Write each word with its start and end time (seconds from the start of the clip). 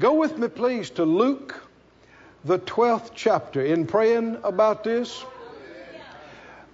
Go 0.00 0.14
with 0.14 0.36
me, 0.36 0.48
please, 0.48 0.90
to 0.90 1.04
Luke, 1.04 1.62
the 2.44 2.58
12th 2.58 3.12
chapter. 3.14 3.64
In 3.64 3.86
praying 3.86 4.38
about 4.42 4.82
this, 4.82 5.24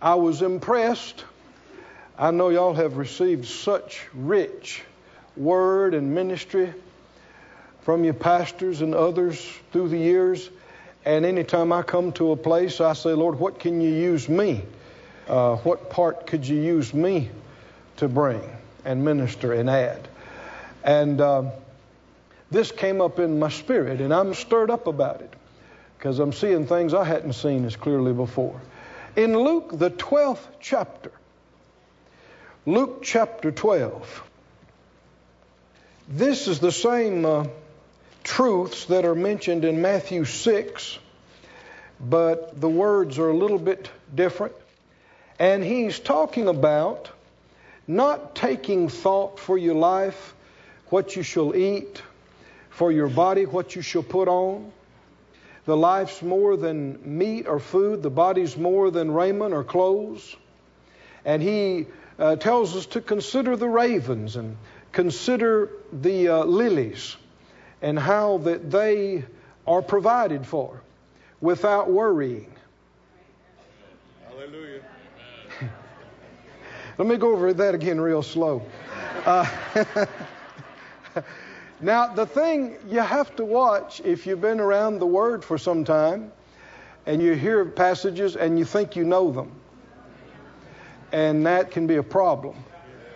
I 0.01 0.15
was 0.15 0.41
impressed. 0.41 1.27
I 2.19 2.31
know 2.31 2.49
y'all 2.49 2.73
have 2.73 2.97
received 2.97 3.47
such 3.47 4.07
rich 4.15 4.83
word 5.37 5.93
and 5.93 6.15
ministry 6.15 6.73
from 7.83 8.05
your 8.05 8.15
pastors 8.15 8.81
and 8.81 8.95
others 8.95 9.47
through 9.71 9.91
the 9.91 9.99
years. 9.99 10.49
And 11.05 11.27
anytime 11.27 11.75
I 11.75 11.83
come 11.83 12.13
to 12.13 12.33
a 12.33 12.37
place, 12.37 12.81
I 12.81 12.95
say, 12.95 13.13
Lord, 13.13 13.39
what 13.39 13.61
can 13.61 13.83
you 13.83 13.91
use 13.91 14.31
me? 14.31 14.63
Uh, 15.29 15.57
what 15.57 15.91
part 15.91 16.27
could 16.27 16.49
you 16.49 16.59
use 16.59 16.95
me 16.95 17.29
to 17.99 18.09
bring 18.09 18.41
and 18.87 19.05
minister 19.05 19.53
and 19.53 19.69
add? 19.69 20.09
And 20.83 21.21
uh, 21.21 21.51
this 22.51 22.73
came 22.73 23.01
up 23.01 23.19
in 23.19 23.39
my 23.39 23.49
spirit, 23.49 24.01
and 24.01 24.13
I'm 24.13 24.35
stirred 24.35 24.71
up 24.71 24.87
about 24.87 25.21
it 25.21 25.33
because 25.97 26.19
I'm 26.19 26.33
seeing 26.33 26.67
things 26.67 26.95
I 26.95 27.05
hadn't 27.05 27.35
seen 27.35 27.65
as 27.65 27.77
clearly 27.77 28.13
before. 28.13 28.61
In 29.17 29.39
Luke, 29.39 29.71
the 29.73 29.91
12th 29.91 30.47
chapter, 30.61 31.13
Luke 32.67 33.03
chapter 33.03 33.51
12, 33.51 34.25
this 36.09 36.49
is 36.49 36.59
the 36.59 36.73
same 36.73 37.25
uh, 37.25 37.45
truths 38.25 38.87
that 38.87 39.05
are 39.05 39.15
mentioned 39.15 39.65
in 39.65 39.83
Matthew 39.83 40.25
6, 40.25 40.99
but 42.01 42.61
the 42.61 42.69
words 42.69 43.19
are 43.19 43.29
a 43.29 43.37
little 43.37 43.59
bit 43.59 43.91
different. 44.15 44.55
And 45.39 45.63
he's 45.63 45.99
talking 45.99 46.49
about 46.49 47.11
not 47.87 48.35
taking 48.35 48.89
thought 48.89 49.39
for 49.39 49.57
your 49.57 49.75
life, 49.75 50.35
what 50.89 51.17
you 51.17 51.23
shall 51.23 51.55
eat, 51.55 52.03
for 52.71 52.91
your 52.91 53.09
body, 53.09 53.47
what 53.47 53.77
you 53.77 53.83
shall 53.83 54.03
put 54.03 54.29
on. 54.29 54.73
The 55.67 55.77
life's 55.77 56.23
more 56.23 56.57
than 56.57 57.19
meat 57.19 57.47
or 57.47 57.61
food, 57.61 58.03
the 58.03 58.11
body's 58.11 58.57
more 58.57 58.91
than 58.91 59.11
raiment 59.11 59.53
or 59.53 59.63
clothes. 59.63 60.35
And 61.25 61.43
he 61.43 61.87
uh, 62.19 62.37
tells 62.37 62.75
us 62.77 62.87
to 62.87 63.01
consider 63.01 63.57
the 63.57 63.69
ravens 63.69 64.37
and 64.37 64.57
consider 64.93 65.71
the 65.93 66.29
uh, 66.29 66.45
lilies 66.45 67.17
and 67.83 67.99
how 67.99 68.39
that 68.39 68.71
they 68.71 69.25
are 69.67 69.83
provided 69.83 70.47
for 70.47 70.81
without 71.41 71.91
worrying. 71.91 72.53
Hallelujah. 74.29 74.83
Let 76.99 77.09
me 77.09 77.17
go 77.17 77.33
over 77.33 77.53
that 77.53 77.75
again 77.75 78.01
real 78.01 78.23
slow. 78.23 78.63
Uh, 79.25 79.47
now, 81.83 82.13
the 82.13 82.27
thing 82.27 82.77
you 82.89 83.01
have 83.01 83.35
to 83.37 83.45
watch 83.45 84.03
if 84.05 84.27
you've 84.27 84.41
been 84.41 84.61
around 84.61 84.99
the 84.99 85.07
Word 85.07 85.45
for 85.45 85.57
some 85.57 85.85
time 85.85 86.33
and 87.07 87.23
you 87.23 87.33
hear 87.33 87.65
passages 87.65 88.37
and 88.37 88.59
you 88.59 88.65
think 88.65 88.97
you 88.97 89.05
know 89.05 89.33
them, 89.33 89.53
and 91.13 91.47
that 91.47 91.71
can 91.71 91.87
be 91.87 91.97
a 91.97 92.03
problem. 92.03 92.57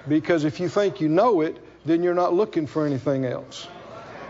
Because 0.08 0.44
if 0.44 0.60
you 0.60 0.68
think 0.68 1.00
you 1.00 1.08
know 1.08 1.42
it, 1.42 1.58
then 1.84 2.02
you're 2.02 2.14
not 2.14 2.32
looking 2.32 2.66
for 2.66 2.86
anything 2.86 3.24
else. 3.26 3.68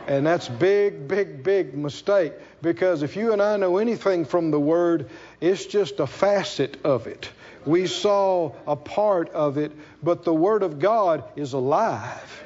And 0.06 0.26
that's 0.26 0.48
big, 0.48 1.08
big, 1.08 1.42
big 1.42 1.76
mistake. 1.76 2.32
Because 2.60 3.02
if 3.02 3.16
you 3.16 3.32
and 3.32 3.40
I 3.40 3.56
know 3.56 3.78
anything 3.78 4.24
from 4.24 4.50
the 4.50 4.60
Word, 4.60 5.08
it's 5.40 5.64
just 5.64 6.00
a 6.00 6.06
facet 6.06 6.84
of 6.84 7.06
it. 7.06 7.30
We 7.64 7.86
saw 7.86 8.52
a 8.66 8.76
part 8.76 9.30
of 9.30 9.56
it, 9.58 9.72
but 10.02 10.24
the 10.24 10.34
Word 10.34 10.62
of 10.62 10.78
God 10.78 11.24
is 11.36 11.52
alive. 11.52 12.42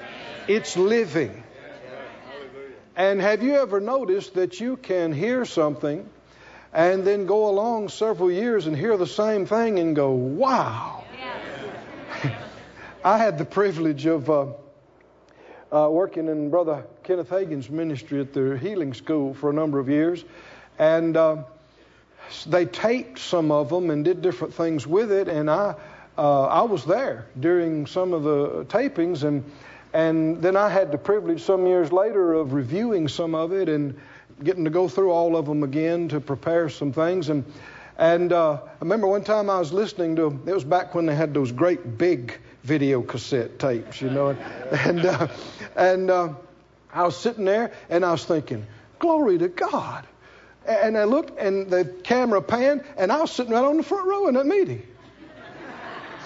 It's 0.47 0.77
living. 0.77 1.43
And 2.99 3.21
have 3.21 3.45
you 3.45 3.55
ever 3.55 3.79
noticed 3.79 4.35
that 4.35 4.59
you 4.59 4.77
can 4.77 5.13
hear 5.13 5.45
something 5.45 6.05
and 6.73 7.07
then 7.07 7.27
go 7.27 7.49
along 7.49 7.91
several 7.91 8.29
years 8.29 8.67
and 8.67 8.77
hear 8.77 8.97
the 8.97 9.07
same 9.07 9.47
thing 9.47 9.79
and 9.79 9.95
go, 9.95 10.11
wow? 10.11 11.05
I 13.05 13.17
had 13.17 13.39
the 13.39 13.45
privilege 13.45 14.05
of. 14.05 14.29
Uh, 14.29 14.47
uh, 15.71 15.87
working 15.91 16.29
in 16.29 16.49
Brother 16.49 16.83
Kenneth 17.03 17.29
Hagin's 17.29 17.69
ministry 17.69 18.23
at 18.23 18.33
the 18.33 18.57
healing 18.57 18.95
school 18.95 19.35
for 19.35 19.51
a 19.51 19.53
number 19.53 19.79
of 19.79 19.91
years. 19.91 20.25
And 20.79 21.15
uh, 21.15 21.43
they 22.47 22.65
taped 22.65 23.19
some 23.19 23.51
of 23.51 23.69
them 23.69 23.91
and 23.91 24.03
did 24.03 24.23
different 24.23 24.55
things 24.55 24.87
with 24.87 25.13
it. 25.13 25.29
And 25.29 25.51
I, 25.51 25.75
uh, 26.17 26.45
I 26.47 26.63
was 26.63 26.87
there 26.87 27.27
during 27.39 27.87
some 27.87 28.15
of 28.15 28.23
the 28.23 28.65
tapings. 28.65 29.25
And, 29.25 29.45
and 29.93 30.43
then 30.43 30.57
I 30.57 30.69
had 30.69 30.93
the 30.93 30.99
privilege 30.99 31.43
some 31.43 31.67
years 31.67 31.93
later 31.93 32.35
of 32.35 32.53
reviewing 32.53 33.09
some 33.09 33.35
of 33.35 33.53
it 33.53 33.69
and 33.69 33.99
getting 34.43 34.65
to 34.65 34.71
go 34.71 34.89
through 34.89 35.11
all 35.11 35.37
of 35.37 35.47
them 35.47 35.63
again 35.63 36.09
to 36.09 36.21
prepare 36.21 36.69
some 36.69 36.93
things. 36.93 37.29
And, 37.29 37.45
and 37.97 38.33
uh, 38.33 38.55
I 38.65 38.79
remember 38.81 39.07
one 39.07 39.25
time 39.25 39.51
I 39.51 39.59
was 39.59 39.73
listening 39.73 40.17
to, 40.17 40.41
it 40.47 40.53
was 40.53 40.65
back 40.65 40.95
when 40.95 41.07
they 41.07 41.15
had 41.15 41.33
those 41.35 41.53
great 41.53 41.99
big 41.99 42.39
video 42.65 43.03
cassette 43.03 43.59
tapes, 43.59 44.01
you 44.01 44.11
know. 44.11 44.37
And, 44.71 45.05
uh, 45.07 45.29
and 45.77 46.11
uh, 46.11 46.35
I 46.93 47.05
was 47.05 47.17
sitting 47.17 47.45
there 47.45 47.73
and 47.89 48.05
I 48.05 48.13
was 48.13 48.25
thinking, 48.25 48.67
glory 48.99 49.39
to 49.39 49.49
God. 49.49 50.07
And 50.67 50.99
I 50.99 51.05
looked 51.05 51.39
and 51.39 51.71
the 51.71 51.87
camera 52.05 52.43
panned 52.43 52.85
and 52.99 53.11
I 53.11 53.23
was 53.23 53.31
sitting 53.31 53.53
right 53.53 53.65
on 53.65 53.79
the 53.79 53.83
front 53.83 54.07
row 54.07 54.29
in 54.29 54.35
that 54.35 54.47
meeting. 54.47 54.87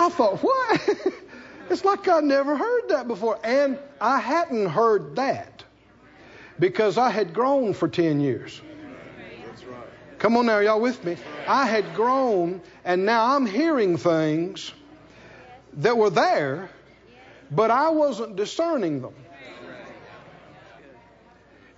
I 0.01 0.09
thought, 0.09 0.39
what? 0.39 0.81
it's 1.71 1.85
like 1.85 2.09
I 2.09 2.21
never 2.21 2.57
heard 2.57 2.89
that 2.89 3.09
before. 3.09 3.39
And 3.43 3.79
I 4.01 4.19
hadn't 4.19 4.67
heard 4.67 5.17
that 5.17 5.65
because 6.59 6.99
I 6.99 7.11
had 7.11 7.35
grown 7.35 7.75
for 7.75 7.89
10 7.89 8.21
years. 8.21 8.61
Come 10.19 10.37
on 10.37 10.47
now, 10.47 10.61
y'all 10.61 10.81
with 10.81 11.05
me? 11.05 11.17
I 11.49 11.67
had 11.67 11.95
grown 11.95 12.61
and 12.85 13.05
now 13.05 13.35
I'm 13.35 13.47
hearing 13.47 13.97
things 13.97 14.73
that 15.75 15.97
were 15.97 16.11
there, 16.11 16.71
but 17.51 17.71
I 17.71 17.91
wasn't 17.91 18.37
discerning 18.37 19.03
them. 19.03 19.15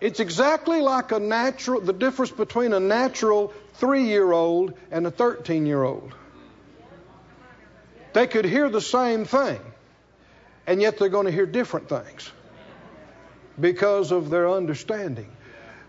It's 0.01 0.21
exactly 0.21 0.83
like 0.83 1.13
a 1.13 1.19
natural, 1.19 1.81
the 1.81 1.95
difference 1.95 2.31
between 2.31 2.75
a 2.75 2.81
natural 2.81 3.55
three 3.75 4.05
year 4.05 4.31
old 4.31 4.75
and 4.91 5.07
a 5.07 5.11
13 5.11 5.65
year 5.65 5.83
old. 5.83 6.15
They 8.13 8.27
could 8.27 8.45
hear 8.45 8.69
the 8.69 8.83
same 8.83 9.25
thing, 9.25 9.61
and 10.67 10.81
yet 10.81 10.99
they're 10.99 11.09
going 11.09 11.27
to 11.27 11.33
hear 11.33 11.47
different 11.47 11.89
things 11.89 12.31
because 13.61 14.13
of 14.13 14.31
their 14.31 14.49
understanding. 14.51 15.31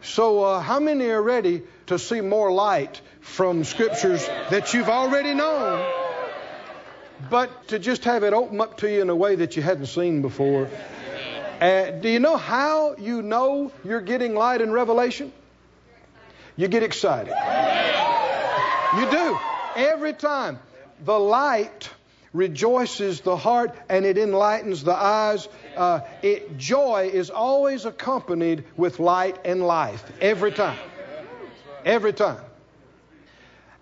So, 0.01 0.43
uh, 0.43 0.59
how 0.59 0.79
many 0.79 1.09
are 1.09 1.21
ready 1.21 1.63
to 1.87 1.97
see 1.97 2.21
more 2.21 2.51
light 2.51 3.01
from 3.21 3.63
scriptures 3.63 4.25
that 4.49 4.73
you've 4.73 4.89
already 4.89 5.33
known? 5.33 5.83
but 7.29 7.67
to 7.69 7.79
just 7.79 8.03
have 8.05 8.23
it 8.23 8.33
open 8.33 8.59
up 8.61 8.77
to 8.77 8.91
you 8.91 9.01
in 9.01 9.09
a 9.09 9.15
way 9.15 9.35
that 9.35 9.55
you 9.55 9.63
hadn't 9.63 9.87
seen 9.87 10.21
before. 10.21 10.69
Uh, 11.59 11.91
do 11.91 12.09
you 12.09 12.19
know 12.19 12.37
how 12.37 12.95
you 12.97 13.21
know 13.21 13.71
you're 13.83 14.01
getting 14.01 14.35
light 14.35 14.61
in 14.61 14.71
revelation? 14.71 15.31
You 16.57 16.67
get 16.67 16.83
excited. 16.83 17.33
You 18.97 19.09
do. 19.09 19.39
Every 19.75 20.13
time. 20.13 20.59
The 21.03 21.17
light 21.17 21.89
rejoices 22.35 23.21
the 23.21 23.37
heart 23.37 23.73
and 23.87 24.05
it 24.05 24.17
enlightens 24.17 24.83
the 24.83 24.93
eyes. 24.95 25.47
Uh, 25.75 26.01
it, 26.21 26.57
joy 26.57 27.09
is 27.11 27.29
always 27.29 27.85
accompanied 27.85 28.65
with 28.75 28.99
light 28.99 29.39
and 29.45 29.65
life. 29.65 30.03
Every 30.21 30.51
time. 30.51 30.77
Every 31.85 32.13
time. 32.13 32.41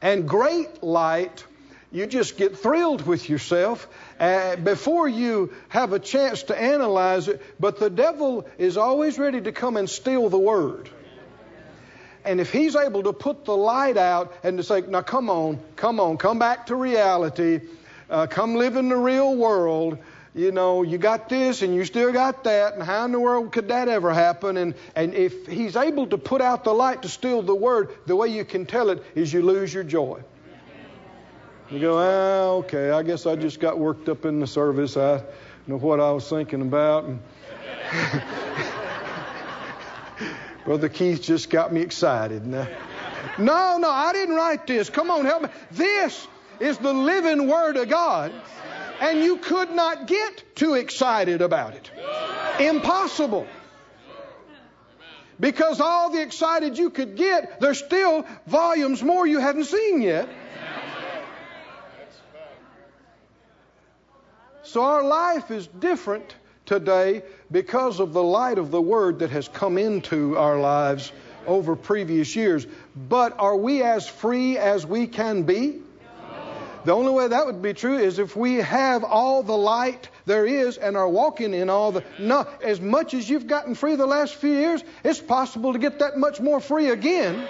And 0.01 0.27
great 0.27 0.83
light 0.83 1.43
you 1.91 2.07
just 2.07 2.37
get 2.37 2.57
thrilled 2.57 3.05
with 3.05 3.29
yourself 3.29 3.87
uh, 4.19 4.55
before 4.55 5.07
you 5.07 5.53
have 5.69 5.93
a 5.93 5.99
chance 5.99 6.43
to 6.43 6.59
analyze 6.59 7.27
it. 7.27 7.41
But 7.59 7.79
the 7.79 7.89
devil 7.89 8.47
is 8.57 8.77
always 8.77 9.19
ready 9.19 9.41
to 9.41 9.51
come 9.51 9.77
and 9.77 9.87
steal 9.87 10.27
the 10.29 10.39
word. 10.39 10.89
And 12.25 12.39
if 12.39 12.51
he's 12.51 12.75
able 12.75 13.03
to 13.03 13.13
put 13.13 13.45
the 13.45 13.55
light 13.55 13.97
out 13.97 14.33
and 14.43 14.57
to 14.57 14.63
say, 14.63 14.81
now 14.81 15.01
come 15.01 15.29
on, 15.29 15.59
come 15.75 15.99
on, 15.99 16.17
come 16.17 16.39
back 16.39 16.67
to 16.67 16.75
reality, 16.75 17.59
uh, 18.09 18.27
come 18.27 18.55
live 18.55 18.75
in 18.75 18.89
the 18.89 18.97
real 18.97 19.35
world, 19.35 19.97
you 20.35 20.51
know, 20.51 20.81
you 20.81 20.97
got 20.97 21.29
this 21.29 21.61
and 21.61 21.75
you 21.75 21.85
still 21.85 22.11
got 22.11 22.43
that, 22.45 22.73
and 22.73 22.81
how 22.81 23.05
in 23.05 23.11
the 23.11 23.19
world 23.19 23.51
could 23.51 23.67
that 23.67 23.87
ever 23.87 24.13
happen? 24.13 24.57
And, 24.57 24.73
and 24.95 25.13
if 25.13 25.47
he's 25.47 25.75
able 25.75 26.07
to 26.07 26.17
put 26.17 26.41
out 26.41 26.63
the 26.63 26.73
light 26.73 27.03
to 27.03 27.09
steal 27.09 27.43
the 27.43 27.55
word, 27.55 27.95
the 28.07 28.15
way 28.15 28.29
you 28.29 28.43
can 28.43 28.65
tell 28.65 28.89
it 28.89 29.03
is 29.13 29.31
you 29.31 29.43
lose 29.43 29.73
your 29.73 29.83
joy. 29.83 30.23
You 31.69 31.79
go, 31.79 31.97
ah, 31.97 32.57
okay, 32.59 32.89
I 32.91 33.03
guess 33.03 33.25
I 33.25 33.35
just 33.35 33.59
got 33.59 33.79
worked 33.79 34.09
up 34.09 34.25
in 34.25 34.39
the 34.39 34.47
service. 34.47 34.97
I 34.97 35.23
know 35.67 35.77
what 35.77 35.99
I 35.99 36.11
was 36.11 36.27
thinking 36.27 36.61
about. 36.61 37.05
And 37.05 37.19
Brother 40.65 40.89
Keith 40.89 41.21
just 41.21 41.49
got 41.49 41.71
me 41.71 41.81
excited. 41.81 42.45
No, 42.45 42.67
no, 43.37 43.89
I 43.89 44.13
didn't 44.13 44.35
write 44.35 44.67
this. 44.67 44.89
Come 44.89 45.09
on, 45.09 45.25
help 45.25 45.43
me. 45.43 45.49
This 45.71 46.27
is 46.63 46.77
the 46.77 46.93
living 46.93 47.47
Word 47.47 47.75
of 47.75 47.89
God, 47.89 48.31
and 49.01 49.19
you 49.21 49.37
could 49.37 49.71
not 49.71 50.07
get 50.07 50.55
too 50.55 50.75
excited 50.75 51.41
about 51.41 51.73
it. 51.73 51.91
Impossible. 52.59 53.47
Because 55.39 55.81
all 55.81 56.09
the 56.11 56.21
excited 56.21 56.77
you 56.77 56.89
could 56.89 57.15
get, 57.17 57.59
there's 57.59 57.79
still 57.79 58.25
volumes 58.47 59.03
more 59.03 59.27
you 59.27 59.39
hadn't 59.39 59.65
seen 59.65 60.01
yet. 60.01 60.29
So 64.63 64.83
our 64.83 65.03
life 65.03 65.51
is 65.51 65.67
different 65.67 66.35
today 66.65 67.23
because 67.51 67.99
of 67.99 68.13
the 68.13 68.23
light 68.23 68.57
of 68.57 68.71
the 68.71 68.81
Word 68.81 69.19
that 69.19 69.31
has 69.31 69.47
come 69.49 69.77
into 69.77 70.37
our 70.37 70.59
lives 70.59 71.11
over 71.45 71.75
previous 71.75 72.35
years. 72.35 72.65
But 72.95 73.37
are 73.37 73.57
we 73.57 73.83
as 73.83 74.07
free 74.07 74.57
as 74.57 74.85
we 74.85 75.07
can 75.07 75.43
be? 75.43 75.82
The 76.85 76.91
only 76.91 77.11
way 77.11 77.27
that 77.27 77.45
would 77.45 77.61
be 77.61 77.73
true 77.73 77.97
is 77.97 78.19
if 78.19 78.35
we 78.35 78.55
have 78.55 79.03
all 79.03 79.41
the 79.41 79.55
light 79.55 80.09
there 80.25 80.45
is 80.45 80.77
and 80.77 80.97
are 80.97 81.07
walking 81.07 81.53
in 81.53 81.69
all 81.69 81.93
the. 81.93 82.03
No, 82.19 82.45
as 82.61 82.81
much 82.81 83.13
as 83.13 83.29
you've 83.29 83.47
gotten 83.47 83.73
free 83.75 83.95
the 83.95 84.05
last 84.05 84.35
few 84.35 84.51
years, 84.51 84.83
it's 85.03 85.19
possible 85.19 85.73
to 85.73 85.79
get 85.79 85.99
that 85.99 86.17
much 86.17 86.41
more 86.41 86.59
free 86.59 86.89
again. 86.89 87.47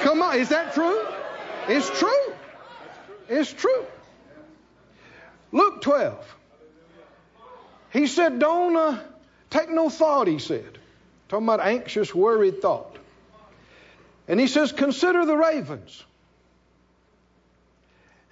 Come 0.00 0.22
on, 0.22 0.38
is 0.38 0.48
that 0.48 0.74
true? 0.74 1.06
It's 1.68 1.88
true. 1.98 2.34
It's 3.28 3.52
true. 3.52 3.86
Luke 5.52 5.80
12. 5.82 6.36
He 7.92 8.08
said, 8.08 8.40
Don't 8.40 8.76
uh, 8.76 8.98
take 9.50 9.70
no 9.70 9.88
thought, 9.88 10.26
he 10.26 10.40
said. 10.40 10.78
Talking 11.28 11.46
about 11.46 11.60
anxious, 11.60 12.12
worried 12.12 12.60
thought. 12.60 12.96
And 14.26 14.40
he 14.40 14.48
says, 14.48 14.72
Consider 14.72 15.24
the 15.24 15.36
ravens. 15.36 16.02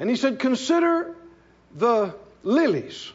And 0.02 0.10
he 0.10 0.16
said, 0.16 0.40
Consider 0.40 1.14
the 1.76 2.16
lilies. 2.42 3.12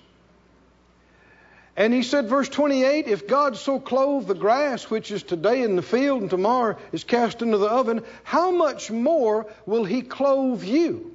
And 1.76 1.94
he 1.94 2.02
said, 2.02 2.30
verse 2.30 2.48
28 2.48 3.10
If 3.10 3.28
God 3.28 3.58
so 3.58 3.78
clothe 3.78 4.26
the 4.26 4.34
grass, 4.34 4.90
which 4.90 5.12
is 5.12 5.22
today 5.22 5.64
in 5.64 5.76
the 5.76 5.82
field 5.82 6.22
and 6.22 6.30
tomorrow 6.30 6.78
is 6.94 7.04
cast 7.04 7.42
into 7.42 7.58
the 7.58 7.68
oven, 7.68 8.06
how 8.24 8.52
much 8.52 8.90
more 8.90 9.48
will 9.66 9.84
he 9.84 10.02
clothe 10.02 10.64
you, 10.64 11.14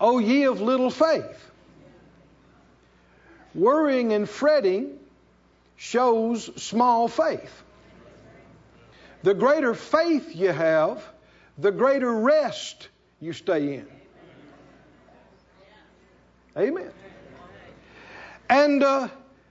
O 0.00 0.20
ye 0.20 0.44
of 0.44 0.60
little 0.60 0.90
faith? 0.90 1.50
Worrying 3.56 4.12
and 4.12 4.28
fretting 4.28 5.00
shows 5.74 6.48
small 6.62 7.08
faith. 7.08 7.64
The 9.24 9.34
greater 9.34 9.74
faith 9.74 10.36
you 10.36 10.50
have, 10.50 11.04
the 11.58 11.72
greater 11.72 12.14
rest 12.14 12.88
you 13.20 13.32
stay 13.32 13.78
in. 13.78 13.93
Amen. 16.56 16.90
And 18.48 18.82
uh, 18.82 19.08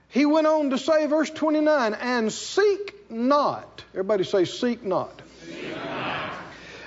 he 0.08 0.26
went 0.26 0.46
on 0.46 0.70
to 0.70 0.78
say, 0.78 1.06
verse 1.06 1.30
29, 1.30 1.94
and 1.94 2.32
seek 2.32 3.10
not. 3.10 3.84
Everybody 3.92 4.24
say, 4.24 4.44
seek 4.44 4.82
not. 4.82 5.20
Seek 5.44 5.74
not. 5.74 6.32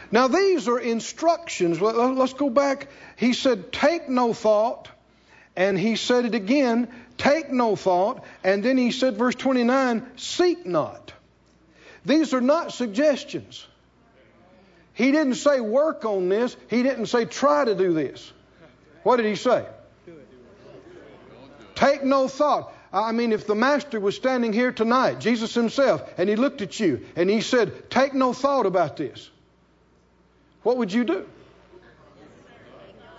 Now, 0.09 0.27
these 0.27 0.67
are 0.67 0.79
instructions. 0.79 1.81
Let's 1.81 2.33
go 2.33 2.49
back. 2.49 2.87
He 3.17 3.33
said, 3.33 3.71
take 3.71 4.07
no 4.07 4.33
thought. 4.33 4.89
And 5.55 5.77
he 5.77 5.95
said 5.95 6.25
it 6.25 6.35
again, 6.35 6.87
take 7.17 7.51
no 7.51 7.75
thought. 7.75 8.23
And 8.43 8.63
then 8.63 8.77
he 8.77 8.91
said, 8.91 9.17
verse 9.17 9.35
29, 9.35 10.05
seek 10.15 10.65
not. 10.65 11.11
These 12.05 12.33
are 12.33 12.41
not 12.41 12.71
suggestions. 12.71 13.67
He 14.93 15.11
didn't 15.11 15.35
say 15.35 15.59
work 15.59 16.05
on 16.05 16.29
this. 16.29 16.55
He 16.69 16.83
didn't 16.83 17.07
say 17.07 17.25
try 17.25 17.65
to 17.65 17.75
do 17.75 17.93
this. 17.93 18.31
What 19.03 19.17
did 19.17 19.25
he 19.25 19.35
say? 19.35 19.65
Take 21.77 22.03
no 22.03 22.27
thought. 22.27 22.73
I 22.91 23.11
mean, 23.11 23.31
if 23.31 23.45
the 23.45 23.53
Master 23.53 23.99
was 23.99 24.15
standing 24.15 24.51
here 24.51 24.71
tonight, 24.71 25.19
Jesus 25.19 25.53
Himself, 25.53 26.01
and 26.17 26.27
He 26.27 26.35
looked 26.35 26.63
at 26.63 26.79
you 26.79 27.05
and 27.15 27.29
He 27.29 27.41
said, 27.41 27.91
Take 27.91 28.15
no 28.15 28.33
thought 28.33 28.65
about 28.65 28.97
this, 28.97 29.29
what 30.63 30.77
would 30.77 30.91
you 30.91 31.03
do? 31.03 31.27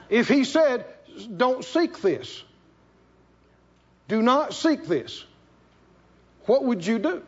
If 0.08 0.26
He 0.26 0.42
said, 0.42 0.84
Don't 1.36 1.64
seek 1.64 2.00
this, 2.00 2.42
do 4.08 4.22
not 4.22 4.52
seek 4.54 4.86
this, 4.86 5.24
what 6.46 6.64
would 6.64 6.84
you 6.84 6.98
do? 6.98 7.22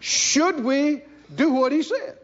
Should 0.00 0.64
we 0.64 1.02
do 1.34 1.52
what 1.52 1.72
He 1.72 1.82
said? 1.82 2.16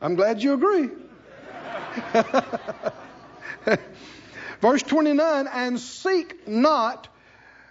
I'm 0.00 0.16
glad 0.16 0.42
you 0.42 0.54
agree. 0.54 0.90
Verse 4.60 4.82
29 4.82 5.46
And 5.46 5.78
seek 5.78 6.48
not 6.48 7.08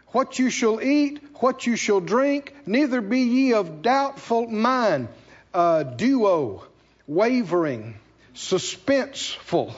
what 0.07 0.39
you 0.39 0.49
shall 0.49 0.81
eat, 0.81 1.21
what 1.35 1.67
you 1.67 1.75
shall 1.75 1.99
drink, 1.99 2.55
neither 2.65 3.01
be 3.01 3.21
ye 3.21 3.53
of 3.53 3.81
doubtful 3.81 4.47
mind, 4.47 5.09
uh, 5.53 5.83
duo, 5.83 6.63
wavering, 7.07 7.95
suspenseful. 8.33 9.73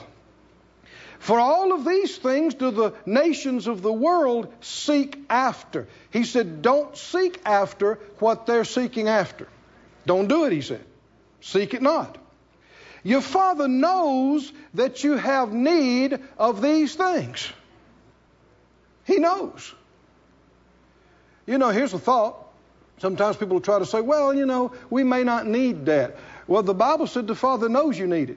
For 1.18 1.38
all 1.38 1.72
of 1.72 1.84
these 1.84 2.16
things 2.16 2.54
do 2.54 2.70
the 2.70 2.94
nations 3.04 3.66
of 3.66 3.82
the 3.82 3.92
world 3.92 4.50
seek 4.62 5.18
after. 5.28 5.86
He 6.10 6.24
said, 6.24 6.62
Don't 6.62 6.96
seek 6.96 7.40
after 7.44 7.96
what 8.20 8.46
they're 8.46 8.64
seeking 8.64 9.08
after. 9.08 9.46
Don't 10.06 10.28
do 10.28 10.46
it, 10.46 10.52
he 10.52 10.62
said. 10.62 10.82
Seek 11.42 11.74
it 11.74 11.82
not. 11.82 12.16
Your 13.02 13.20
Father 13.20 13.68
knows 13.68 14.52
that 14.74 15.02
you 15.04 15.16
have 15.16 15.52
need 15.52 16.18
of 16.38 16.60
these 16.60 16.94
things. 16.94 17.50
He 19.04 19.18
knows. 19.18 19.74
You 21.46 21.58
know, 21.58 21.70
here's 21.70 21.94
a 21.94 21.98
thought. 21.98 22.46
Sometimes 22.98 23.36
people 23.36 23.60
try 23.60 23.78
to 23.78 23.86
say, 23.86 24.00
well, 24.00 24.34
you 24.34 24.44
know, 24.44 24.72
we 24.90 25.04
may 25.04 25.24
not 25.24 25.46
need 25.46 25.86
that. 25.86 26.18
Well, 26.46 26.62
the 26.62 26.74
Bible 26.74 27.06
said 27.06 27.26
the 27.26 27.34
Father 27.34 27.68
knows 27.68 27.98
you 27.98 28.06
need 28.06 28.36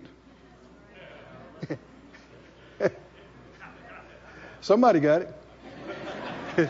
it. 2.80 2.90
Somebody 4.62 5.02
got 5.02 5.24
it. 5.24 5.36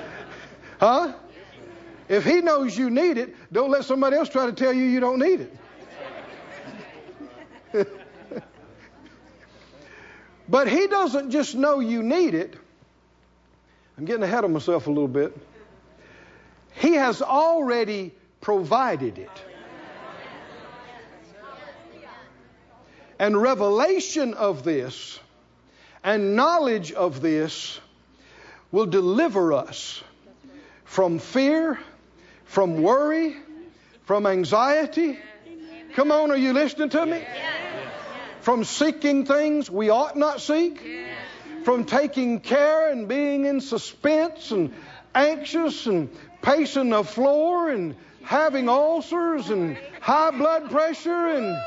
huh? 0.80 1.14
If 2.10 2.26
He 2.26 2.42
knows 2.42 2.76
you 2.76 2.90
need 2.90 3.20
it, 3.20 3.36
don't 3.54 3.70
let 3.70 3.86
somebody 3.86 4.18
else 4.18 4.30
try 4.30 4.48
to 4.48 4.54
tell 4.54 4.74
you 4.74 4.84
you 4.84 5.00
don't 5.00 5.20
need 5.20 5.42
it. 5.42 5.56
but 10.50 10.68
He 10.68 10.88
doesn't 10.88 11.32
just 11.32 11.56
know 11.56 11.80
you 11.80 12.04
need 12.04 12.34
it. 12.34 12.56
I'm 13.98 14.06
getting 14.06 14.24
ahead 14.24 14.44
of 14.44 14.52
myself 14.52 14.88
a 14.88 14.90
little 14.90 15.08
bit. 15.08 15.38
He 16.76 16.94
has 16.94 17.22
already 17.22 18.12
provided 18.42 19.18
it. 19.18 19.30
And 23.20 23.40
revelation 23.40 24.34
of 24.34 24.64
this 24.64 25.20
and 26.04 26.36
knowledge 26.36 26.92
of 26.92 27.22
this 27.22 27.80
will 28.72 28.88
deliver 28.88 29.54
us 29.54 30.04
from 30.84 31.20
fear, 31.20 31.80
from 32.46 32.82
worry, 32.82 33.36
from 34.04 34.26
anxiety. 34.26 35.18
Come 35.96 36.12
on, 36.12 36.32
are 36.32 36.38
you 36.38 36.54
listening 36.54 36.90
to 36.90 37.06
me? 37.06 37.24
from 38.44 38.66
seeking 38.66 39.26
things 39.26 39.72
we 39.72 39.90
ought 39.90 40.18
not 40.18 40.42
seek, 40.42 40.82
from 41.64 41.86
taking 41.86 42.42
care 42.42 42.92
and 42.92 43.08
being 43.08 43.46
in 43.46 43.62
suspense 43.62 44.52
and 44.52 44.74
anxious 45.16 45.86
and 45.86 46.10
pacing 46.42 46.90
the 46.90 47.06
floor 47.06 47.70
and 47.70 47.96
having 48.22 48.68
ulcers 48.68 49.50
and 49.50 49.78
high 50.02 50.32
blood 50.32 50.70
pressure 50.70 51.28
and 51.28 51.58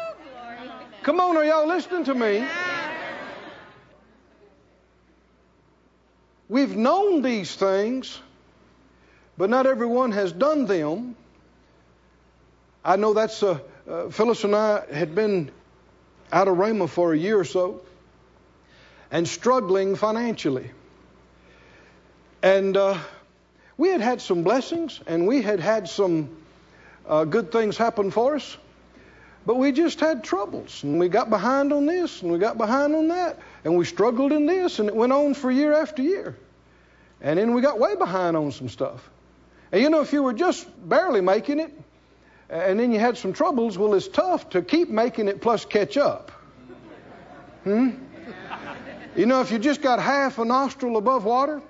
come 1.02 1.18
on, 1.18 1.38
are 1.38 1.44
y'all 1.46 1.66
listening 1.66 2.04
to 2.04 2.14
me? 2.14 2.46
We've 6.50 6.76
known 6.76 7.22
these 7.22 7.54
things, 7.54 8.20
but 9.38 9.48
not 9.48 9.66
everyone 9.66 10.12
has 10.12 10.30
done 10.30 10.66
them. 10.66 11.16
I 12.84 12.96
know 12.96 13.14
that's 13.14 13.42
uh, 13.42 13.60
uh, 13.88 14.08
Phyllis 14.08 14.42
and 14.44 14.54
I 14.54 14.82
had 14.92 15.14
been 15.14 15.50
out 16.32 16.48
of 16.48 16.56
Rhema 16.56 16.88
for 16.88 17.12
a 17.12 17.18
year 17.18 17.38
or 17.38 17.44
so 17.44 17.82
and 19.10 19.28
struggling 19.28 19.94
financially. 19.96 20.70
And 22.42 22.76
uh, 22.76 22.98
we 23.76 23.88
had 23.88 24.00
had 24.00 24.20
some 24.20 24.42
blessings 24.42 25.00
and 25.06 25.26
we 25.26 25.42
had 25.42 25.60
had 25.60 25.88
some 25.88 26.36
uh, 27.06 27.24
good 27.24 27.52
things 27.52 27.76
happen 27.76 28.10
for 28.10 28.34
us, 28.34 28.56
but 29.44 29.56
we 29.56 29.70
just 29.70 30.00
had 30.00 30.24
troubles. 30.24 30.82
And 30.82 30.98
we 30.98 31.08
got 31.08 31.30
behind 31.30 31.72
on 31.72 31.86
this 31.86 32.22
and 32.22 32.32
we 32.32 32.38
got 32.38 32.58
behind 32.58 32.94
on 32.94 33.08
that. 33.08 33.38
And 33.64 33.76
we 33.76 33.84
struggled 33.84 34.32
in 34.32 34.46
this 34.46 34.80
and 34.80 34.88
it 34.88 34.96
went 34.96 35.12
on 35.12 35.34
for 35.34 35.50
year 35.50 35.72
after 35.72 36.02
year. 36.02 36.36
And 37.20 37.38
then 37.38 37.54
we 37.54 37.62
got 37.62 37.78
way 37.78 37.94
behind 37.94 38.36
on 38.36 38.50
some 38.50 38.68
stuff. 38.68 39.08
And 39.70 39.80
you 39.80 39.90
know, 39.90 40.00
if 40.00 40.12
you 40.12 40.22
were 40.22 40.34
just 40.34 40.66
barely 40.88 41.20
making 41.20 41.60
it, 41.60 41.72
and 42.48 42.78
then 42.78 42.92
you 42.92 43.00
had 43.00 43.18
some 43.18 43.32
troubles, 43.32 43.76
well, 43.76 43.94
it's 43.94 44.08
tough 44.08 44.50
to 44.50 44.62
keep 44.62 44.88
making 44.88 45.28
it 45.28 45.40
plus 45.40 45.64
catch 45.64 45.96
up. 45.96 46.30
Hmm? 47.64 47.90
You 49.16 49.26
know, 49.26 49.40
if 49.40 49.50
you 49.50 49.58
just 49.58 49.82
got 49.82 49.98
half 49.98 50.38
a 50.38 50.44
nostril 50.44 50.96
above 50.96 51.24
water, 51.24 51.60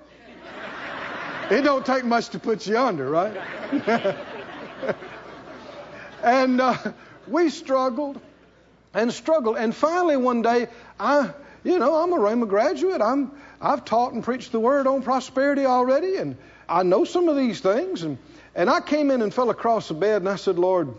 it 1.49 1.61
don't 1.61 1.85
take 1.85 2.03
much 2.03 2.29
to 2.29 2.39
put 2.39 2.67
you 2.67 2.77
under, 2.77 3.09
right? 3.09 3.35
and 6.23 6.61
uh, 6.61 6.77
we 7.27 7.49
struggled 7.49 8.19
and 8.93 9.11
struggled. 9.11 9.57
And 9.57 9.73
finally, 9.73 10.17
one 10.17 10.41
day, 10.41 10.67
I, 10.99 11.31
you 11.63 11.79
know, 11.79 11.95
I'm 11.95 12.13
a 12.13 12.17
Rhema 12.17 12.47
graduate. 12.47 13.01
I'm, 13.01 13.31
I've 13.61 13.85
taught 13.85 14.13
and 14.13 14.23
preached 14.23 14.51
the 14.51 14.59
word 14.59 14.85
on 14.85 15.01
prosperity 15.01 15.65
already, 15.65 16.17
and 16.17 16.37
I 16.69 16.83
know 16.83 17.05
some 17.05 17.29
of 17.29 17.37
these 17.37 17.61
things. 17.61 18.03
And, 18.03 18.17
and 18.57 18.71
I 18.71 18.81
came 18.81 19.11
in 19.11 19.21
and 19.21 19.31
fell 19.31 19.51
across 19.51 19.87
the 19.87 19.93
bed, 19.93 20.23
and 20.23 20.27
I 20.27 20.35
said, 20.35 20.57
Lord, 20.57 20.93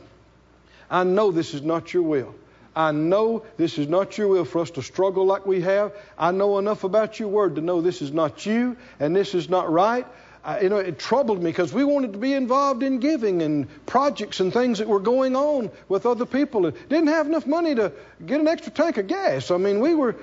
I 0.88 1.02
know 1.02 1.32
this 1.32 1.54
is 1.54 1.62
not 1.62 1.92
your 1.92 2.04
will. 2.04 2.34
I 2.76 2.92
know 2.92 3.44
this 3.56 3.78
is 3.78 3.88
not 3.88 4.16
your 4.16 4.28
will 4.28 4.44
for 4.44 4.60
us 4.60 4.70
to 4.70 4.82
struggle 4.82 5.26
like 5.26 5.44
we 5.44 5.62
have. 5.62 5.92
I 6.16 6.30
know 6.30 6.58
enough 6.58 6.84
about 6.84 7.18
your 7.18 7.28
word 7.28 7.56
to 7.56 7.60
know 7.60 7.80
this 7.80 8.00
is 8.00 8.12
not 8.12 8.46
you 8.46 8.76
and 9.00 9.16
this 9.16 9.34
is 9.34 9.48
not 9.48 9.70
right. 9.70 10.06
Uh, 10.44 10.60
you 10.62 10.68
know, 10.68 10.76
it 10.76 11.00
troubled 11.00 11.42
me 11.42 11.50
because 11.50 11.72
we 11.72 11.82
wanted 11.82 12.12
to 12.12 12.18
be 12.18 12.32
involved 12.32 12.84
in 12.84 13.00
giving 13.00 13.42
and 13.42 13.66
projects 13.86 14.38
and 14.38 14.52
things 14.52 14.78
that 14.78 14.86
were 14.86 15.00
going 15.00 15.34
on 15.34 15.72
with 15.88 16.06
other 16.06 16.24
people 16.24 16.66
and 16.66 16.88
didn't 16.88 17.08
have 17.08 17.26
enough 17.26 17.48
money 17.48 17.74
to 17.74 17.90
get 18.24 18.40
an 18.40 18.46
extra 18.46 18.70
tank 18.70 18.96
of 18.96 19.08
gas. 19.08 19.50
I 19.50 19.56
mean, 19.56 19.80
we 19.80 19.96
were 19.96 20.14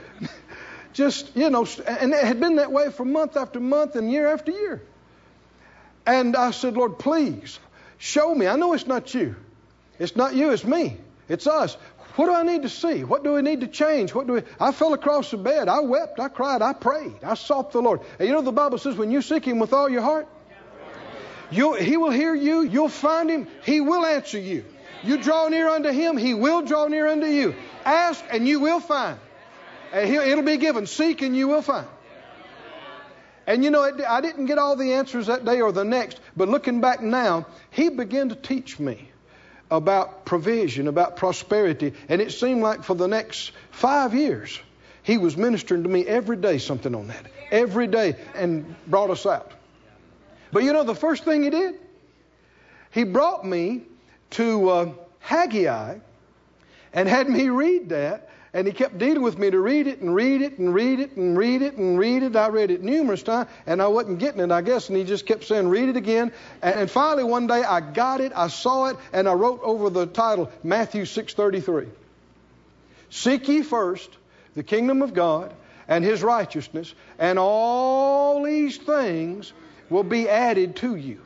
just, 0.94 1.36
you 1.36 1.50
know, 1.50 1.68
and 1.86 2.14
it 2.14 2.24
had 2.24 2.40
been 2.40 2.56
that 2.56 2.72
way 2.72 2.90
for 2.90 3.04
month 3.04 3.36
after 3.36 3.60
month 3.60 3.98
and 3.98 4.10
year 4.10 4.28
after 4.28 4.54
year. 4.54 4.82
And 6.06 6.36
I 6.36 6.52
said, 6.52 6.76
Lord, 6.76 7.00
please 7.00 7.60
show 7.98 8.34
me. 8.34 8.48
I 8.48 8.56
know 8.56 8.74
it's 8.74 8.88
not 8.88 9.14
you. 9.14 9.36
It's 9.98 10.16
not 10.16 10.36
you, 10.36 10.52
it's 10.52 10.66
me. 10.66 10.98
It's 11.28 11.48
us. 11.48 11.76
What 12.16 12.28
do 12.28 12.34
I 12.34 12.44
need 12.44 12.62
to 12.62 12.70
see? 12.70 13.04
What 13.04 13.24
do 13.24 13.34
we 13.34 13.42
need 13.42 13.62
to 13.62 13.68
change? 13.68 14.14
What 14.14 14.28
do 14.28 14.34
we? 14.34 14.44
I 14.60 14.72
fell 14.72 14.94
across 14.94 15.32
the 15.32 15.38
bed. 15.38 15.68
I 15.68 15.82
wept. 15.82 16.20
I 16.20 16.30
cried. 16.30 16.62
I 16.62 16.74
prayed. 16.74 17.24
I 17.24 17.34
sought 17.34 17.72
the 17.72 17.82
Lord. 17.82 18.02
And 18.20 18.28
you 18.28 18.34
know 18.34 18.42
the 18.42 18.54
Bible 18.54 18.78
says 18.78 18.96
when 18.96 19.12
you 19.12 19.22
seek 19.22 19.46
Him 19.46 19.60
with 19.60 19.74
all 19.74 19.90
your 19.90 20.02
heart, 20.02 20.28
you 21.52 21.74
He 21.74 21.98
will 21.98 22.12
hear 22.12 22.34
you. 22.34 22.62
You'll 22.62 22.88
find 22.88 23.30
Him. 23.30 23.48
He 23.66 23.82
will 23.82 24.06
answer 24.06 24.40
you. 24.40 24.64
You 25.04 25.18
draw 25.18 25.50
near 25.50 25.68
unto 25.68 25.90
Him. 25.90 26.16
He 26.16 26.34
will 26.34 26.62
draw 26.62 26.88
near 26.88 27.08
unto 27.08 27.28
you. 27.28 27.54
Ask 27.84 28.24
and 28.32 28.48
you 28.48 28.62
will 28.62 28.80
find. 28.80 29.20
And 29.92 30.10
it'll 30.10 30.44
be 30.44 30.58
given. 30.58 30.88
Seek 30.88 31.22
and 31.22 31.36
you 31.36 31.50
will 31.50 31.62
find. 31.62 31.88
And 33.48 33.64
you 33.64 33.70
know, 33.70 33.84
I 33.84 34.22
didn't 34.22 34.48
get 34.48 34.58
all 34.58 34.76
the 34.76 34.94
answers 34.94 35.28
that 35.28 35.46
day 35.46 35.62
or 35.62 35.72
the 35.72 35.86
next, 35.86 36.20
but 36.36 36.48
looking 36.48 36.82
back 36.82 37.02
now, 37.02 37.46
He 37.70 37.90
began 37.90 38.30
to 38.30 38.36
teach 38.36 38.80
me 38.80 39.10
about 39.70 40.26
provision, 40.26 40.88
about 40.88 41.18
prosperity. 41.18 41.94
And 42.10 42.22
it 42.22 42.32
seemed 42.32 42.62
like 42.62 42.84
for 42.84 42.96
the 42.96 43.08
next 43.08 43.52
five 43.72 44.14
years, 44.14 44.60
he 45.04 45.18
was 45.18 45.38
ministering 45.38 45.84
to 45.84 45.90
me 45.90 46.06
every 46.06 46.38
day 46.38 46.58
something 46.58 46.96
on 46.96 47.08
that. 47.08 47.28
Every 47.52 47.88
day, 47.88 48.16
and 48.34 48.76
brought 48.88 49.12
us 49.12 49.26
out. 49.26 49.52
But 50.52 50.64
you 50.64 50.74
know, 50.74 50.84
the 50.84 50.96
first 50.96 51.24
thing 51.24 51.44
he 51.44 51.50
did, 51.52 51.76
he 52.92 53.04
brought 53.04 53.46
me 53.46 53.84
to 54.32 54.70
uh, 54.70 54.94
Haggai 55.20 56.00
and 56.94 57.10
had 57.10 57.30
me 57.30 57.50
read 57.50 57.90
that. 57.90 58.25
And 58.56 58.66
he 58.66 58.72
kept 58.72 58.98
dealing 58.98 59.22
with 59.22 59.38
me 59.38 59.52
to 59.52 59.60
read 59.60 59.86
it 59.86 60.00
and 60.00 60.16
read 60.16 60.42
it 60.42 60.60
and 60.60 60.74
read 60.74 61.02
it 61.02 61.18
and 61.18 61.38
read 61.38 61.62
it 61.62 61.76
and 61.76 62.00
read 62.00 62.24
it. 62.24 62.38
I 62.38 62.48
read 62.48 62.72
it 62.72 62.82
numerous 62.82 63.22
times 63.22 63.50
and 63.68 63.82
I 63.82 63.88
wasn't 63.88 64.20
getting 64.20 64.40
it, 64.40 64.50
I 64.50 64.62
guess. 64.62 64.88
And 64.88 64.98
he 64.98 65.04
just 65.04 65.26
kept 65.26 65.44
saying, 65.44 65.68
read 65.68 65.90
it 65.90 65.98
again. 65.98 66.32
And, 66.62 66.80
and 66.80 66.90
finally 66.90 67.26
one 67.26 67.48
day 67.48 67.66
I 67.66 67.82
got 67.82 68.22
it, 68.22 68.32
I 68.34 68.48
saw 68.48 68.86
it, 68.86 68.96
and 69.12 69.28
I 69.28 69.34
wrote 69.34 69.60
over 69.62 69.90
the 69.90 70.06
title, 70.06 70.50
Matthew 70.64 71.04
6.33. 71.04 71.90
Seek 73.10 73.46
ye 73.50 73.62
first 73.62 74.10
the 74.56 74.64
kingdom 74.64 75.02
of 75.02 75.14
God 75.14 75.54
and 75.90 76.06
his 76.06 76.24
righteousness, 76.24 76.96
and 77.20 77.38
all 77.38 78.42
these 78.42 78.78
things 78.78 79.52
will 79.90 80.04
be 80.04 80.30
added 80.30 80.78
to 80.78 80.96
you. 80.96 81.20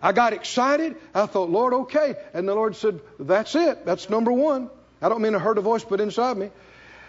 I 0.00 0.12
got 0.12 0.34
excited. 0.34 0.94
I 1.12 1.26
thought, 1.26 1.50
Lord, 1.50 1.74
okay. 1.74 2.14
And 2.32 2.48
the 2.48 2.54
Lord 2.54 2.76
said, 2.76 3.00
That's 3.18 3.56
it. 3.56 3.84
That's 3.84 4.08
number 4.08 4.30
one. 4.30 4.70
I 5.00 5.08
don't 5.08 5.20
mean 5.20 5.32
to 5.32 5.38
hurt 5.38 5.58
a 5.58 5.60
voice, 5.60 5.84
but 5.84 6.00
inside 6.00 6.36
me. 6.36 6.50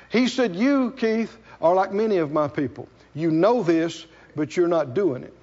He 0.10 0.28
said, 0.28 0.56
You, 0.56 0.92
Keith, 0.92 1.36
are 1.62 1.74
like 1.74 1.92
many 1.92 2.18
of 2.18 2.32
my 2.32 2.48
people. 2.48 2.88
You 3.14 3.32
know 3.32 3.64
this, 3.64 4.06
but 4.36 4.56
you're 4.56 4.68
not 4.68 4.94
doing 4.94 5.24
it. 5.24 5.34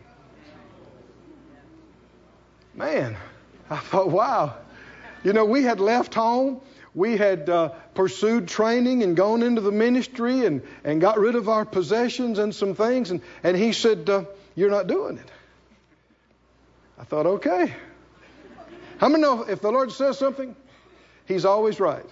Man, 2.75 3.17
I 3.71 3.77
thought, 3.77 4.11
wow. 4.11 4.57
You 5.23 5.33
know, 5.33 5.45
we 5.45 5.63
had 5.63 5.81
left 5.81 6.15
home. 6.15 6.61
We 6.95 7.17
had 7.17 7.49
uh, 7.49 7.71
pursued 7.95 8.47
training 8.47 9.03
and 9.03 9.17
gone 9.17 9.43
into 9.43 9.61
the 9.61 9.73
ministry 9.73 10.47
and, 10.47 10.63
and 10.85 11.01
got 11.01 11.19
rid 11.19 11.35
of 11.35 11.49
our 11.49 11.65
possessions 11.65 12.39
and 12.39 12.55
some 12.55 12.75
things. 12.75 13.11
And, 13.11 13.21
and 13.43 13.57
he 13.57 13.73
said, 13.73 14.09
uh, 14.09 14.25
You're 14.55 14.71
not 14.71 14.87
doing 14.87 15.19
it. 15.19 15.29
I 16.99 17.05
thought, 17.05 17.27
okay. 17.27 17.75
How 18.99 19.09
many 19.09 19.23
know 19.23 19.43
if 19.43 19.61
the 19.61 19.73
Lord 19.73 19.91
says 19.91 20.19
something, 20.19 20.55
He's 21.27 21.45
always 21.45 21.81
right? 21.81 22.05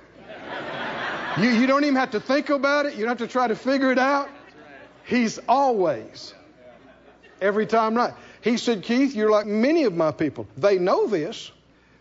You, 1.39 1.49
you 1.49 1.67
don't 1.67 1.85
even 1.85 1.97
have 1.97 2.11
to 2.11 2.21
think 2.21 2.51
about 2.51 2.87
it. 2.87 2.95
You 2.95 3.01
don't 3.01 3.19
have 3.19 3.27
to 3.27 3.33
try 3.33 3.49
to 3.49 3.57
figure 3.57 3.91
it 3.91 3.99
out. 3.99 4.29
He's 5.05 5.39
always, 5.49 6.35
every 7.41 7.67
time 7.67 7.95
right. 7.95 8.15
He 8.43 8.57
said, 8.57 8.83
Keith, 8.83 9.15
you're 9.15 9.31
like 9.31 9.47
many 9.47 9.85
of 9.85 9.95
my 9.95 10.13
people. 10.13 10.47
They 10.57 10.79
know 10.79 11.07
this, 11.07 11.51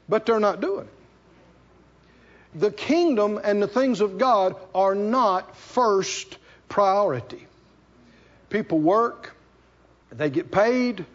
but 0.10 0.26
they're 0.26 0.40
not 0.40 0.60
doing 0.60 0.86
it. 0.86 2.60
The 2.60 2.72
kingdom 2.72 3.40
and 3.42 3.62
the 3.62 3.68
things 3.68 4.02
of 4.02 4.18
God 4.18 4.56
are 4.76 4.94
not 4.96 5.56
first 5.56 6.38
priority. 6.68 7.48
People 8.50 8.80
work, 8.80 9.34
they 10.12 10.30
get 10.30 10.52
paid, 10.52 11.06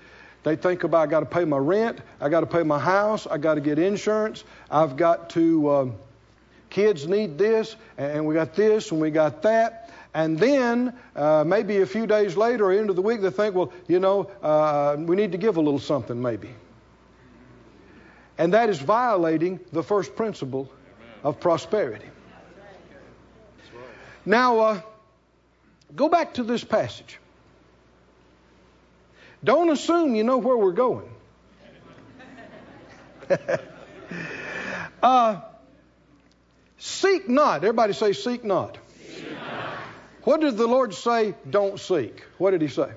they 0.42 0.56
think 0.56 0.85
about 0.85 1.02
I 1.02 1.06
got 1.06 1.20
to 1.20 1.26
pay 1.26 1.44
my 1.44 1.58
rent, 1.58 1.99
I 2.20 2.30
got 2.30 2.40
to 2.40 2.46
pay 2.46 2.62
my 2.62 2.78
house, 2.78 3.26
I 3.26 3.37
got 3.37 3.56
to 3.56 3.61
get 3.61 3.78
insurance, 3.78 4.44
I've 4.70 4.96
got 4.96 5.30
to 5.30 5.70
um, 5.70 5.94
kids 6.70 7.06
need 7.06 7.38
this, 7.38 7.76
and 7.96 8.26
we 8.26 8.35
got 8.35 8.54
this, 8.54 8.90
and 8.90 9.00
we 9.00 9.11
got 9.11 9.42
that. 9.42 9.90
And 10.14 10.38
then 10.38 10.94
uh, 11.14 11.44
maybe 11.46 11.82
a 11.82 11.87
few 11.87 12.06
days 12.06 12.37
later 12.37 12.66
or 12.66 12.73
into 12.73 12.94
the 12.94 13.02
week, 13.02 13.20
they 13.20 13.30
think, 13.30 13.54
well, 13.54 13.73
you 13.87 14.00
know, 14.00 14.30
uh, 14.42 14.96
we 14.99 15.14
need 15.14 15.32
to 15.32 15.38
give 15.38 15.58
a 15.58 15.61
little 15.61 15.78
something 15.78 16.20
maybe. 16.20 16.54
And 18.38 18.54
that 18.54 18.70
is 18.70 18.78
violating 18.78 19.61
the 19.73 19.82
first 19.82 20.16
principle 20.16 20.70
of 21.23 21.38
prosperity. 21.38 22.06
Now, 24.25 24.58
uh, 24.58 24.80
go 25.94 26.08
back 26.08 26.35
to 26.35 26.42
this 26.42 26.64
passage. 26.64 27.18
Don't 29.44 29.68
assume 29.68 30.14
you 30.14 30.25
know 30.25 30.38
where 30.38 30.56
we're 30.56 30.73
going. 30.73 31.08
uh, 35.02 35.40
Seek 36.78 37.28
not. 37.28 37.56
Everybody 37.56 37.92
say, 37.92 38.12
seek 38.12 38.45
not. 38.45 38.78
seek 38.99 39.33
not. 39.33 39.78
What 40.25 40.40
did 40.40 40.56
the 40.56 40.66
Lord 40.66 40.95
say? 40.95 41.35
Don't 41.49 41.80
seek. 41.80 42.23
What 42.38 42.50
did 42.50 42.62
He 42.62 42.68
say? 42.68 42.90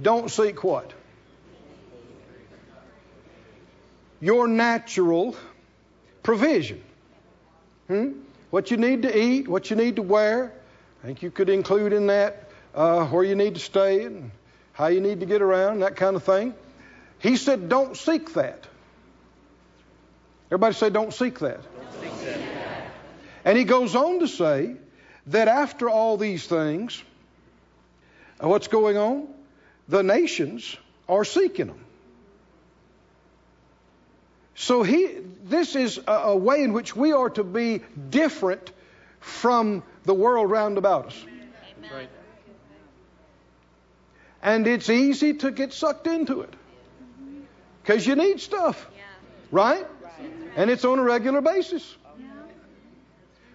Don't 0.00 0.30
seek 0.30 0.64
what? 0.64 0.92
Your 4.20 4.48
natural 4.48 5.36
provision. 6.22 6.82
Hmm? 7.88 8.12
What 8.50 8.70
you 8.70 8.76
need 8.76 9.02
to 9.02 9.16
eat, 9.16 9.48
what 9.48 9.70
you 9.70 9.76
need 9.76 9.96
to 9.96 10.02
wear. 10.02 10.52
I 11.02 11.06
think 11.06 11.22
you 11.22 11.30
could 11.30 11.48
include 11.48 11.92
in 11.92 12.06
that 12.06 12.48
uh, 12.74 13.06
where 13.06 13.24
you 13.24 13.34
need 13.34 13.54
to 13.54 13.60
stay 13.60 14.04
and 14.04 14.30
how 14.72 14.86
you 14.86 15.00
need 15.00 15.20
to 15.20 15.26
get 15.26 15.42
around, 15.42 15.80
that 15.80 15.96
kind 15.96 16.16
of 16.16 16.24
thing. 16.24 16.54
He 17.18 17.36
said, 17.36 17.68
don't 17.68 17.96
seek 17.96 18.34
that. 18.34 18.66
Everybody 20.48 20.74
say, 20.74 20.90
don't 20.90 21.12
seek 21.12 21.38
that. 21.40 21.60
Don't 21.62 21.92
seek 22.00 22.26
that. 22.26 22.38
And 23.44 23.58
he 23.58 23.64
goes 23.64 23.94
on 23.94 24.20
to 24.20 24.28
say 24.28 24.76
that 25.26 25.48
after 25.48 25.88
all 25.88 26.16
these 26.16 26.46
things, 26.46 27.02
uh, 28.42 28.48
what's 28.48 28.68
going 28.68 28.96
on? 28.96 29.28
The 29.88 30.02
nations 30.02 30.76
are 31.08 31.24
seeking 31.24 31.66
them. 31.66 31.80
So 34.54 34.82
he, 34.82 35.08
this 35.44 35.74
is 35.76 35.98
a, 36.06 36.12
a 36.12 36.36
way 36.36 36.62
in 36.62 36.72
which 36.72 36.94
we 36.94 37.12
are 37.12 37.30
to 37.30 37.44
be 37.44 37.82
different 38.10 38.70
from 39.20 39.82
the 40.04 40.14
world 40.14 40.50
round 40.50 40.78
about 40.78 41.06
us. 41.06 41.24
Amen. 41.26 42.08
And 44.42 44.66
it's 44.66 44.90
easy 44.90 45.34
to 45.34 45.50
get 45.50 45.72
sucked 45.72 46.06
into 46.06 46.42
it 46.42 46.52
because 47.82 48.06
you 48.06 48.14
need 48.14 48.40
stuff, 48.40 48.86
yeah. 48.94 49.02
right? 49.50 49.86
And 50.56 50.70
it's 50.70 50.84
on 50.84 50.98
a 50.98 51.02
regular 51.02 51.40
basis. 51.40 51.96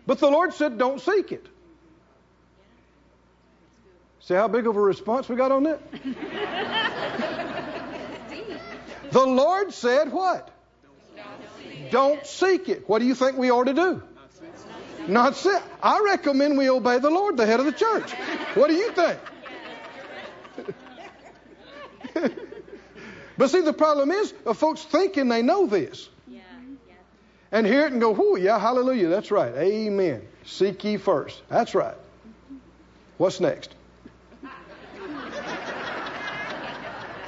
But 0.06 0.20
the 0.20 0.30
Lord 0.30 0.54
said, 0.54 0.78
don't 0.78 1.00
seek 1.00 1.32
it. 1.32 1.46
See 4.22 4.34
how 4.34 4.48
big 4.48 4.68
of 4.68 4.76
a 4.76 4.82
response 4.82 5.30
we 5.30 5.36
got 5.36 5.52
on 5.52 5.64
that? 5.64 5.80
the 9.12 9.26
Lord 9.26 9.74
said, 9.74 10.12
what? 10.12 10.52
Don't 11.92 12.26
seek 12.26 12.70
it. 12.70 12.88
What 12.88 13.00
do 13.00 13.06
you 13.06 13.16
think 13.16 13.38
we 13.38 13.52
ought 13.52 13.66
to 13.66 13.74
do? 13.74 14.04
Not 15.08 15.36
sit. 15.36 15.62
I 15.82 16.02
recommend 16.06 16.58
we 16.58 16.70
obey 16.70 17.00
the 17.00 17.10
Lord, 17.10 17.38
the 17.38 17.46
head 17.46 17.60
of 17.60 17.66
the 17.66 17.72
church. 17.72 18.12
What 18.54 18.68
do 18.70 18.76
you 18.76 18.92
think? 18.92 19.20
but 23.38 23.50
see, 23.50 23.62
the 23.62 23.74
problem 23.74 24.12
is, 24.12 24.34
uh, 24.46 24.54
folks 24.54 24.84
thinking 24.84 25.30
they 25.30 25.42
know 25.42 25.66
this. 25.66 26.08
And 27.52 27.66
hear 27.66 27.88
it 27.88 27.92
and 27.92 28.00
go, 28.00 28.12
whoo, 28.12 28.38
yeah, 28.38 28.60
hallelujah, 28.60 29.08
that's 29.08 29.32
right. 29.32 29.54
Amen. 29.56 30.22
Seek 30.46 30.84
ye 30.84 30.98
first. 30.98 31.42
That's 31.50 31.74
right. 31.74 31.96
What's 33.18 33.40
next? 33.40 33.74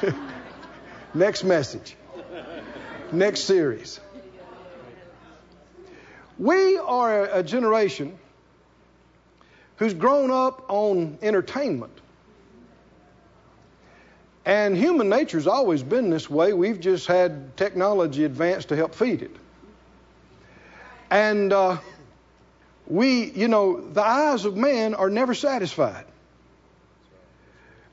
next 1.13 1.43
message. 1.43 1.95
Next 3.11 3.41
series. 3.41 3.99
We 6.37 6.77
are 6.77 7.25
a 7.25 7.43
generation 7.43 8.17
who's 9.77 9.93
grown 9.93 10.31
up 10.31 10.65
on 10.69 11.17
entertainment. 11.21 11.91
And 14.45 14.75
human 14.75 15.09
nature's 15.09 15.45
always 15.45 15.83
been 15.83 16.09
this 16.09 16.29
way. 16.29 16.53
We've 16.53 16.79
just 16.79 17.07
had 17.07 17.57
technology 17.57 18.23
advance 18.23 18.65
to 18.65 18.75
help 18.75 18.95
feed 18.95 19.21
it. 19.21 19.35
And 21.11 21.51
uh, 21.51 21.77
we, 22.87 23.25
you 23.31 23.49
know, 23.49 23.81
the 23.81 24.01
eyes 24.01 24.45
of 24.45 24.55
man 24.55 24.95
are 24.95 25.09
never 25.09 25.33
satisfied. 25.33 26.05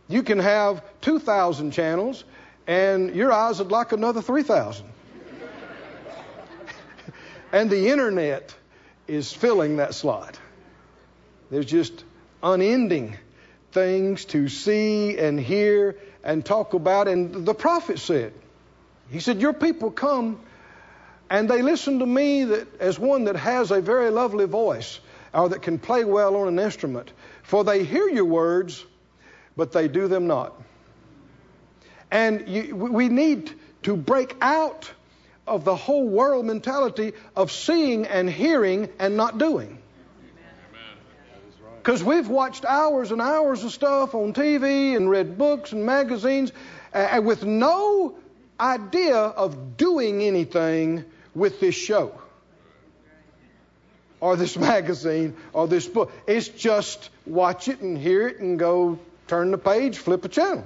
You 0.09 0.23
can 0.23 0.39
have 0.39 0.83
2,000 1.01 1.73
channels, 1.73 2.23
and 2.69 3.15
your 3.15 3.33
eyes 3.33 3.59
would 3.59 3.73
like 3.73 3.91
another 3.91 4.23
3,000. 4.23 4.87
and 7.53 7.69
the 7.69 7.89
internet 7.89 8.55
is 9.09 9.33
filling 9.33 9.79
that 9.79 9.95
slot. 9.95 10.39
There's 11.51 11.67
just 11.67 12.05
unending 12.41 13.17
things 13.73 14.27
to 14.27 14.49
see 14.49 15.19
and 15.19 15.41
hear 15.41 15.97
and 16.23 16.45
talk 16.45 16.73
about. 16.73 17.09
And 17.09 17.45
the 17.45 17.55
prophet 17.55 17.99
said, 17.99 18.33
He 19.11 19.19
said, 19.19 19.41
Your 19.41 19.53
people 19.53 19.91
come 19.91 20.41
and 21.30 21.49
they 21.49 21.62
listen 21.62 21.99
to 21.99 22.06
me 22.06 22.44
that, 22.44 22.80
as 22.80 22.99
one 22.99 23.25
that 23.25 23.37
has 23.37 23.70
a 23.70 23.80
very 23.80 24.11
lovely 24.11 24.47
voice 24.47 25.00
or 25.35 25.49
that 25.50 25.62
can 25.62 25.78
play 25.78 26.04
well 26.04 26.37
on 26.37 26.49
an 26.49 26.58
instrument. 26.58 27.12
For 27.42 27.64
they 27.64 27.85
hear 27.85 28.08
your 28.08 28.25
words, 28.25 28.85
but 29.56 29.73
they 29.73 29.88
do 29.88 30.08
them 30.08 30.26
not. 30.26 30.54
And 32.11 32.49
you, 32.49 32.75
we 32.75 33.08
need 33.08 33.52
to 33.82 33.97
break 33.97 34.37
out 34.40 34.90
of 35.47 35.64
the 35.64 35.76
whole 35.76 36.08
world 36.08 36.47
mentality 36.47 37.12
of 37.37 37.52
seeing 37.52 38.06
and 38.06 38.28
hearing 38.28 38.88
and 38.99 39.16
not 39.16 39.38
doing. 39.38 39.78
Because 41.76 42.02
we've 42.02 42.28
watched 42.28 42.64
hours 42.64 43.12
and 43.12 43.20
hours 43.20 43.64
of 43.64 43.73
stuff 43.73 44.14
on 44.14 44.32
TV 44.32 44.97
and 44.97 45.08
read 45.08 45.38
books 45.38 45.73
and 45.73 45.87
magazines 45.87 46.52
uh, 46.92 47.20
with 47.23 47.44
no 47.44 48.16
idea 48.61 49.16
of 49.16 49.76
doing 49.76 50.23
anything 50.23 51.04
with 51.35 51.61
this 51.61 51.75
show 51.75 52.12
or 54.20 54.37
this 54.37 54.56
magazine 54.73 55.37
or 55.52 55.68
this 55.68 55.87
book. 55.87 56.12
It's 56.26 56.49
just 56.49 57.11
watch 57.26 57.68
it 57.68 57.80
and 57.80 57.97
hear 57.97 58.28
it 58.28 58.38
and 58.38 58.58
go 58.58 58.99
turn 59.26 59.50
the 59.50 59.58
page, 59.58 59.99
flip 59.99 60.25
a 60.25 60.28
channel. 60.28 60.64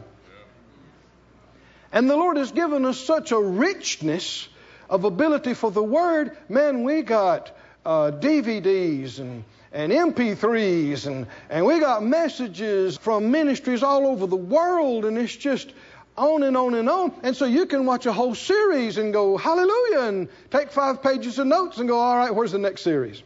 And 1.93 2.09
the 2.09 2.17
Lord 2.17 2.39
has 2.39 2.53
given 2.53 2.87
us 2.87 2.99
such 2.99 3.33
a 3.33 3.39
richness 3.39 4.49
of 4.89 5.05
ability 5.05 5.55
for 5.55 5.71
the 5.71 5.83
Word. 5.83 6.37
Man, 6.49 6.85
we 6.85 7.03
got 7.03 7.55
uh, 7.85 8.13
DVDs 8.13 9.19
and, 9.19 9.45
and 9.73 9.93
MP3s, 9.93 11.07
and, 11.07 11.27
and 11.51 11.67
we 11.67 11.81
got 11.81 12.03
messages 12.03 12.97
from 12.97 13.31
ministries 13.31 13.83
all 13.83 14.07
over 14.07 14.27
the 14.27 14.37
world, 14.37 15.05
and 15.05 15.19
it's 15.19 15.37
just 15.37 15.73
on 16.17 16.43
and 16.43 16.57
on 16.57 16.75
and 16.75 16.89
on. 16.89 17.13
And 17.23 17.37
so 17.37 17.45
you 17.45 17.67
can 17.67 17.87
watch 17.87 18.07
a 18.07 18.13
whole 18.13 18.35
series 18.35 18.99
and 18.99 19.13
go, 19.13 19.37
hallelujah, 19.37 20.01
and 20.01 20.29
take 20.51 20.71
five 20.71 21.03
pages 21.03 21.39
of 21.39 21.47
notes 21.47 21.79
and 21.79 21.89
go, 21.89 21.99
all 21.99 22.17
right, 22.17 22.35
where's 22.35 22.53
the 22.53 22.59
next 22.59 22.83
series? 22.83 23.23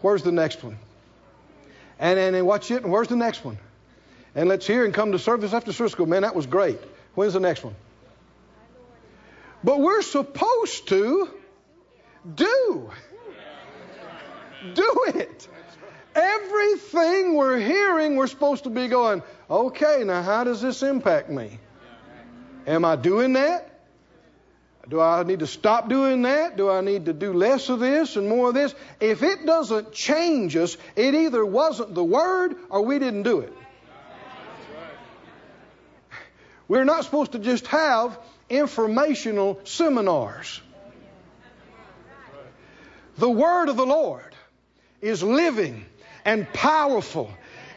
Where's 0.00 0.22
the 0.22 0.32
next 0.32 0.62
one? 0.62 0.76
And, 1.98 2.18
and, 2.18 2.46
watch 2.46 2.70
it, 2.70 2.82
and 2.82 2.92
where's 2.92 3.08
the 3.08 3.16
next 3.16 3.44
one? 3.44 3.58
And 4.34 4.48
let's 4.48 4.66
hear 4.66 4.84
and 4.84 4.92
come 4.92 5.12
to 5.12 5.18
service 5.18 5.52
after 5.52 5.72
service. 5.72 5.94
Go, 5.94 6.06
man, 6.06 6.22
that 6.22 6.34
was 6.34 6.46
great. 6.46 6.78
When's 7.14 7.34
the 7.34 7.40
next 7.40 7.64
one? 7.64 7.74
But 9.62 9.80
we're 9.80 10.02
supposed 10.02 10.88
to 10.88 11.30
do. 12.34 12.90
Do 14.74 15.04
it. 15.06 15.48
We're 17.34 17.58
hearing, 17.58 18.16
we're 18.16 18.28
supposed 18.28 18.64
to 18.64 18.70
be 18.70 18.88
going, 18.88 19.22
okay, 19.50 20.02
now 20.04 20.22
how 20.22 20.44
does 20.44 20.62
this 20.62 20.82
impact 20.82 21.28
me? 21.28 21.58
Am 22.66 22.84
I 22.84 22.96
doing 22.96 23.34
that? 23.34 23.70
Do 24.88 25.00
I 25.00 25.22
need 25.22 25.40
to 25.40 25.46
stop 25.46 25.88
doing 25.88 26.22
that? 26.22 26.56
Do 26.56 26.70
I 26.70 26.80
need 26.80 27.06
to 27.06 27.12
do 27.12 27.32
less 27.32 27.68
of 27.70 27.80
this 27.80 28.16
and 28.16 28.28
more 28.28 28.48
of 28.48 28.54
this? 28.54 28.74
If 29.00 29.22
it 29.22 29.46
doesn't 29.46 29.92
change 29.92 30.56
us, 30.56 30.76
it 30.94 31.14
either 31.14 31.44
wasn't 31.44 31.94
the 31.94 32.04
Word 32.04 32.56
or 32.68 32.82
we 32.82 32.98
didn't 32.98 33.22
do 33.22 33.40
it. 33.40 33.52
We're 36.68 36.84
not 36.84 37.04
supposed 37.04 37.32
to 37.32 37.38
just 37.38 37.66
have 37.68 38.18
informational 38.48 39.60
seminars. 39.64 40.60
The 43.16 43.30
Word 43.30 43.68
of 43.68 43.76
the 43.76 43.86
Lord 43.86 44.34
is 45.00 45.22
living 45.22 45.86
and 46.24 46.50
powerful. 46.52 47.30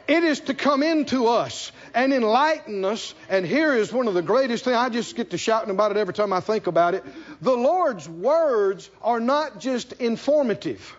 It 0.07 0.23
is 0.23 0.39
to 0.41 0.53
come 0.53 0.83
into 0.83 1.27
us 1.27 1.71
and 1.93 2.13
enlighten 2.13 2.85
us. 2.85 3.13
And 3.29 3.45
here 3.45 3.73
is 3.75 3.91
one 3.91 4.07
of 4.07 4.13
the 4.13 4.21
greatest 4.21 4.63
things. 4.63 4.77
I 4.77 4.89
just 4.89 5.15
get 5.15 5.31
to 5.31 5.37
shouting 5.37 5.69
about 5.69 5.91
it 5.91 5.97
every 5.97 6.13
time 6.13 6.31
I 6.31 6.39
think 6.39 6.67
about 6.67 6.93
it. 6.93 7.03
The 7.41 7.55
Lord's 7.55 8.07
words 8.07 8.89
are 9.01 9.19
not 9.19 9.59
just 9.59 9.93
informative, 9.93 10.95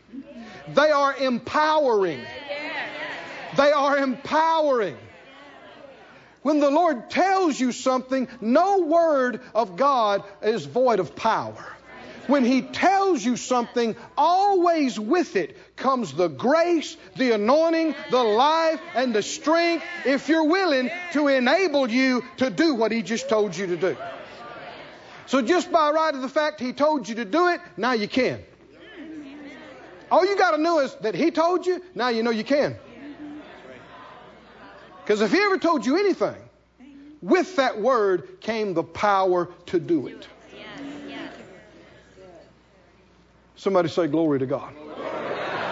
they 0.74 0.90
are 0.90 1.16
empowering. 1.16 2.20
They 3.56 3.72
are 3.72 3.96
empowering. 3.96 4.98
When 6.42 6.60
the 6.60 6.70
Lord 6.70 7.10
tells 7.10 7.58
you 7.58 7.72
something, 7.72 8.28
no 8.42 8.80
word 8.80 9.40
of 9.54 9.76
God 9.76 10.22
is 10.42 10.66
void 10.66 11.00
of 11.00 11.16
power. 11.16 11.64
When 12.28 12.44
He 12.44 12.60
tells 12.60 13.24
you 13.24 13.36
something, 13.36 13.96
always 14.16 15.00
with 15.00 15.34
it 15.34 15.56
comes 15.76 16.12
the 16.12 16.28
grace, 16.28 16.98
the 17.16 17.32
anointing, 17.32 17.94
the 18.10 18.22
life, 18.22 18.80
and 18.94 19.14
the 19.14 19.22
strength, 19.22 19.82
if 20.04 20.28
you're 20.28 20.44
willing, 20.44 20.90
to 21.14 21.28
enable 21.28 21.90
you 21.90 22.22
to 22.36 22.50
do 22.50 22.74
what 22.74 22.92
He 22.92 23.00
just 23.00 23.30
told 23.30 23.56
you 23.56 23.66
to 23.68 23.76
do. 23.78 23.96
So, 25.24 25.40
just 25.40 25.72
by 25.72 25.90
right 25.90 26.14
of 26.14 26.20
the 26.20 26.28
fact 26.28 26.60
He 26.60 26.74
told 26.74 27.08
you 27.08 27.14
to 27.14 27.24
do 27.24 27.48
it, 27.48 27.62
now 27.78 27.92
you 27.92 28.06
can. 28.06 28.40
All 30.10 30.26
you 30.26 30.36
got 30.36 30.50
to 30.50 30.58
know 30.58 30.80
is 30.80 30.94
that 30.96 31.14
He 31.14 31.30
told 31.30 31.64
you, 31.66 31.82
now 31.94 32.08
you 32.08 32.22
know 32.22 32.30
you 32.30 32.44
can. 32.44 32.76
Because 35.02 35.22
if 35.22 35.32
He 35.32 35.38
ever 35.38 35.56
told 35.56 35.86
you 35.86 35.96
anything, 35.96 36.36
with 37.22 37.56
that 37.56 37.80
word 37.80 38.42
came 38.42 38.74
the 38.74 38.82
power 38.82 39.48
to 39.66 39.80
do 39.80 40.08
it. 40.08 40.28
Somebody 43.58 43.88
say, 43.88 44.06
Glory 44.06 44.38
to 44.38 44.46
God. 44.46 44.72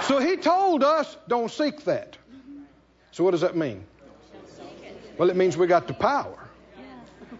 So 0.02 0.18
he 0.20 0.36
told 0.36 0.84
us, 0.84 1.16
don't 1.26 1.50
seek 1.50 1.84
that. 1.84 2.16
So 3.12 3.24
what 3.24 3.30
does 3.30 3.40
that 3.40 3.56
mean? 3.56 3.84
Well, 5.18 5.30
it 5.30 5.36
means 5.36 5.56
we 5.56 5.66
got 5.66 5.88
the 5.88 5.94
power, 5.94 6.38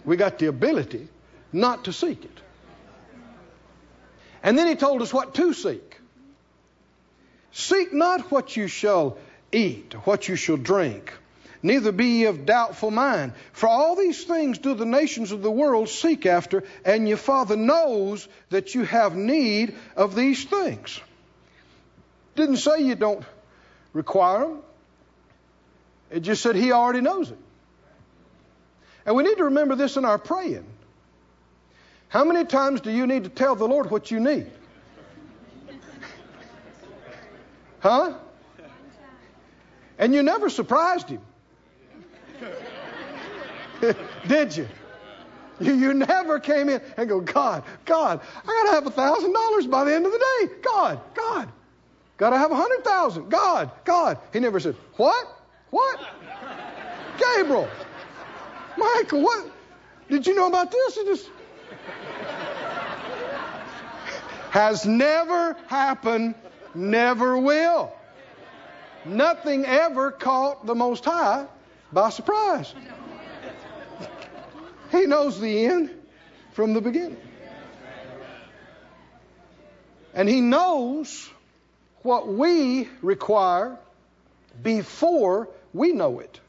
we 0.04 0.16
got 0.16 0.38
the 0.38 0.46
ability 0.46 1.08
not 1.52 1.84
to 1.84 1.92
seek 1.92 2.24
it. 2.24 2.40
And 4.42 4.58
then 4.58 4.66
he 4.66 4.74
told 4.74 5.02
us 5.02 5.12
what 5.12 5.34
to 5.34 5.52
seek. 5.52 5.98
Seek 7.52 7.92
not 7.92 8.30
what 8.30 8.56
you 8.56 8.68
shall 8.68 9.18
eat, 9.52 9.94
what 10.04 10.28
you 10.28 10.36
shall 10.36 10.56
drink 10.56 11.12
neither 11.66 11.92
be 11.92 12.06
ye 12.06 12.24
of 12.24 12.46
doubtful 12.46 12.90
mind. 12.90 13.32
For 13.52 13.68
all 13.68 13.96
these 13.96 14.24
things 14.24 14.58
do 14.58 14.74
the 14.74 14.86
nations 14.86 15.32
of 15.32 15.42
the 15.42 15.50
world 15.50 15.88
seek 15.88 16.24
after, 16.24 16.64
and 16.84 17.08
your 17.08 17.16
Father 17.16 17.56
knows 17.56 18.26
that 18.50 18.74
you 18.74 18.84
have 18.84 19.14
need 19.14 19.74
of 19.96 20.14
these 20.14 20.44
things. 20.44 21.00
Didn't 22.36 22.58
say 22.58 22.80
you 22.82 22.94
don't 22.94 23.24
require 23.92 24.40
them. 24.40 24.62
It 26.10 26.20
just 26.20 26.42
said 26.42 26.54
He 26.54 26.72
already 26.72 27.00
knows 27.00 27.30
it. 27.30 27.38
And 29.04 29.16
we 29.16 29.22
need 29.22 29.38
to 29.38 29.44
remember 29.44 29.74
this 29.74 29.96
in 29.96 30.04
our 30.04 30.18
praying. 30.18 30.66
How 32.08 32.24
many 32.24 32.44
times 32.44 32.80
do 32.80 32.90
you 32.90 33.06
need 33.06 33.24
to 33.24 33.30
tell 33.30 33.56
the 33.56 33.66
Lord 33.66 33.90
what 33.90 34.10
you 34.10 34.20
need? 34.20 34.50
Huh? 37.80 38.14
And 39.98 40.14
you 40.14 40.22
never 40.22 40.50
surprised 40.50 41.08
Him. 41.08 41.20
Did 44.28 44.56
you? 44.56 44.68
you? 45.60 45.74
You 45.74 45.94
never 45.94 46.38
came 46.38 46.68
in 46.68 46.80
and 46.96 47.08
go, 47.08 47.20
God, 47.20 47.64
God, 47.84 48.20
I 48.42 48.46
got 48.46 48.64
to 48.64 48.70
have 48.72 48.86
a 48.86 48.90
thousand 48.90 49.32
dollars 49.32 49.66
by 49.66 49.84
the 49.84 49.94
end 49.94 50.06
of 50.06 50.12
the 50.12 50.18
day. 50.18 50.54
God, 50.62 51.00
God, 51.14 51.52
got 52.16 52.30
to 52.30 52.38
have 52.38 52.50
a 52.50 52.56
hundred 52.56 52.84
thousand. 52.84 53.28
God, 53.28 53.70
God. 53.84 54.18
He 54.32 54.40
never 54.40 54.60
said, 54.60 54.76
What? 54.96 55.26
What? 55.70 56.00
Gabriel, 57.18 57.68
Michael, 58.76 59.22
what? 59.22 59.50
Did 60.08 60.26
you 60.26 60.34
know 60.34 60.46
about 60.46 60.70
this? 60.70 60.96
It 60.96 61.06
just 61.06 61.30
has 64.50 64.86
never 64.86 65.54
happened, 65.66 66.34
never 66.74 67.38
will. 67.38 67.92
Nothing 69.04 69.64
ever 69.64 70.10
caught 70.10 70.66
the 70.66 70.74
Most 70.74 71.04
High 71.04 71.46
by 71.92 72.10
surprise. 72.10 72.74
He 74.96 75.06
knows 75.06 75.40
the 75.40 75.66
end 75.66 75.90
from 76.52 76.74
the 76.74 76.80
beginning. 76.80 77.18
And 80.14 80.28
He 80.28 80.40
knows 80.40 81.28
what 82.02 82.28
we 82.28 82.88
require 83.02 83.76
before 84.62 85.48
we 85.72 85.92
know 85.92 86.20
it. 86.20 86.40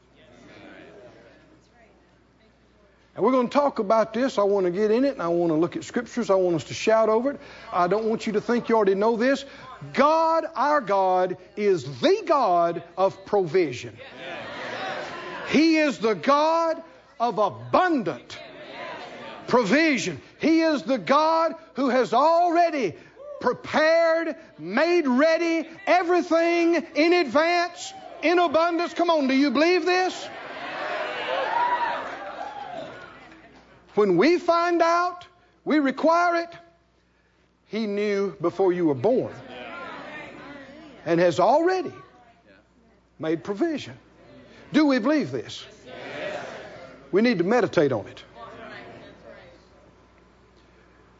And 3.14 3.24
we're 3.24 3.32
going 3.32 3.48
to 3.48 3.52
talk 3.52 3.80
about 3.80 4.14
this. 4.14 4.38
I 4.38 4.44
want 4.44 4.66
to 4.66 4.70
get 4.70 4.92
in 4.92 5.04
it 5.04 5.14
and 5.14 5.20
I 5.20 5.26
want 5.26 5.50
to 5.50 5.56
look 5.56 5.74
at 5.74 5.82
scriptures. 5.82 6.30
I 6.30 6.36
want 6.36 6.54
us 6.54 6.64
to 6.64 6.74
shout 6.74 7.08
over 7.08 7.32
it. 7.32 7.40
I 7.72 7.88
don't 7.88 8.04
want 8.04 8.28
you 8.28 8.34
to 8.34 8.40
think 8.40 8.68
you 8.68 8.76
already 8.76 8.94
know 8.94 9.16
this. 9.16 9.44
God, 9.92 10.44
our 10.54 10.80
God, 10.80 11.36
is 11.56 12.00
the 12.00 12.22
God 12.24 12.84
of 12.96 13.26
provision. 13.26 13.98
He 15.48 15.78
is 15.78 15.98
the 15.98 16.14
God 16.14 16.80
of 17.20 17.38
abundant 17.38 18.38
provision. 19.46 20.20
He 20.40 20.60
is 20.60 20.82
the 20.82 20.98
God 20.98 21.54
who 21.74 21.88
has 21.88 22.12
already 22.12 22.94
prepared, 23.40 24.36
made 24.58 25.06
ready 25.06 25.68
everything 25.86 26.86
in 26.94 27.12
advance, 27.12 27.92
in 28.22 28.38
abundance. 28.38 28.94
Come 28.94 29.10
on, 29.10 29.26
do 29.26 29.34
you 29.34 29.50
believe 29.50 29.84
this? 29.84 30.28
When 33.94 34.16
we 34.16 34.38
find 34.38 34.80
out 34.80 35.26
we 35.64 35.80
require 35.80 36.36
it, 36.36 36.50
He 37.66 37.86
knew 37.86 38.36
before 38.40 38.72
you 38.72 38.86
were 38.86 38.94
born 38.94 39.34
and 41.04 41.18
has 41.20 41.40
already 41.40 41.92
made 43.18 43.42
provision. 43.42 43.94
Do 44.72 44.86
we 44.86 44.98
believe 44.98 45.32
this? 45.32 45.64
We 47.10 47.22
need 47.22 47.38
to 47.38 47.44
meditate 47.44 47.92
on 47.92 48.06
it. 48.06 48.22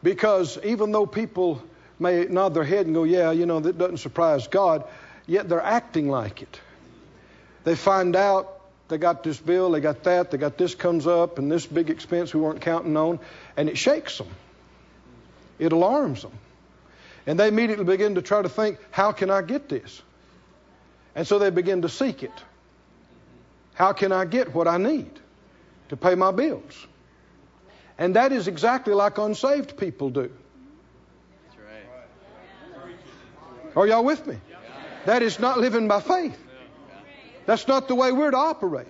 Because 0.01 0.57
even 0.63 0.91
though 0.91 1.05
people 1.05 1.61
may 1.99 2.25
nod 2.25 2.53
their 2.53 2.63
head 2.63 2.85
and 2.85 2.95
go, 2.95 3.03
yeah, 3.03 3.31
you 3.31 3.45
know, 3.45 3.59
that 3.59 3.77
doesn't 3.77 3.97
surprise 3.97 4.47
God, 4.47 4.85
yet 5.27 5.49
they're 5.49 5.61
acting 5.61 6.09
like 6.09 6.41
it. 6.41 6.59
They 7.65 7.75
find 7.75 8.15
out 8.15 8.61
they 8.87 8.97
got 8.97 9.23
this 9.23 9.37
bill, 9.37 9.71
they 9.71 9.81
got 9.81 10.03
that, 10.03 10.31
they 10.31 10.37
got 10.37 10.57
this 10.57 10.73
comes 10.73 11.05
up, 11.05 11.37
and 11.37 11.51
this 11.51 11.65
big 11.65 11.89
expense 11.89 12.33
we 12.33 12.39
weren't 12.39 12.61
counting 12.61 12.95
on, 12.95 13.19
and 13.57 13.69
it 13.69 13.77
shakes 13.77 14.17
them. 14.17 14.27
It 15.59 15.73
alarms 15.73 16.21
them. 16.21 16.31
And 17.27 17.37
they 17.37 17.49
immediately 17.49 17.85
begin 17.85 18.15
to 18.15 18.21
try 18.21 18.41
to 18.41 18.49
think, 18.49 18.79
how 18.91 19.11
can 19.11 19.29
I 19.29 19.41
get 19.41 19.67
this? 19.67 20.01
And 21.13 21.27
so 21.27 21.37
they 21.37 21.49
begin 21.49 21.81
to 21.81 21.89
seek 21.89 22.23
it. 22.23 22.31
How 23.73 23.91
can 23.91 24.11
I 24.11 24.25
get 24.25 24.53
what 24.53 24.67
I 24.67 24.77
need 24.77 25.11
to 25.89 25.97
pay 25.97 26.15
my 26.15 26.31
bills? 26.31 26.87
And 27.97 28.15
that 28.15 28.31
is 28.31 28.47
exactly 28.47 28.93
like 28.93 29.17
unsaved 29.17 29.77
people 29.77 30.09
do. 30.09 30.31
Are 33.75 33.85
y'all 33.85 34.03
with 34.03 34.25
me? 34.25 34.37
That 35.05 35.21
is 35.21 35.39
not 35.39 35.59
living 35.59 35.87
by 35.87 36.01
faith. 36.01 36.37
That's 37.45 37.67
not 37.67 37.87
the 37.87 37.95
way 37.95 38.11
we're 38.11 38.31
to 38.31 38.37
operate. 38.37 38.87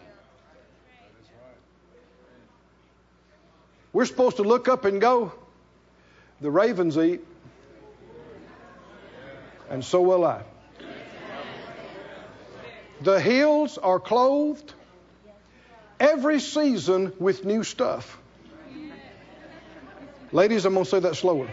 We're 3.91 4.05
supposed 4.05 4.37
to 4.37 4.43
look 4.43 4.67
up 4.67 4.85
and 4.85 5.01
go, 5.01 5.33
the 6.41 6.51
ravens 6.51 6.97
eat, 6.97 7.21
and 9.69 9.83
so 9.83 10.01
will 10.01 10.25
I. 10.25 10.43
The 13.01 13.19
hills 13.19 13.77
are 13.77 13.99
clothed 13.99 14.73
every 15.99 16.39
season 16.39 17.13
with 17.19 17.45
new 17.45 17.63
stuff. 17.63 18.17
Ladies, 20.31 20.65
I'm 20.65 20.73
going 20.73 20.85
to 20.85 20.89
say 20.89 20.99
that 20.99 21.15
slower. 21.15 21.45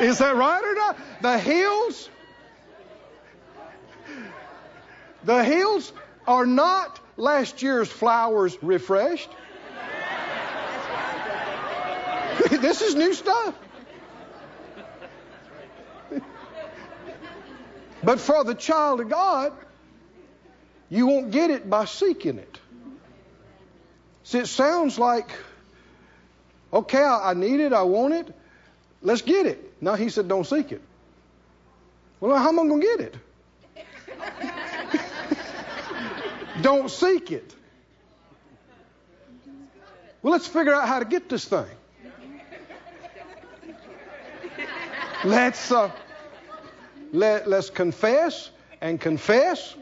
Is 0.00 0.18
that 0.18 0.36
right 0.36 0.62
or 0.62 0.74
not? 0.74 0.98
The 1.22 1.38
hills, 1.38 2.10
the 5.24 5.42
hills 5.44 5.92
are 6.26 6.44
not 6.44 7.00
last 7.16 7.62
year's 7.62 7.88
flowers 7.88 8.58
refreshed. 8.62 9.30
this 12.50 12.82
is 12.82 12.94
new 12.94 13.14
stuff. 13.14 13.54
But 18.02 18.20
for 18.20 18.44
the 18.44 18.54
child 18.54 19.00
of 19.00 19.08
God, 19.08 19.52
you 20.88 21.06
won't 21.06 21.30
get 21.30 21.50
it 21.50 21.68
by 21.68 21.84
seeking 21.84 22.38
it. 22.38 22.60
See, 24.22 24.38
it 24.38 24.46
sounds 24.46 24.98
like, 24.98 25.30
okay, 26.72 27.02
I 27.02 27.34
need 27.34 27.60
it, 27.60 27.72
I 27.72 27.82
want 27.82 28.14
it, 28.14 28.34
let's 29.02 29.22
get 29.22 29.46
it. 29.46 29.72
No, 29.80 29.94
he 29.94 30.08
said, 30.08 30.28
don't 30.28 30.46
seek 30.46 30.72
it. 30.72 30.82
Well, 32.20 32.36
how 32.36 32.48
am 32.48 32.58
I 32.60 32.66
going 32.66 32.80
to 32.80 32.86
get 32.86 33.00
it? 33.00 33.16
don't 36.62 36.90
seek 36.90 37.30
it. 37.30 37.54
Well, 40.22 40.32
let's 40.32 40.46
figure 40.46 40.74
out 40.74 40.88
how 40.88 40.98
to 40.98 41.04
get 41.04 41.28
this 41.28 41.44
thing. 41.44 41.66
Let's 45.24 45.70
uh, 45.70 45.90
let, 47.12 47.48
let's 47.48 47.70
confess 47.70 48.50
and 48.80 49.00
confess 49.00 49.74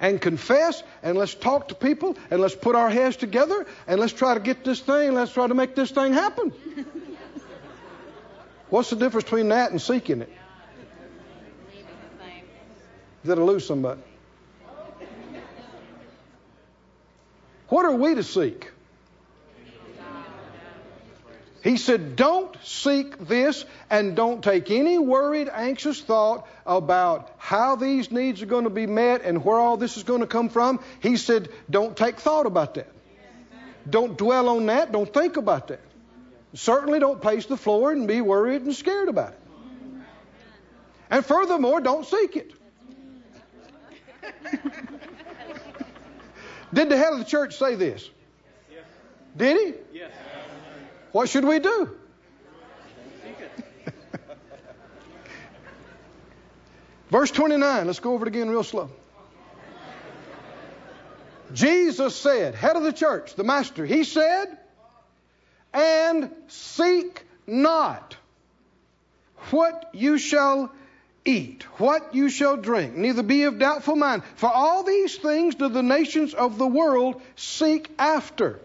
and 0.00 0.20
confess 0.20 0.82
and 1.02 1.16
let's 1.16 1.34
talk 1.34 1.68
to 1.68 1.74
people 1.74 2.16
and 2.30 2.40
let's 2.40 2.54
put 2.54 2.76
our 2.76 2.90
heads 2.90 3.16
together 3.16 3.66
and 3.86 4.00
let's 4.00 4.12
try 4.12 4.34
to 4.34 4.40
get 4.40 4.64
this 4.64 4.80
thing. 4.80 5.14
Let's 5.14 5.32
try 5.32 5.46
to 5.46 5.54
make 5.54 5.74
this 5.74 5.90
thing 5.90 6.12
happen. 6.12 6.52
What's 8.68 8.90
the 8.90 8.96
difference 8.96 9.24
between 9.24 9.48
that 9.50 9.70
and 9.70 9.80
seeking 9.80 10.22
it? 10.22 10.32
That'll 13.24 13.46
lose 13.46 13.66
somebody. 13.66 14.02
What 17.68 17.86
are 17.86 17.94
we 17.94 18.14
to 18.14 18.22
seek? 18.22 18.70
He 21.64 21.78
said, 21.78 22.14
Don't 22.14 22.54
seek 22.62 23.26
this 23.26 23.64
and 23.88 24.14
don't 24.14 24.44
take 24.44 24.70
any 24.70 24.98
worried, 24.98 25.48
anxious 25.50 25.98
thought 25.98 26.46
about 26.66 27.32
how 27.38 27.76
these 27.76 28.10
needs 28.10 28.42
are 28.42 28.46
going 28.46 28.64
to 28.64 28.70
be 28.70 28.86
met 28.86 29.22
and 29.22 29.42
where 29.42 29.56
all 29.56 29.78
this 29.78 29.96
is 29.96 30.02
going 30.02 30.20
to 30.20 30.26
come 30.26 30.50
from. 30.50 30.78
He 31.00 31.16
said, 31.16 31.48
Don't 31.70 31.96
take 31.96 32.20
thought 32.20 32.44
about 32.44 32.74
that. 32.74 32.92
Don't 33.88 34.18
dwell 34.18 34.50
on 34.50 34.66
that. 34.66 34.92
Don't 34.92 35.10
think 35.10 35.38
about 35.38 35.68
that. 35.68 35.80
Certainly 36.52 36.98
don't 36.98 37.22
pace 37.22 37.46
the 37.46 37.56
floor 37.56 37.92
and 37.92 38.06
be 38.06 38.20
worried 38.20 38.60
and 38.60 38.74
scared 38.74 39.08
about 39.08 39.30
it. 39.30 39.40
And 41.10 41.24
furthermore, 41.24 41.80
don't 41.80 42.04
seek 42.04 42.36
it. 42.36 42.52
Did 46.74 46.90
the 46.90 46.96
head 46.98 47.14
of 47.14 47.20
the 47.20 47.24
church 47.24 47.56
say 47.56 47.74
this? 47.74 48.10
Did 49.36 49.56
he? 49.56 49.98
Yes. 49.98 50.12
What 51.14 51.28
should 51.28 51.44
we 51.44 51.60
do? 51.60 51.90
Verse 57.08 57.30
29, 57.30 57.86
let's 57.86 58.00
go 58.00 58.14
over 58.14 58.26
it 58.26 58.28
again 58.28 58.50
real 58.50 58.64
slow. 58.64 58.90
Jesus 61.52 62.16
said, 62.16 62.56
head 62.56 62.74
of 62.74 62.82
the 62.82 62.92
church, 62.92 63.36
the 63.36 63.44
master, 63.44 63.86
he 63.86 64.02
said, 64.02 64.58
and 65.72 66.32
seek 66.48 67.24
not 67.46 68.16
what 69.52 69.90
you 69.92 70.18
shall 70.18 70.72
eat, 71.24 71.62
what 71.78 72.12
you 72.16 72.28
shall 72.28 72.56
drink, 72.56 72.96
neither 72.96 73.22
be 73.22 73.44
of 73.44 73.60
doubtful 73.60 73.94
mind. 73.94 74.24
For 74.34 74.50
all 74.50 74.82
these 74.82 75.14
things 75.16 75.54
do 75.54 75.68
the 75.68 75.84
nations 75.84 76.34
of 76.34 76.58
the 76.58 76.66
world 76.66 77.22
seek 77.36 77.88
after. 78.00 78.58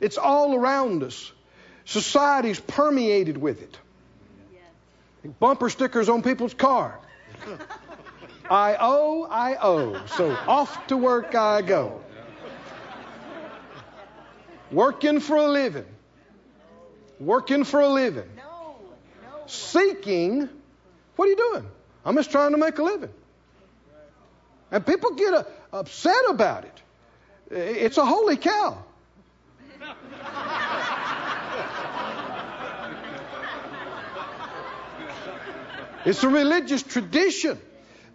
It's 0.00 0.18
all 0.18 0.56
around 0.56 1.04
us. 1.04 1.30
Society's 1.86 2.60
permeated 2.60 3.38
with 3.38 3.62
it. 3.62 3.78
Bumper 5.40 5.70
stickers 5.70 6.08
on 6.08 6.22
people's 6.22 6.54
car. 6.54 7.00
I 8.48 8.76
owe, 8.78 9.24
I 9.24 9.56
owe. 9.60 10.06
So 10.06 10.30
off 10.30 10.86
to 10.88 10.96
work 10.96 11.34
I 11.34 11.62
go. 11.62 12.00
Working 14.70 15.18
for 15.20 15.36
a 15.36 15.46
living 15.46 15.86
working 17.20 17.64
for 17.64 17.80
a 17.80 17.88
living, 17.88 18.28
seeking. 19.46 20.48
What 21.16 21.26
are 21.26 21.28
you 21.28 21.36
doing? 21.36 21.66
I'm 22.04 22.16
just 22.16 22.30
trying 22.30 22.52
to 22.52 22.58
make 22.58 22.78
a 22.78 22.82
living. 22.82 23.12
And 24.70 24.84
people 24.84 25.14
get 25.14 25.32
uh, 25.32 25.44
upset 25.72 26.28
about 26.28 26.64
it. 26.64 26.82
It's 27.50 27.98
a 27.98 28.04
holy 28.04 28.36
cow. 28.36 28.84
It's 36.06 36.22
a 36.22 36.28
religious 36.28 36.84
tradition 36.84 37.58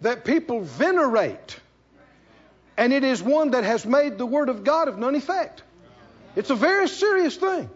that 0.00 0.24
people 0.24 0.62
venerate. 0.62 1.60
And 2.78 2.90
it 2.90 3.04
is 3.04 3.22
one 3.22 3.50
that 3.50 3.64
has 3.64 3.84
made 3.84 4.16
the 4.16 4.24
Word 4.24 4.48
of 4.48 4.64
God 4.64 4.88
of 4.88 4.98
none 4.98 5.14
effect. 5.14 5.62
It's 6.34 6.48
a 6.48 6.54
very 6.54 6.88
serious 6.88 7.36
thing. 7.36 7.68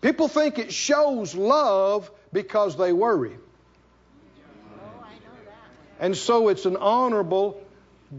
People 0.00 0.28
think 0.28 0.60
it 0.60 0.72
shows 0.72 1.34
love 1.34 2.08
because 2.32 2.76
they 2.76 2.92
worry. 2.92 3.36
And 5.98 6.16
so 6.16 6.48
it's 6.48 6.66
an 6.66 6.76
honorable, 6.76 7.60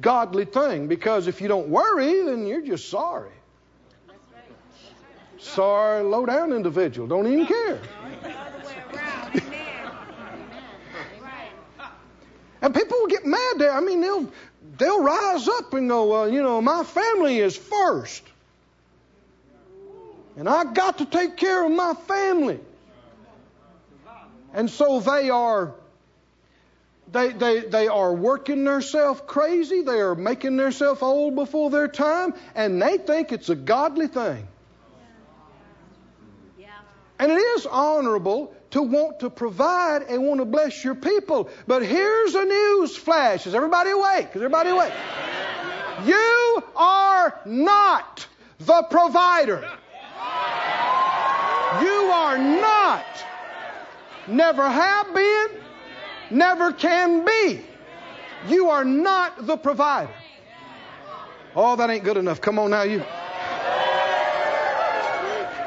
godly 0.02 0.44
thing 0.44 0.88
because 0.88 1.28
if 1.28 1.39
you 1.39 1.48
don't 1.48 1.70
worry, 1.70 2.26
then 2.26 2.46
you're 2.46 2.62
just 2.62 2.89
sorry. 2.89 3.32
Sorry, 5.39 6.04
low 6.04 6.26
down 6.26 6.52
individual. 6.52 7.08
Don't 7.08 7.28
even 7.28 7.48
care. 7.48 7.80
And 12.62 12.74
people 12.74 12.97
will 13.00 13.08
get 13.08 13.26
mad 13.26 13.58
there. 13.58 13.71
I 13.71 13.82
mean, 13.82 14.02
they'll 14.02 14.32
they'll 14.78 15.04
rise 15.04 15.47
up 15.47 15.74
and 15.74 15.89
go, 15.89 16.06
well, 16.06 16.30
you 16.30 16.41
know, 16.43 16.62
my 16.62 16.84
family 16.84 17.39
is 17.39 17.56
first. 17.58 18.24
And 20.38 20.47
I 20.47 20.63
got 20.65 21.00
to 21.00 21.06
take 21.06 21.38
care 21.38 21.65
of 21.65 21.71
my 21.71 21.93
family. 22.08 22.60
And 24.54 24.69
so 24.69 25.00
they 25.00 25.30
are 25.30 25.74
they, 27.12 27.34
they, 27.34 27.60
they 27.62 27.88
are 27.88 28.13
working 28.13 28.63
themselves 28.63 29.21
crazy. 29.28 29.82
They 29.82 30.00
are 30.00 30.15
making 30.15 30.56
themselves 30.56 31.02
old 31.02 31.36
before 31.36 31.69
their 31.69 31.89
time, 31.89 32.34
and 32.56 32.82
they 32.82 32.97
think 32.97 33.34
it's 33.34 33.50
a 33.50 33.56
godly 33.56 34.08
thing. 34.08 34.47
And 37.19 37.32
it 37.32 37.36
is 37.36 37.65
honorable 37.67 38.56
to 38.72 38.82
want 38.82 39.20
to 39.20 39.30
provide 39.30 40.04
and 40.04 40.26
want 40.26 40.40
to 40.40 40.46
bless 40.46 40.84
your 40.84 40.96
people. 40.96 41.50
But 41.68 41.86
here's 41.86 42.36
a 42.36 42.44
news 42.44 42.96
flash. 42.96 43.46
Is 43.46 43.54
everybody 43.54 43.92
awake? 43.92 44.30
Is 44.30 44.38
everybody 44.38 44.70
awake? 44.70 44.94
You 46.06 46.64
are 46.76 47.40
not 47.46 48.26
the 48.60 48.84
provider. 48.90 49.70
You 51.82 52.12
are 52.14 52.38
not. 52.38 53.06
Never 54.28 54.70
have 54.70 55.14
been. 55.14 55.48
Never 56.32 56.72
can 56.72 57.26
be. 57.26 57.62
You 58.48 58.70
are 58.70 58.86
not 58.86 59.46
the 59.46 59.58
provider. 59.58 60.12
Oh, 61.56 61.76
that 61.76 61.90
ain't 61.90 62.04
good 62.04 62.18
enough. 62.18 62.40
Come 62.40 62.58
on 62.60 62.72
now, 62.72 62.84
you. 62.84 63.04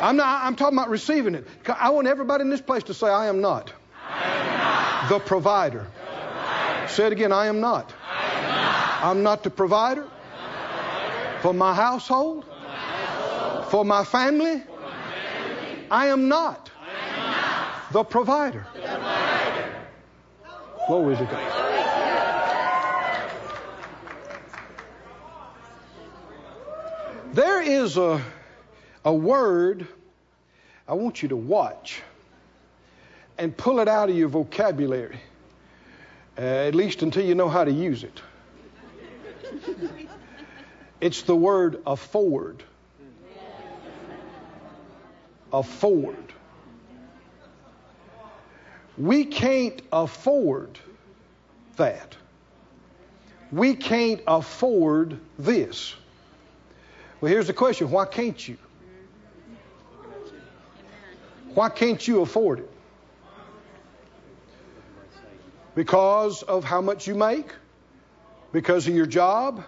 I'm 0.05 0.17
not. 0.17 0.45
I'm 0.45 0.55
talking 0.55 0.77
about 0.77 0.91
receiving 0.91 1.35
it. 1.35 1.47
I 1.67 1.89
want 1.89 2.07
everybody 2.09 2.43
in 2.43 2.51
this 2.51 2.61
place 2.61 2.83
to 2.85 2.95
say, 2.95 3.07
"I 3.07 3.29
am 3.29 3.41
not." 3.41 3.73
I 4.07 4.23
am 4.23 4.47
not. 4.59 5.09
The 5.09 5.19
provider. 5.19 5.79
The 5.79 5.87
provider. 5.87 6.89
Say 6.89 7.07
it 7.07 7.13
again. 7.13 7.33
I 7.33 7.47
am 7.47 7.63
not. 7.63 7.91
I 8.07 8.25
am 8.33 8.43
not. 8.43 9.05
I'm 9.05 9.23
not 9.23 9.43
the 9.45 9.51
provider, 9.51 10.03
not 10.03 10.11
provider. 10.11 11.39
for 11.41 11.55
my 11.55 11.75
household, 11.75 12.45
for 12.45 12.51
my, 12.51 12.77
household. 12.77 13.71
For 13.71 13.85
my 13.87 14.05
family. 14.05 14.61
For 14.61 14.81
my 14.81 14.91
family. 14.91 15.87
I 15.91 16.07
am 16.09 16.29
not. 16.29 16.71
I 16.79 16.91
am 17.09 17.31
not. 17.31 17.93
The 17.93 18.05
provider. 18.05 18.67
The 18.75 18.81
provider. 18.81 19.87
Glory 20.87 21.17
to 21.17 21.25
God. 21.25 21.51
There 27.33 27.63
is 27.63 27.97
a 27.97 28.23
a 29.05 29.13
word 29.13 29.87
I 30.87 30.95
want 30.95 31.23
you 31.23 31.31
to 31.31 31.37
watch 31.37 32.03
and 33.39 33.57
pull 33.57 33.81
it 33.81 33.89
out 33.89 34.11
of 34.11 34.17
your 34.17 34.29
vocabulary, 34.29 35.19
uh, 36.39 36.41
at 36.41 36.75
least 36.75 37.03
until 37.03 37.25
you 37.25 37.35
know 37.35 37.49
how 37.49 37.65
to 37.65 37.73
use 37.73 38.05
it. 38.05 38.21
it's 41.01 41.23
the 41.23 41.35
word 41.35 41.83
afford. 41.87 42.63
Afford. 45.53 46.17
We 48.99 49.25
can't 49.25 49.81
afford 49.93 50.79
that. 51.77 52.17
We 53.51 53.75
can't 53.75 54.21
afford 54.27 55.19
this. 55.39 55.95
Well, 57.21 57.31
here's 57.31 57.47
the 57.47 57.53
question 57.53 57.91
why 57.91 58.07
can't 58.07 58.47
you? 58.47 58.59
Why 61.55 61.69
can't 61.69 62.07
you 62.07 62.21
afford 62.21 62.59
it? 62.61 62.71
Because 65.75 66.43
of 66.43 66.65
how 66.65 66.81
much 66.81 67.07
you 67.07 67.15
make? 67.15 67.53
Because 68.53 68.89
of 68.89 68.95
your 68.95 69.07
job? 69.07 69.65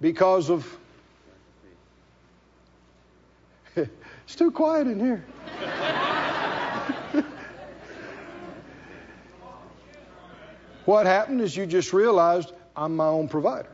Because 0.00 0.50
of. 0.50 0.66
it's 3.76 4.34
too 4.36 4.50
quiet 4.50 4.86
in 4.88 4.98
here. 4.98 5.24
what 10.84 11.06
happened 11.06 11.40
is 11.40 11.56
you 11.56 11.66
just 11.66 11.92
realized 11.92 12.52
I'm 12.76 12.96
my 12.96 13.06
own 13.06 13.28
provider. 13.28 13.70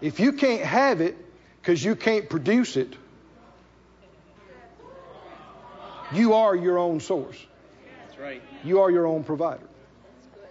If 0.00 0.20
you 0.20 0.32
can't 0.32 0.62
have 0.62 1.02
it 1.02 1.16
because 1.60 1.84
you 1.84 1.94
can't 1.94 2.30
produce 2.30 2.78
it, 2.78 2.94
You 6.12 6.34
are 6.34 6.54
your 6.54 6.78
own 6.78 7.00
source. 7.00 7.36
That's 8.06 8.18
right. 8.18 8.42
You 8.64 8.80
are 8.80 8.90
your 8.90 9.06
own 9.06 9.24
provider. 9.24 9.66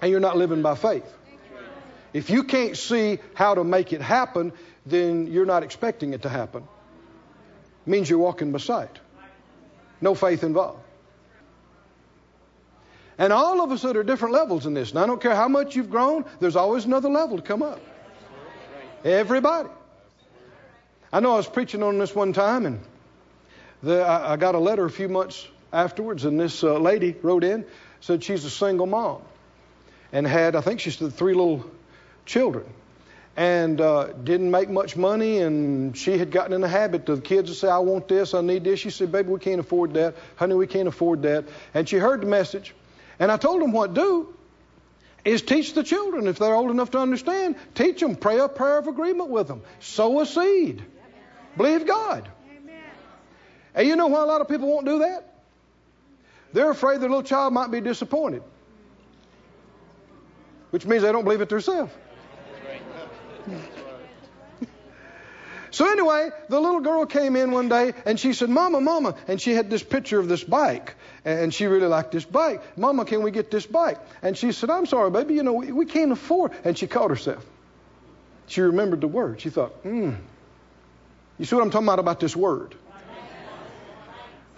And 0.02 0.12
you're 0.12 0.19
not 0.19 0.38
living 0.38 0.62
by 0.62 0.76
faith. 0.76 1.06
If 2.13 2.30
you 2.30 2.43
can't 2.43 2.76
see 2.78 3.19
how 3.34 3.56
to 3.56 3.63
make 3.63 3.93
it 3.93 4.02
happen, 4.02 4.54
then 4.86 5.28
you're 5.28 5.45
not 5.45 5.63
expecting 5.63 6.13
it 6.13 6.24
to 6.24 6.30
happen. 6.30 6.63
It 7.86 7.89
means 7.89 8.10
you're 8.10 8.19
walking 8.19 8.52
by 8.52 8.60
sight. 8.60 9.00
No 10.02 10.15
faith 10.15 10.43
involved. 10.43 10.80
And 13.17 13.34
all 13.34 13.62
of 13.62 13.72
us 13.72 13.84
at 13.84 13.98
are 13.98 14.04
different 14.04 14.34
levels 14.34 14.65
in 14.65 14.74
this. 14.74 14.91
And 14.91 15.00
I 15.00 15.06
don't 15.06 15.22
care 15.22 15.36
how 15.36 15.50
much 15.50 15.76
you've 15.76 15.89
grown, 15.89 16.24
there's 16.39 16.56
always 16.56 16.86
another 16.86 17.10
level 17.10 17.36
to 17.36 17.43
come 17.43 17.62
up. 17.62 17.82
Everybody. 19.04 19.69
I 21.12 21.19
know 21.19 21.34
I 21.34 21.38
was 21.38 21.48
preaching 21.48 21.84
on 21.84 21.98
this 21.98 22.15
one 22.15 22.34
time, 22.34 22.65
and 22.65 22.80
the, 23.83 24.01
I, 24.01 24.33
I, 24.33 24.37
got 24.37 24.55
a 24.55 24.59
letter 24.59 24.85
a 24.85 24.89
few 24.89 25.09
months 25.09 25.47
afterwards, 25.71 26.25
and 26.25 26.39
this 26.39 26.63
uh, 26.63 26.77
lady 26.77 27.15
wrote 27.21 27.43
in, 27.43 27.65
said 28.01 28.23
she's 28.23 28.45
a 28.45 28.49
single 28.49 28.85
mom, 28.85 29.21
and 30.11 30.27
had, 30.27 30.55
I 30.55 30.61
think 30.61 30.79
she 30.79 30.91
said, 30.91 31.13
three 31.13 31.33
little 31.33 31.69
children, 32.25 32.65
and 33.37 33.79
uh, 33.79 34.07
didn't 34.07 34.51
make 34.51 34.69
much 34.69 34.97
money, 34.97 35.39
and 35.39 35.95
she 35.95 36.17
had 36.17 36.31
gotten 36.31 36.53
in 36.53 36.61
the 36.61 36.67
habit 36.67 37.07
of 37.09 37.21
the 37.21 37.21
kids 37.21 37.49
to 37.49 37.55
say, 37.55 37.69
I 37.69 37.79
want 37.79 38.07
this, 38.07 38.33
I 38.33 38.41
need 38.41 38.63
this. 38.63 38.79
She 38.79 38.89
said, 38.89 39.11
baby, 39.11 39.29
we 39.29 39.39
can't 39.39 39.59
afford 39.59 39.93
that. 39.93 40.15
Honey, 40.35 40.55
we 40.55 40.67
can't 40.67 40.87
afford 40.87 41.21
that. 41.21 41.45
And 41.73 41.87
she 41.87 41.97
heard 41.97 42.21
the 42.21 42.27
message, 42.27 42.73
and 43.17 43.31
I 43.31 43.37
told 43.37 43.61
them 43.61 43.71
what 43.71 43.93
do 43.93 44.33
is 45.25 45.41
teach 45.41 45.73
the 45.73 45.83
children, 45.83 46.27
if 46.27 46.39
they're 46.39 46.55
old 46.55 46.71
enough 46.71 46.91
to 46.91 46.99
understand, 46.99 47.55
teach 47.75 47.99
them, 47.99 48.15
pray 48.15 48.39
a 48.39 48.47
prayer 48.47 48.77
of 48.77 48.87
agreement 48.87 49.29
with 49.29 49.47
them, 49.47 49.61
sow 49.79 50.21
a 50.21 50.25
seed, 50.25 50.83
believe 51.57 51.85
God. 51.85 52.29
And 53.79 53.87
you 53.87 53.95
know 53.95 54.07
why 54.07 54.21
a 54.21 54.25
lot 54.25 54.41
of 54.41 54.49
people 54.49 54.67
won't 54.67 54.85
do 54.85 54.99
that? 54.99 55.23
They're 56.51 56.69
afraid 56.69 56.99
their 56.99 57.07
little 57.07 57.23
child 57.23 57.53
might 57.53 57.71
be 57.71 57.79
disappointed, 57.79 58.43
which 60.71 60.85
means 60.85 61.01
they 61.01 61.13
don't 61.13 61.23
believe 61.23 61.39
it 61.41 61.49
themselves. 61.49 61.91
So 65.71 65.89
anyway, 65.89 66.31
the 66.49 66.59
little 66.59 66.79
girl 66.79 67.05
came 67.05 67.35
in 67.35 67.51
one 67.51 67.69
day 67.69 67.93
and 68.03 68.19
she 68.19 68.33
said, 68.33 68.49
Mama, 68.49 68.81
Mama. 68.81 69.15
And 69.27 69.39
she 69.39 69.53
had 69.53 69.69
this 69.69 69.83
picture 69.83 70.19
of 70.19 70.27
this 70.27 70.43
bike. 70.43 70.95
And 71.23 71.53
she 71.53 71.67
really 71.67 71.85
liked 71.85 72.11
this 72.11 72.25
bike. 72.25 72.63
Mama, 72.75 73.05
can 73.05 73.21
we 73.21 73.29
get 73.29 73.51
this 73.51 73.67
bike? 73.67 73.99
And 74.23 74.35
she 74.35 74.51
said, 74.51 74.71
I'm 74.71 74.87
sorry, 74.87 75.11
baby, 75.11 75.35
you 75.35 75.43
know, 75.43 75.53
we, 75.53 75.71
we 75.71 75.85
can't 75.85 76.11
afford. 76.11 76.53
And 76.63 76.75
she 76.75 76.87
caught 76.87 77.11
herself. 77.11 77.45
She 78.47 78.61
remembered 78.61 79.01
the 79.01 79.07
word. 79.07 79.41
She 79.41 79.51
thought, 79.51 79.73
hmm. 79.83 80.13
You 81.37 81.45
see 81.45 81.55
what 81.55 81.61
I'm 81.61 81.69
talking 81.69 81.87
about 81.87 81.99
about 81.99 82.19
this 82.19 82.35
word? 82.35 82.73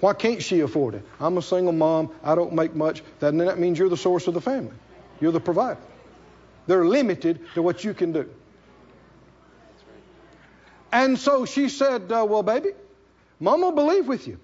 Why 0.02 0.14
can't 0.14 0.42
she 0.42 0.60
afford 0.62 0.96
it? 0.96 1.06
I'm 1.20 1.38
a 1.38 1.42
single 1.42 1.74
mom. 1.74 2.12
I 2.24 2.36
don't 2.36 2.54
make 2.54 2.76
much. 2.76 3.04
Then 3.20 3.38
that 3.38 3.60
means 3.60 3.78
you're 3.80 3.88
the 3.88 3.96
source 3.96 4.28
of 4.28 4.34
the 4.34 4.42
family. 4.42 4.74
You're 5.22 5.32
the 5.32 5.40
provider. 5.40 5.80
They're 6.68 6.86
limited 6.86 7.40
to 7.54 7.62
what 7.62 7.84
you 7.84 7.94
can 7.94 8.12
do. 8.12 8.30
And 10.92 11.18
so 11.18 11.46
she 11.46 11.70
said, 11.70 12.12
uh, 12.12 12.26
Well, 12.28 12.44
baby, 12.44 12.70
Mama 13.40 13.68
will 13.68 13.76
believe 13.76 14.08
with 14.08 14.28
you. 14.28 14.40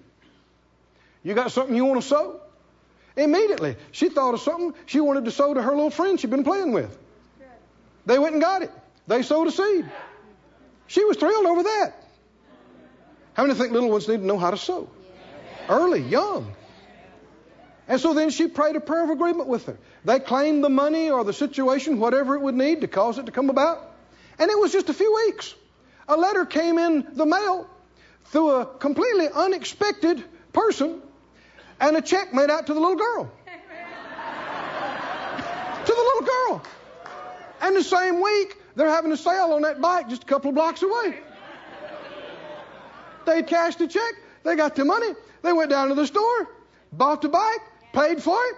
You 1.24 1.34
got 1.34 1.50
something 1.50 1.74
you 1.74 1.84
want 1.84 2.00
to 2.00 2.08
sow? 2.08 2.40
Immediately, 3.16 3.76
she 3.90 4.08
thought 4.08 4.34
of 4.34 4.40
something 4.40 4.74
she 4.86 5.00
wanted 5.00 5.24
to 5.24 5.32
sow 5.32 5.52
to 5.52 5.60
her 5.60 5.72
little 5.72 5.90
friend 5.90 6.20
she'd 6.20 6.30
been 6.30 6.44
playing 6.44 6.72
with. 6.72 6.96
They 8.06 8.18
went 8.18 8.34
and 8.34 8.42
got 8.42 8.62
it. 8.62 8.70
They 9.08 9.22
sowed 9.22 9.48
a 9.48 9.50
seed. 9.50 9.90
She 10.86 11.04
was 11.04 11.16
thrilled 11.16 11.46
over 11.46 11.64
that. 11.64 11.94
How 13.34 13.42
many 13.42 13.58
think 13.58 13.72
little 13.72 13.90
ones 13.90 14.08
need 14.08 14.18
to 14.18 14.26
know 14.26 14.38
how 14.38 14.52
to 14.52 14.56
sow? 14.56 14.88
Early, 15.68 16.00
young. 16.00 16.54
And 17.86 18.00
so 18.00 18.14
then 18.14 18.30
she 18.30 18.48
prayed 18.48 18.76
a 18.76 18.80
prayer 18.80 19.04
of 19.04 19.10
agreement 19.10 19.48
with 19.48 19.66
her. 19.66 19.78
They 20.04 20.20
claimed 20.20 20.62
the 20.62 20.68
money 20.68 21.10
or 21.10 21.24
the 21.24 21.32
situation, 21.32 21.98
whatever 21.98 22.34
it 22.34 22.40
would 22.40 22.54
need 22.54 22.82
to 22.82 22.88
cause 22.88 23.18
it 23.18 23.26
to 23.26 23.32
come 23.32 23.50
about. 23.50 23.80
And 24.38 24.50
it 24.50 24.58
was 24.58 24.72
just 24.72 24.88
a 24.88 24.94
few 24.94 25.14
weeks. 25.26 25.54
A 26.06 26.16
letter 26.16 26.44
came 26.44 26.78
in 26.78 27.06
the 27.14 27.26
mail 27.26 27.68
through 28.26 28.50
a 28.50 28.66
completely 28.66 29.28
unexpected 29.28 30.22
person 30.52 31.00
and 31.80 31.96
a 31.96 32.02
check 32.02 32.34
made 32.34 32.50
out 32.50 32.66
to 32.66 32.74
the 32.74 32.80
little 32.80 32.96
girl. 32.96 33.24
to 35.84 35.92
the 35.92 35.92
little 35.92 36.22
girl. 36.22 36.62
And 37.60 37.76
the 37.76 37.82
same 37.82 38.20
week, 38.20 38.56
they're 38.76 38.88
having 38.88 39.12
a 39.12 39.16
sale 39.16 39.52
on 39.52 39.62
that 39.62 39.80
bike 39.80 40.08
just 40.08 40.22
a 40.22 40.26
couple 40.26 40.50
of 40.50 40.54
blocks 40.54 40.82
away. 40.82 41.18
They 43.26 43.42
cashed 43.42 43.78
the 43.78 43.88
check, 43.88 44.14
they 44.44 44.56
got 44.56 44.74
the 44.74 44.84
money, 44.84 45.08
they 45.42 45.52
went 45.52 45.70
down 45.70 45.88
to 45.88 45.94
the 45.94 46.06
store, 46.06 46.48
bought 46.92 47.22
the 47.22 47.28
bike, 47.28 47.60
paid 47.92 48.22
for 48.22 48.38
it. 48.46 48.56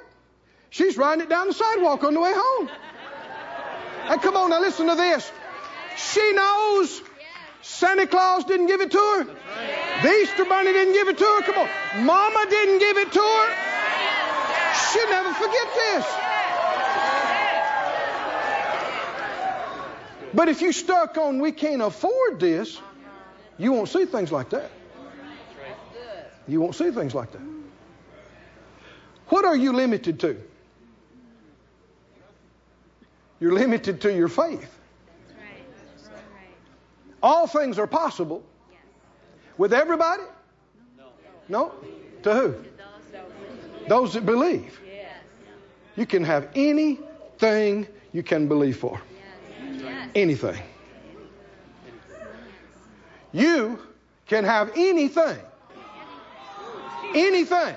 She's 0.70 0.96
riding 0.96 1.22
it 1.24 1.28
down 1.28 1.48
the 1.48 1.52
sidewalk 1.52 2.04
on 2.04 2.14
the 2.14 2.20
way 2.20 2.32
home. 2.34 2.70
And 4.08 4.22
come 4.22 4.36
on, 4.36 4.50
now 4.50 4.60
listen 4.60 4.86
to 4.86 4.94
this. 4.94 5.30
She 5.96 6.32
knows 6.32 7.02
Santa 7.62 8.06
Claus 8.06 8.44
didn't 8.44 8.66
give 8.66 8.80
it 8.80 8.90
to 8.92 8.98
her. 8.98 9.24
The 10.02 10.12
Easter 10.22 10.44
Bunny 10.44 10.72
didn't 10.72 10.94
give 10.94 11.08
it 11.08 11.18
to 11.18 11.24
her. 11.24 11.42
Come 11.42 11.58
on. 11.58 12.04
Mama 12.04 12.46
didn't 12.48 12.78
give 12.78 12.96
it 12.96 13.12
to 13.12 13.20
her. 13.20 13.70
She'll 14.92 15.10
never 15.10 15.34
forget 15.34 15.68
this. 15.74 16.06
But 20.32 20.48
if 20.48 20.62
you 20.62 20.72
stuck 20.72 21.18
on 21.18 21.40
we 21.40 21.52
can't 21.52 21.82
afford 21.82 22.40
this, 22.40 22.80
you 23.58 23.72
won't 23.72 23.88
see 23.88 24.04
things 24.06 24.30
like 24.32 24.50
that. 24.50 24.70
You 26.48 26.60
won't 26.60 26.74
see 26.74 26.90
things 26.90 27.14
like 27.14 27.32
that. 27.32 27.42
What 29.28 29.44
are 29.44 29.56
you 29.56 29.72
limited 29.72 30.18
to? 30.20 30.40
You're 33.38 33.52
limited 33.52 34.00
to 34.02 34.12
your 34.12 34.28
faith. 34.28 34.78
All 37.22 37.46
things 37.46 37.78
are 37.78 37.86
possible. 37.86 38.42
With 39.56 39.72
everybody? 39.72 40.22
No. 41.48 41.72
To 42.22 42.34
who? 42.34 42.54
Those 43.88 44.14
that 44.14 44.26
believe. 44.26 44.80
You 45.96 46.06
can 46.06 46.24
have 46.24 46.48
anything 46.54 47.86
you 48.12 48.22
can 48.22 48.48
believe 48.48 48.78
for. 48.78 49.00
Anything. 50.14 50.62
You 53.32 53.78
can 54.26 54.44
have 54.44 54.72
anything. 54.76 55.38
Anything. 57.14 57.76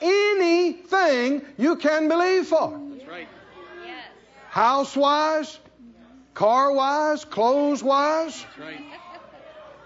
Anything 0.00 1.42
you 1.56 1.76
can 1.76 2.08
believe 2.08 2.46
for. 2.46 2.80
That's 2.92 3.08
right. 3.08 3.28
House 4.50 4.96
wise, 4.96 5.58
car 6.34 6.72
wise, 6.72 7.24
clothes 7.24 7.82
wise. 7.82 8.40
That's 8.42 8.58
right. 8.58 8.80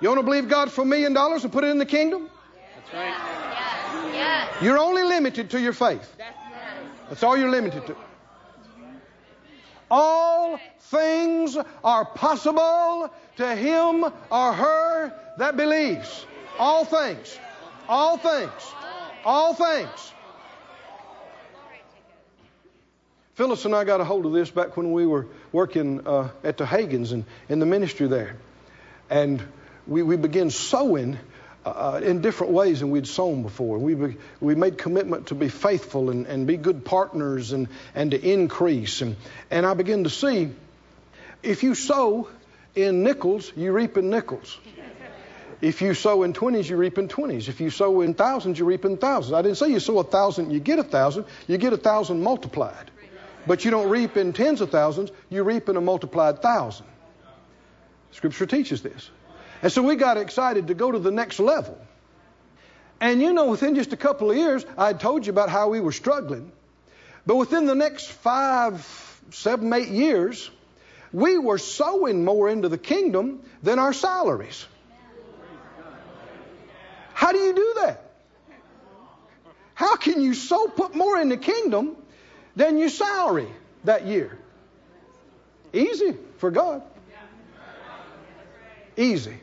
You 0.00 0.08
want 0.08 0.18
to 0.18 0.24
believe 0.24 0.48
God 0.48 0.70
for 0.70 0.82
a 0.82 0.84
million 0.84 1.12
dollars 1.12 1.44
and 1.44 1.52
put 1.52 1.64
it 1.64 1.68
in 1.68 1.78
the 1.78 1.86
kingdom? 1.86 2.28
That's 2.76 2.94
right. 2.94 4.62
You're 4.62 4.78
only 4.78 5.02
limited 5.02 5.50
to 5.50 5.60
your 5.60 5.72
faith. 5.72 6.16
That's 7.08 7.22
all 7.22 7.36
you're 7.36 7.50
limited 7.50 7.86
to. 7.86 7.96
All 9.90 10.58
things 10.80 11.56
are 11.84 12.04
possible 12.04 13.12
to 13.36 13.54
him 13.54 14.04
or 14.30 14.52
her 14.52 15.12
that 15.38 15.56
believes. 15.56 16.26
All 16.58 16.84
things. 16.84 17.38
All 17.88 18.16
things. 18.16 18.74
All 19.24 19.54
things. 19.54 20.12
Phyllis 23.34 23.64
and 23.64 23.74
I 23.74 23.84
got 23.84 24.00
a 24.00 24.04
hold 24.04 24.26
of 24.26 24.32
this 24.32 24.50
back 24.50 24.76
when 24.76 24.92
we 24.92 25.06
were 25.06 25.26
working 25.52 26.06
uh, 26.06 26.28
at 26.44 26.58
the 26.58 26.64
Hagins 26.64 27.12
and 27.12 27.24
in 27.48 27.60
the 27.60 27.66
ministry 27.66 28.06
there. 28.06 28.36
And 29.08 29.42
we, 29.86 30.02
we 30.02 30.16
began 30.16 30.50
sowing 30.50 31.18
uh, 31.64 32.00
in 32.02 32.20
different 32.20 32.52
ways 32.52 32.80
than 32.80 32.90
we'd 32.90 33.06
sown 33.06 33.42
before. 33.42 33.78
We, 33.78 33.94
be, 33.94 34.16
we 34.40 34.54
made 34.54 34.78
commitment 34.78 35.28
to 35.28 35.34
be 35.34 35.48
faithful 35.48 36.10
and, 36.10 36.26
and 36.26 36.46
be 36.46 36.56
good 36.56 36.84
partners 36.84 37.52
and, 37.52 37.68
and 37.94 38.10
to 38.10 38.20
increase. 38.20 39.00
And, 39.00 39.16
and 39.50 39.64
I 39.64 39.74
began 39.74 40.04
to 40.04 40.10
see 40.10 40.50
if 41.42 41.62
you 41.62 41.74
sow 41.74 42.28
in 42.74 43.02
nickels, 43.02 43.52
you 43.56 43.72
reap 43.72 43.96
in 43.96 44.10
nickels. 44.10 44.58
If 45.62 45.80
you 45.80 45.94
sow 45.94 46.24
in 46.24 46.32
20s, 46.32 46.68
you 46.68 46.76
reap 46.76 46.98
in 46.98 47.06
20s. 47.06 47.48
If 47.48 47.60
you 47.60 47.70
sow 47.70 48.00
in 48.00 48.14
thousands, 48.14 48.58
you 48.58 48.64
reap 48.64 48.84
in 48.84 48.96
thousands. 48.96 49.32
I 49.32 49.42
didn't 49.42 49.58
say 49.58 49.68
you 49.68 49.78
sow 49.78 50.00
a 50.00 50.04
thousand, 50.04 50.50
you 50.50 50.58
get 50.58 50.80
a 50.80 50.82
thousand. 50.82 51.24
You 51.46 51.56
get 51.56 51.72
a 51.72 51.76
thousand 51.76 52.20
multiplied. 52.20 52.90
But 53.46 53.64
you 53.64 53.70
don't 53.70 53.88
reap 53.88 54.16
in 54.16 54.32
tens 54.32 54.60
of 54.60 54.70
thousands, 54.70 55.12
you 55.30 55.44
reap 55.44 55.68
in 55.68 55.76
a 55.76 55.80
multiplied 55.80 56.42
thousand. 56.42 56.86
Scripture 58.10 58.44
teaches 58.44 58.82
this. 58.82 59.08
And 59.62 59.70
so 59.70 59.82
we 59.82 59.94
got 59.94 60.16
excited 60.16 60.66
to 60.66 60.74
go 60.74 60.90
to 60.90 60.98
the 60.98 61.12
next 61.12 61.38
level. 61.38 61.78
And 63.00 63.22
you 63.22 63.32
know, 63.32 63.46
within 63.46 63.76
just 63.76 63.92
a 63.92 63.96
couple 63.96 64.32
of 64.32 64.36
years, 64.36 64.66
I 64.76 64.94
told 64.94 65.26
you 65.26 65.30
about 65.30 65.48
how 65.48 65.68
we 65.68 65.78
were 65.78 65.92
struggling. 65.92 66.50
But 67.24 67.36
within 67.36 67.66
the 67.66 67.76
next 67.76 68.10
five, 68.10 68.84
seven, 69.30 69.72
eight 69.72 69.90
years, 69.90 70.50
we 71.12 71.38
were 71.38 71.58
sowing 71.58 72.24
more 72.24 72.48
into 72.48 72.68
the 72.68 72.78
kingdom 72.78 73.42
than 73.62 73.78
our 73.78 73.92
salaries. 73.92 74.66
How 77.14 77.32
do 77.32 77.38
you 77.38 77.54
do 77.54 77.74
that? 77.80 78.10
How 79.74 79.96
can 79.96 80.20
you 80.20 80.34
sow 80.34 80.68
put 80.68 80.94
more 80.94 81.18
in 81.18 81.28
the 81.28 81.36
kingdom 81.36 81.96
than 82.56 82.78
your 82.78 82.88
salary 82.88 83.48
that 83.84 84.06
year? 84.06 84.38
Easy 85.72 86.16
for 86.38 86.50
God. 86.50 86.82
Easy. 88.96 89.38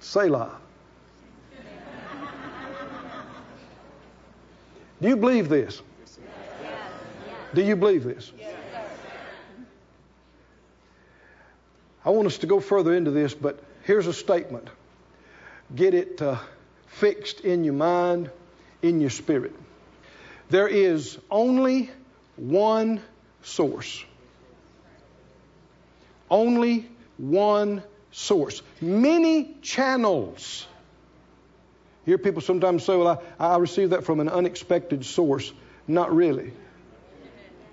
Selah. 0.00 0.58
Do 5.00 5.08
you 5.08 5.16
believe 5.16 5.48
this? 5.48 5.82
Do 7.54 7.62
you 7.62 7.76
believe 7.76 8.04
this? 8.04 8.32
I 12.04 12.10
want 12.10 12.26
us 12.26 12.38
to 12.38 12.46
go 12.46 12.60
further 12.60 12.94
into 12.94 13.10
this, 13.10 13.34
but 13.34 13.62
here's 13.90 14.06
a 14.06 14.12
statement. 14.12 14.68
Get 15.74 15.94
it 15.94 16.22
uh, 16.22 16.36
fixed 16.86 17.40
in 17.40 17.64
your 17.64 17.74
mind, 17.74 18.30
in 18.82 19.00
your 19.00 19.10
spirit. 19.10 19.52
There 20.48 20.68
is 20.68 21.18
only 21.28 21.90
one 22.36 23.02
source. 23.42 24.04
Only 26.30 26.88
one 27.16 27.82
source. 28.12 28.62
Many 28.80 29.56
channels. 29.60 30.68
Hear 32.06 32.16
people 32.16 32.42
sometimes 32.42 32.84
say, 32.84 32.94
Well, 32.94 33.20
I, 33.40 33.44
I 33.44 33.56
received 33.56 33.90
that 33.90 34.04
from 34.04 34.20
an 34.20 34.28
unexpected 34.28 35.04
source. 35.04 35.52
Not 35.88 36.14
really. 36.14 36.52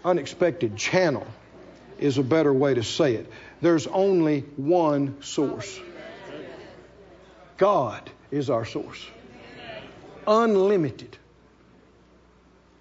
Unexpected 0.03 0.77
channel 0.77 1.27
is 1.99 2.17
a 2.17 2.23
better 2.23 2.51
way 2.51 2.73
to 2.73 2.81
say 2.81 3.13
it. 3.13 3.31
There's 3.61 3.85
only 3.85 4.39
one 4.55 5.21
source. 5.21 5.79
God 7.57 8.09
is 8.31 8.49
our 8.49 8.65
source. 8.65 9.05
Unlimited. 10.25 11.17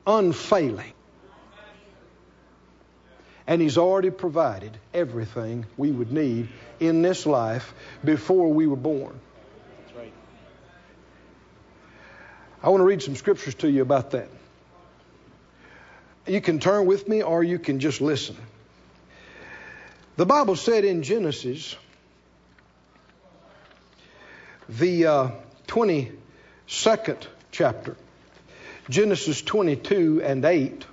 Unfailing. 0.07 0.93
And 3.47 3.63
He's 3.63 3.79
already 3.79 4.11
provided 4.11 4.77
everything 4.93 5.67
we 5.77 5.93
would 5.93 6.13
need 6.13 6.49
in 6.81 7.03
this 7.03 7.27
life 7.27 7.73
before 8.05 8.53
we 8.53 8.67
were 8.67 8.77
born. 8.77 9.19
That's 9.85 9.97
right. 9.97 10.13
I 12.63 12.69
want 12.71 12.81
to 12.81 12.85
read 12.85 13.03
some 13.03 13.15
scriptures 13.15 13.55
to 13.57 13.71
you 13.71 13.83
about 13.83 14.11
that. 14.11 14.29
You 16.27 16.41
can 16.41 16.59
turn 16.59 16.87
with 16.87 17.09
me 17.09 17.23
or 17.23 17.45
you 17.45 17.61
can 17.61 17.79
just 17.79 18.01
listen. 18.01 18.37
The 20.17 20.27
Bible 20.27 20.57
said 20.57 20.85
in 20.85 21.05
Genesis, 21.05 21.77
the 24.69 25.07
uh, 25.07 25.31
22nd 25.69 27.27
chapter, 27.53 27.97
Genesis 28.89 29.43
22 29.43 30.23
and 30.23 30.45
8, 30.45 30.85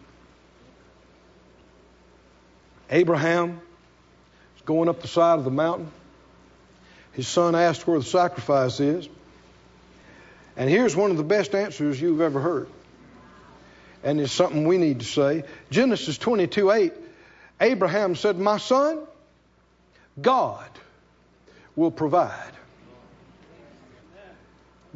Abraham 2.90 3.62
is 4.56 4.62
going 4.66 4.90
up 4.90 5.02
the 5.02 5.08
side 5.08 5.40
of 5.40 5.46
the 5.46 5.52
mountain. 5.52 5.92
His 7.14 7.28
son 7.28 7.56
asked 7.56 7.88
where 7.88 8.00
the 8.00 8.06
sacrifice 8.06 8.80
is. 8.80 9.08
And 10.56 10.70
here's 10.70 10.96
one 10.96 11.12
of 11.12 11.18
the 11.18 11.24
best 11.24 11.56
answers 11.56 12.00
you've 12.00 12.22
ever 12.22 12.40
heard. 12.40 12.68
And 14.04 14.20
it's 14.20 14.34
something 14.34 14.68
we 14.68 14.78
need 14.78 15.00
to 15.00 15.06
say. 15.06 15.44
Genesis 15.72 16.18
22 16.18 16.70
8, 16.70 16.94
Abraham 17.62 18.16
said, 18.16 18.38
My 18.38 18.58
son, 18.58 19.00
God 20.22 20.70
will 21.76 21.92
provide. 21.92 22.52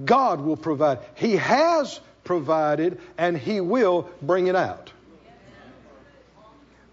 God 0.04 0.42
will 0.42 0.58
provide. 0.58 1.00
He 1.16 1.38
has 1.38 2.00
provided 2.24 3.00
and 3.18 3.38
He 3.38 3.62
will 3.62 4.10
bring 4.22 4.48
it 4.48 4.56
out. 4.56 4.92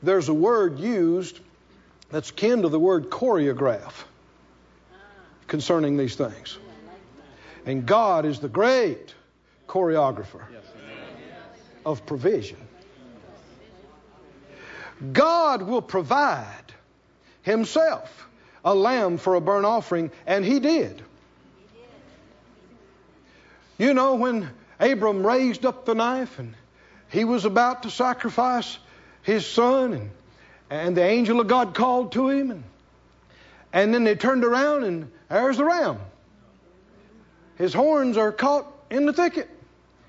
There's 0.03 0.29
a 0.29 0.35
word 0.35 0.79
used 0.79 1.41
that's 2.11 2.31
kin 2.31 2.63
to 2.63 2.69
the 2.69 2.79
word 2.79 3.11
choreograph 3.11 4.05
concerning 5.47 5.97
these 5.97 6.15
things. 6.15 6.59
And 7.67 7.87
God 7.87 8.27
is 8.27 8.41
the 8.41 8.49
great 8.49 9.15
choreographer 9.67 10.43
of 11.87 12.07
provision. 12.07 12.59
God 15.13 15.63
will 15.63 15.83
provide 15.83 16.73
Himself 17.43 18.29
a 18.65 18.75
lamb 18.75 19.19
for 19.19 19.35
a 19.35 19.41
burnt 19.41 19.67
offering, 19.67 20.11
and 20.27 20.45
He 20.45 20.61
did. 20.61 21.03
You 23.79 23.95
know, 23.95 24.15
when 24.15 24.49
Abram 24.79 25.27
raised 25.27 25.67
up 25.67 25.85
the 25.85 25.95
knife 25.95 26.39
and 26.39 26.55
he 27.09 27.25
was 27.25 27.45
about 27.45 27.83
to 27.85 27.91
sacrifice 27.91 28.79
his 29.23 29.47
son, 29.47 29.95
and, 29.95 30.11
and 30.71 30.97
the 30.97 31.03
angel 31.03 31.41
of 31.41 31.49
God 31.49 31.75
called 31.75 32.13
to 32.13 32.29
him, 32.29 32.51
and, 32.51 32.65
and 33.73 33.95
then 33.95 34.05
they 34.05 34.15
turned 34.15 34.45
around, 34.45 34.85
and 34.85 35.11
there's 35.29 35.57
the 35.57 35.65
ram. 35.65 35.99
His 37.57 37.73
horns 37.73 38.17
are 38.17 38.33
caught 38.33 38.67
in 38.91 39.07
the 39.07 39.13
thicket. 39.13 39.49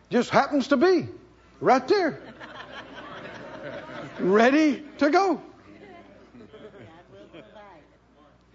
Just 0.10 0.30
happens 0.30 0.68
to 0.70 0.78
be 0.78 1.08
right 1.60 1.88
there, 1.88 2.20
ready 4.20 4.84
to 5.00 5.10
go. 5.10 5.42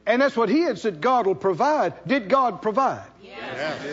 And 0.06 0.22
that's 0.22 0.36
what 0.36 0.48
he 0.48 0.62
had 0.62 0.78
said 0.78 1.00
God 1.00 1.26
will 1.26 1.34
provide. 1.34 1.94
Did 2.06 2.28
God 2.28 2.62
provide? 2.62 3.09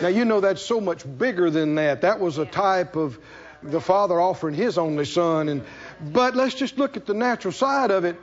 Now, 0.02 0.08
you 0.08 0.24
know 0.24 0.40
that's 0.40 0.62
so 0.62 0.80
much 0.80 1.04
bigger 1.18 1.50
than 1.50 1.74
that. 1.76 2.02
That 2.02 2.20
was 2.20 2.38
a 2.38 2.46
type 2.46 2.96
of 2.96 3.18
the 3.62 3.80
Father 3.80 4.20
offering 4.20 4.54
His 4.54 4.78
only 4.78 5.04
Son. 5.04 5.48
And, 5.48 5.64
but 6.00 6.36
let's 6.36 6.54
just 6.54 6.78
look 6.78 6.96
at 6.96 7.06
the 7.06 7.14
natural 7.14 7.52
side 7.52 7.90
of 7.90 8.04
it. 8.04 8.16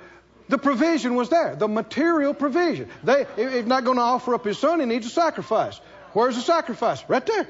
The 0.47 0.57
provision 0.57 1.15
was 1.15 1.29
there, 1.29 1.55
the 1.55 1.67
material 1.67 2.33
provision. 2.33 2.89
They, 3.03 3.25
if 3.37 3.65
not 3.65 3.83
going 3.83 3.97
to 3.97 4.03
offer 4.03 4.35
up 4.35 4.45
His 4.45 4.59
Son, 4.59 4.79
He 4.79 4.85
needs 4.85 5.07
a 5.07 5.09
sacrifice. 5.09 5.79
Where's 6.13 6.35
the 6.35 6.41
sacrifice? 6.41 7.03
Right 7.07 7.25
there. 7.25 7.47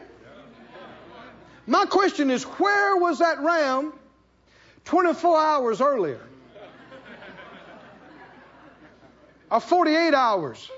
My 1.67 1.85
question 1.85 2.31
is, 2.31 2.43
where 2.43 2.95
was 2.97 3.19
that 3.19 3.39
ram 3.39 3.93
24 4.85 5.39
hours 5.39 5.81
earlier? 5.81 6.21
Or 9.51 9.59
48 9.59 10.13
hours 10.13 10.69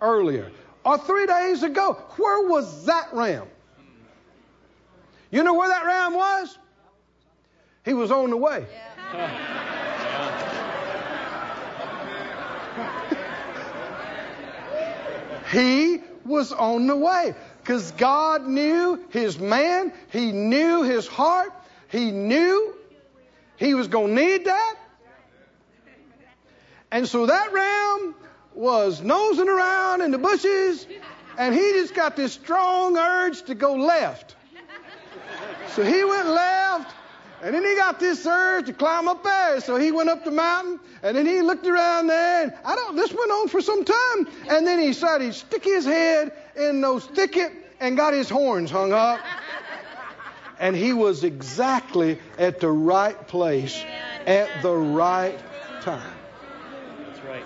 earlier? 0.00 0.50
Or 0.84 0.98
three 0.98 1.26
days 1.26 1.62
ago? 1.62 1.94
Where 2.16 2.48
was 2.48 2.86
that 2.86 3.08
ram? 3.12 3.46
You 5.30 5.42
know 5.42 5.54
where 5.54 5.68
that 5.68 5.84
ram 5.84 6.14
was? 6.14 6.58
He 7.84 7.92
was 7.92 8.10
on 8.10 8.30
the 8.30 8.36
way. 8.36 8.66
he 15.50 16.00
was 16.24 16.52
on 16.52 16.86
the 16.86 16.96
way 16.96 17.34
because 17.60 17.92
God 17.92 18.46
knew 18.46 19.04
his 19.10 19.38
man, 19.38 19.92
he 20.10 20.32
knew 20.32 20.82
his 20.82 21.06
heart, 21.06 21.52
he 21.88 22.10
knew 22.10 22.74
he 23.56 23.74
was 23.74 23.88
going 23.88 24.14
to 24.14 24.22
need 24.22 24.46
that. 24.46 24.76
And 26.90 27.06
so 27.06 27.26
that 27.26 27.52
ram 27.52 28.14
was 28.58 29.00
nosing 29.00 29.48
around 29.48 30.02
in 30.02 30.10
the 30.10 30.18
bushes, 30.18 30.84
and 31.38 31.54
he 31.54 31.60
just 31.60 31.94
got 31.94 32.16
this 32.16 32.32
strong 32.32 32.98
urge 32.98 33.42
to 33.42 33.54
go 33.54 33.74
left. 33.74 34.34
So 35.68 35.84
he 35.84 36.02
went 36.02 36.26
left, 36.26 36.92
and 37.40 37.54
then 37.54 37.62
he 37.64 37.76
got 37.76 38.00
this 38.00 38.26
urge 38.26 38.66
to 38.66 38.72
climb 38.72 39.06
up 39.06 39.22
there. 39.22 39.60
So 39.60 39.76
he 39.76 39.92
went 39.92 40.08
up 40.08 40.24
the 40.24 40.32
mountain, 40.32 40.80
and 41.04 41.16
then 41.16 41.24
he 41.24 41.40
looked 41.40 41.68
around 41.68 42.08
there, 42.08 42.42
and 42.42 42.52
I 42.64 42.74
don't. 42.74 42.96
This 42.96 43.12
went 43.12 43.30
on 43.30 43.46
for 43.46 43.60
some 43.60 43.84
time, 43.84 44.26
and 44.50 44.66
then 44.66 44.80
he 44.80 44.92
started 44.92 45.26
to 45.26 45.38
stick 45.38 45.62
his 45.62 45.84
head 45.84 46.32
in 46.56 46.80
those 46.80 47.04
thicket 47.04 47.52
and 47.78 47.96
got 47.96 48.12
his 48.12 48.28
horns 48.28 48.72
hung 48.72 48.92
up. 48.92 49.20
And 50.58 50.74
he 50.74 50.92
was 50.92 51.22
exactly 51.22 52.18
at 52.36 52.58
the 52.58 52.70
right 52.70 53.28
place 53.28 53.84
at 54.26 54.62
the 54.62 54.74
right 54.74 55.38
time. 55.82 56.12
That's 57.06 57.24
right. 57.24 57.44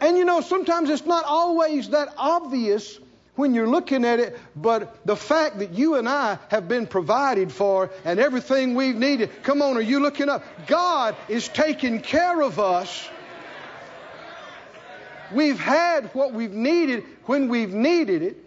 And 0.00 0.16
you 0.16 0.24
know, 0.24 0.40
sometimes 0.40 0.90
it's 0.90 1.06
not 1.06 1.24
always 1.24 1.90
that 1.90 2.14
obvious 2.16 2.98
when 3.34 3.54
you're 3.54 3.68
looking 3.68 4.04
at 4.04 4.18
it, 4.18 4.38
but 4.56 5.06
the 5.06 5.16
fact 5.16 5.60
that 5.60 5.72
you 5.72 5.94
and 5.94 6.08
I 6.08 6.38
have 6.48 6.68
been 6.68 6.86
provided 6.86 7.52
for 7.52 7.90
and 8.04 8.18
everything 8.18 8.74
we've 8.74 8.96
needed. 8.96 9.30
Come 9.42 9.62
on, 9.62 9.76
are 9.76 9.80
you 9.80 10.00
looking 10.00 10.28
up? 10.28 10.42
God 10.66 11.16
is 11.28 11.48
taking 11.48 12.00
care 12.00 12.40
of 12.42 12.58
us. 12.58 13.08
We've 15.32 15.58
had 15.58 16.06
what 16.14 16.32
we've 16.32 16.52
needed 16.52 17.04
when 17.26 17.48
we've 17.48 17.72
needed 17.72 18.22
it. 18.22 18.44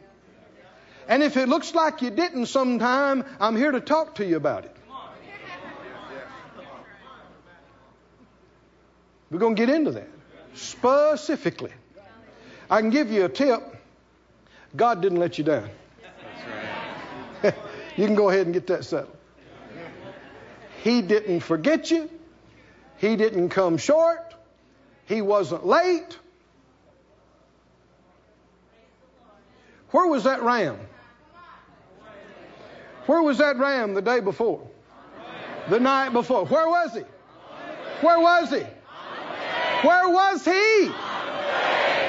And 1.07 1.23
if 1.23 1.37
it 1.37 1.47
looks 1.47 1.73
like 1.75 2.01
you 2.01 2.09
didn't 2.09 2.47
sometime, 2.47 3.23
I'm 3.39 3.55
here 3.55 3.71
to 3.71 3.81
talk 3.81 4.15
to 4.15 4.25
you 4.25 4.37
about 4.37 4.65
it. 4.65 4.75
We're 9.29 9.39
going 9.39 9.55
to 9.55 9.65
get 9.65 9.73
into 9.73 9.91
that 9.91 10.20
specifically. 10.53 11.71
I 12.69 12.79
can 12.79 12.89
give 12.89 13.11
you 13.11 13.25
a 13.25 13.29
tip 13.29 13.71
God 14.75 15.01
didn't 15.01 15.19
let 15.19 15.37
you 15.37 15.43
down. 15.43 15.69
You 17.97 18.05
can 18.05 18.15
go 18.15 18.29
ahead 18.29 18.45
and 18.45 18.53
get 18.53 18.67
that 18.67 18.85
settled. 18.85 19.17
He 20.81 21.01
didn't 21.01 21.41
forget 21.41 21.91
you. 21.91 22.09
He 22.97 23.17
didn't 23.17 23.49
come 23.49 23.77
short. 23.77 24.33
He 25.07 25.21
wasn't 25.21 25.65
late. 25.65 26.17
Where 29.89 30.07
was 30.07 30.23
that 30.23 30.41
ram? 30.41 30.79
Where 33.07 33.21
was 33.21 33.39
that 33.39 33.57
ram 33.57 33.93
the 33.93 34.01
day 34.01 34.21
before? 34.21 34.65
The 35.69 35.79
night 35.79 36.13
before. 36.13 36.45
Where 36.45 36.69
was 36.69 36.93
he? 36.93 37.03
Where 37.99 38.19
was 38.21 38.51
he? 38.51 38.63
Where 39.83 40.09
was 40.09 40.45
he? 40.45 40.87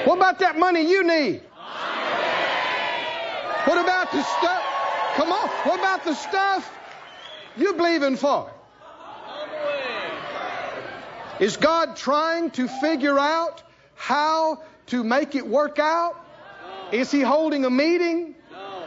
What 0.05 0.17
about 0.17 0.41
that 0.41 0.59
money 0.59 0.91
you 0.91 1.05
need? 1.05 1.43
What 3.65 3.79
about 3.79 4.11
the 4.13 4.23
stuff? 4.23 4.63
Come 5.15 5.33
on. 5.33 5.49
What 5.49 5.79
about 5.79 6.05
the 6.05 6.15
stuff 6.15 6.71
you're 7.57 7.75
believing 7.75 8.17
for? 8.17 8.51
Is 11.41 11.57
God 11.57 11.97
trying 11.97 12.51
to 12.53 12.69
figure 12.69 13.19
out 13.19 13.63
how 13.95 14.63
to 14.87 15.03
make 15.03 15.35
it 15.35 15.47
work 15.47 15.79
out? 15.79 16.17
Is 16.93 17.11
He 17.11 17.21
holding 17.21 17.65
a 17.65 17.71
meeting? 17.71 18.35
No. 18.51 18.85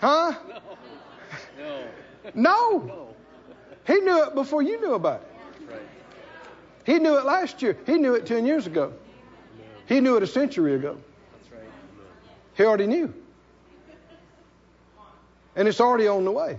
Huh? 0.00 0.34
No. 1.58 1.84
No. 2.34 2.78
No. 2.86 3.08
He 3.86 4.00
knew 4.00 4.24
it 4.24 4.34
before 4.34 4.62
you 4.62 4.80
knew 4.80 4.94
about 4.94 5.22
it. 5.22 5.33
He 6.84 6.98
knew 6.98 7.16
it 7.18 7.24
last 7.24 7.62
year. 7.62 7.76
He 7.86 7.94
knew 7.94 8.14
it 8.14 8.26
10 8.26 8.46
years 8.46 8.66
ago. 8.66 8.92
He 9.86 10.00
knew 10.00 10.16
it 10.16 10.22
a 10.22 10.26
century 10.26 10.74
ago. 10.74 10.98
He 12.56 12.64
already 12.64 12.86
knew. 12.86 13.12
And 15.56 15.68
it's 15.68 15.80
already 15.80 16.08
on 16.08 16.24
the 16.24 16.30
way. 16.30 16.58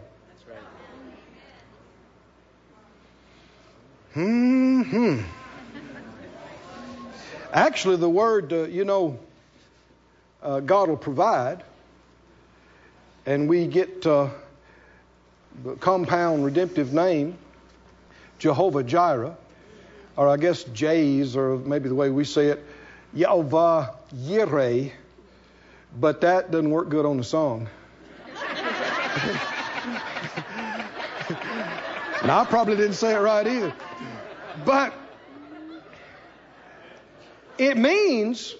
Hmm. 4.13 5.21
Actually, 7.51 7.97
the 7.97 8.09
word, 8.09 8.51
uh, 8.53 8.63
you 8.63 8.85
know, 8.85 9.19
uh, 10.41 10.61
God 10.61 10.89
will 10.89 10.97
provide, 10.97 11.63
and 13.25 13.49
we 13.49 13.67
get 13.67 14.05
uh, 14.05 14.29
the 15.63 15.75
compound 15.75 16.45
redemptive 16.45 16.93
name, 16.93 17.37
Jehovah 18.39 18.83
Jireh, 18.83 19.35
or 20.17 20.27
I 20.29 20.37
guess 20.37 20.63
J's, 20.63 21.35
or 21.35 21.57
maybe 21.57 21.89
the 21.89 21.95
way 21.95 22.09
we 22.09 22.23
say 22.23 22.47
it, 22.47 22.63
Yehovah 23.15 23.93
Yireh, 24.15 24.91
but 25.99 26.21
that 26.21 26.51
doesn't 26.51 26.69
work 26.69 26.89
good 26.89 27.05
on 27.05 27.17
the 27.17 27.23
song. 27.23 27.69
now, 32.25 32.39
I 32.39 32.45
probably 32.49 32.75
didn't 32.75 32.93
say 32.93 33.13
it 33.15 33.19
right 33.19 33.45
either. 33.45 33.73
But 34.65 34.93
it 37.57 37.77
means, 37.77 38.55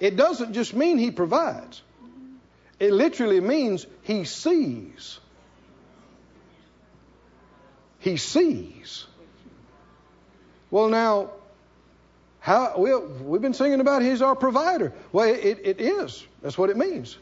it 0.00 0.16
doesn't 0.16 0.52
just 0.52 0.74
mean 0.74 0.98
He 0.98 1.10
provides. 1.10 1.82
It 2.78 2.92
literally 2.92 3.40
means 3.40 3.86
he 4.02 4.24
sees. 4.24 5.18
He 8.00 8.18
sees. 8.18 9.06
Well, 10.70 10.88
now, 10.88 11.30
how 12.40 12.74
we, 12.78 12.94
we've 12.94 13.42
been 13.42 13.54
singing 13.54 13.80
about 13.80 14.02
he's 14.02 14.22
our 14.22 14.34
provider. 14.34 14.92
Well, 15.12 15.28
it, 15.28 15.60
it 15.64 15.80
is. 15.80 16.24
That's 16.42 16.58
what 16.58 16.70
it 16.70 16.76
means. 16.76 17.16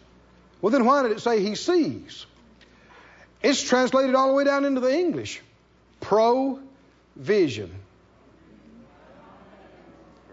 Well, 0.61 0.71
then 0.71 0.85
why 0.85 1.03
did 1.03 1.13
it 1.13 1.21
say 1.21 1.41
he 1.41 1.55
sees? 1.55 2.27
It's 3.43 3.63
translated 3.63 4.15
all 4.15 4.29
the 4.29 4.35
way 4.35 4.45
down 4.45 4.65
into 4.65 4.81
the 4.81 4.95
English. 4.95 5.43
Provision. 6.01 7.71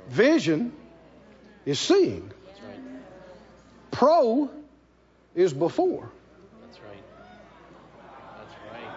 Vision 0.08 0.74
is 1.66 1.80
seeing. 1.80 2.32
Pro 3.92 4.50
is 5.36 5.54
before. 5.54 6.10
That's 6.62 6.80
right. 6.80 7.04
That's 8.38 8.56
right. 8.72 8.92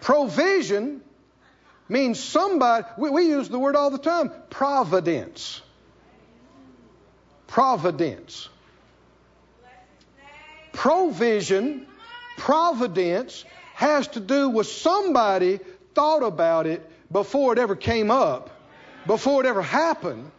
Provision 0.00 1.02
means 1.88 2.20
somebody, 2.20 2.86
we, 2.96 3.10
we 3.10 3.26
use 3.26 3.48
the 3.48 3.58
word 3.58 3.76
all 3.76 3.90
the 3.90 3.98
time 3.98 4.30
providence. 4.48 5.60
Providence. 7.46 8.48
Provision, 10.72 11.86
providence 12.36 13.44
has 13.74 14.06
to 14.08 14.20
do 14.20 14.48
with 14.48 14.66
somebody 14.66 15.58
thought 15.94 16.22
about 16.22 16.66
it 16.66 16.88
before 17.10 17.52
it 17.52 17.58
ever 17.58 17.74
came 17.74 18.10
up, 18.10 18.50
before 19.06 19.44
it 19.44 19.48
ever 19.48 19.62
happened, 19.62 20.30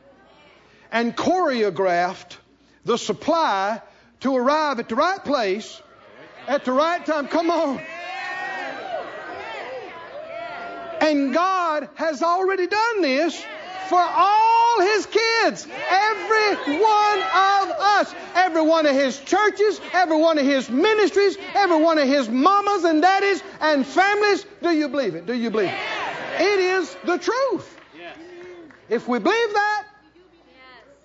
and 0.91 1.16
choreographed 1.16 2.38
the 2.86 2.97
supply 2.97 3.82
to 4.22 4.36
arrive 4.36 4.80
at 4.80 4.89
the 4.89 4.95
right 4.95 5.24
place 5.24 5.82
at 6.47 6.66
the 6.66 6.72
right 6.72 7.05
time. 7.05 7.28
Come 7.28 7.49
on. 7.49 7.82
And 11.02 11.34
God 11.34 11.89
has 11.95 12.22
already 12.22 12.68
done 12.68 13.02
this 13.02 13.43
for 13.89 13.99
all 13.99 14.82
His 14.82 15.08
kids. 15.08 15.68
Every 15.89 16.76
one 16.76 17.20
of 17.20 17.72
us. 17.72 18.16
Every 18.36 18.62
one 18.62 18.86
of 18.86 18.95
His 18.95 19.20
churches, 19.20 19.82
every 19.93 20.18
one 20.18 20.38
of 20.38 20.45
His 20.45 20.70
ministries, 20.70 21.38
every 21.56 21.82
one 21.82 21.97
of 21.97 22.08
His 22.08 22.30
mamas 22.30 22.84
and 22.84 23.02
daddies 23.02 23.43
and 23.60 23.86
families. 23.86 24.45
Do 24.62 24.70
you 24.70 24.88
believe 24.88 25.16
it? 25.16 25.26
Do 25.26 25.34
you 25.34 25.49
believe 25.49 25.70
it? 25.70 26.41
It 26.41 26.60
is 26.60 26.95
the 27.04 27.18
truth. 27.18 27.78
If 28.88 29.08
we 29.08 29.20
believe 29.20 29.54
that, 29.54 29.88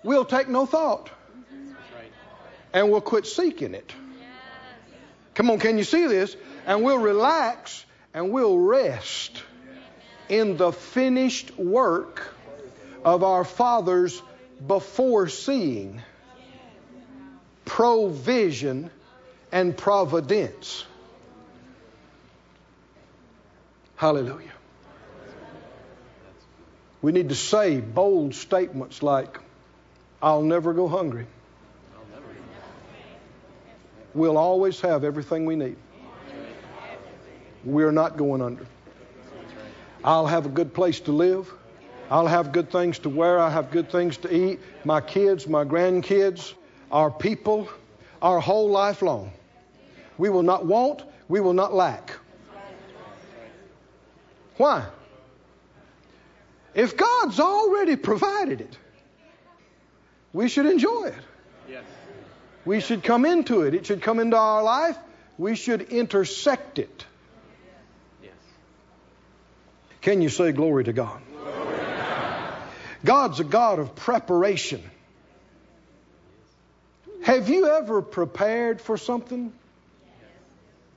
we'll 0.03 0.25
take 0.25 0.47
no 0.47 0.65
thought 0.65 1.09
and 2.73 2.91
we'll 2.91 3.01
quit 3.01 3.25
seeking 3.25 3.73
it. 3.73 3.93
Come 5.33 5.49
on, 5.51 5.59
can 5.59 5.77
you 5.77 5.83
see 5.83 6.05
this? 6.07 6.35
And 6.65 6.83
we'll 6.83 6.97
relax 6.97 7.85
and 8.13 8.31
we'll 8.31 8.57
rest 8.57 9.43
in 10.29 10.57
the 10.57 10.71
finished 10.71 11.57
work 11.57 12.33
of 13.03 13.23
our 13.23 13.43
fathers 13.43 14.21
before 14.65 15.27
seeing 15.29 16.01
provision 17.65 18.89
and 19.51 19.77
providence. 19.77 20.85
Hallelujah. 23.95 24.51
We 27.01 27.11
need 27.11 27.29
to 27.29 27.35
say 27.35 27.79
bold 27.79 28.35
statements 28.35 29.03
like, 29.03 29.39
I'll 30.21 30.41
never 30.41 30.73
go 30.73 30.87
hungry. 30.87 31.27
We'll 34.13 34.37
always 34.37 34.81
have 34.81 35.03
everything 35.03 35.45
we 35.45 35.55
need. 35.55 35.77
We're 37.63 37.91
not 37.91 38.17
going 38.17 38.41
under. 38.41 38.65
I'll 40.07 40.25
have 40.25 40.45
a 40.45 40.49
good 40.49 40.73
place 40.73 41.01
to 41.01 41.11
live. 41.11 41.53
I'll 42.09 42.27
have 42.27 42.53
good 42.53 42.71
things 42.71 42.99
to 42.99 43.09
wear. 43.09 43.39
I'll 43.39 43.51
have 43.51 43.71
good 43.71 43.91
things 43.91 44.15
to 44.19 44.33
eat. 44.33 44.61
My 44.85 45.01
kids, 45.01 45.47
my 45.49 45.65
grandkids, 45.65 46.53
our 46.89 47.11
people, 47.11 47.67
our 48.21 48.39
whole 48.39 48.69
life 48.69 49.01
long. 49.01 49.33
We 50.17 50.29
will 50.29 50.43
not 50.43 50.65
want, 50.65 51.03
we 51.27 51.41
will 51.41 51.51
not 51.51 51.73
lack. 51.73 52.13
Why? 54.55 54.85
If 56.73 56.95
God's 56.95 57.41
already 57.41 57.97
provided 57.97 58.61
it, 58.61 58.77
we 60.31 60.47
should 60.47 60.67
enjoy 60.67 61.07
it. 61.07 61.23
Yes. 61.69 61.83
We 62.63 62.79
should 62.79 63.03
come 63.03 63.25
into 63.25 63.63
it. 63.63 63.73
It 63.73 63.85
should 63.85 64.01
come 64.01 64.21
into 64.21 64.37
our 64.37 64.63
life. 64.63 64.97
We 65.37 65.55
should 65.55 65.81
intersect 65.81 66.79
it. 66.79 67.05
Can 70.01 70.21
you 70.21 70.29
say 70.29 70.51
glory 70.51 70.83
to 70.85 70.93
God? 70.93 71.21
God's 73.03 73.39
a 73.39 73.43
God 73.43 73.79
of 73.79 73.95
preparation. 73.95 74.81
Have 77.23 77.49
you 77.49 77.67
ever 77.67 78.01
prepared 78.01 78.81
for 78.81 78.97
something 78.97 79.53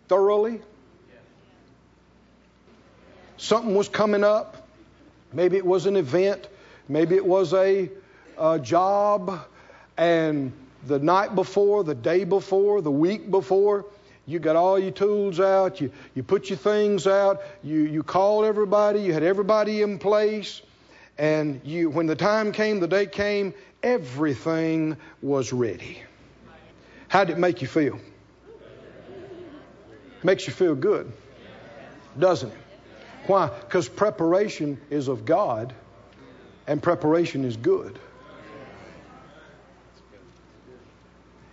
thoroughly? 0.08 0.60
Something 3.36 3.74
was 3.74 3.88
coming 3.88 4.22
up. 4.22 4.68
Maybe 5.32 5.56
it 5.56 5.64
was 5.64 5.86
an 5.86 5.96
event. 5.96 6.46
Maybe 6.88 7.16
it 7.16 7.24
was 7.24 7.54
a, 7.54 7.90
a 8.38 8.58
job. 8.58 9.46
And 9.96 10.52
the 10.86 10.98
night 10.98 11.34
before, 11.34 11.84
the 11.84 11.94
day 11.94 12.24
before, 12.24 12.80
the 12.80 12.90
week 12.90 13.30
before, 13.30 13.86
you 14.30 14.38
got 14.38 14.56
all 14.56 14.78
your 14.78 14.92
tools 14.92 15.40
out. 15.40 15.80
You, 15.80 15.90
you 16.14 16.22
put 16.22 16.50
your 16.50 16.58
things 16.58 17.06
out. 17.06 17.42
You, 17.62 17.80
you 17.80 18.02
called 18.02 18.44
everybody. 18.44 19.00
You 19.00 19.12
had 19.12 19.22
everybody 19.22 19.82
in 19.82 19.98
place. 19.98 20.62
And 21.18 21.60
you, 21.64 21.90
when 21.90 22.06
the 22.06 22.16
time 22.16 22.52
came, 22.52 22.80
the 22.80 22.88
day 22.88 23.06
came, 23.06 23.54
everything 23.82 24.96
was 25.20 25.52
ready. 25.52 26.02
How 27.08 27.24
did 27.24 27.36
it 27.36 27.40
make 27.40 27.60
you 27.60 27.68
feel? 27.68 27.98
Makes 30.22 30.46
you 30.46 30.52
feel 30.52 30.74
good, 30.74 31.10
doesn't 32.18 32.50
it? 32.50 32.58
Why? 33.26 33.48
Because 33.48 33.88
preparation 33.88 34.78
is 34.90 35.08
of 35.08 35.24
God, 35.24 35.74
and 36.66 36.82
preparation 36.82 37.44
is 37.44 37.56
good. 37.56 37.98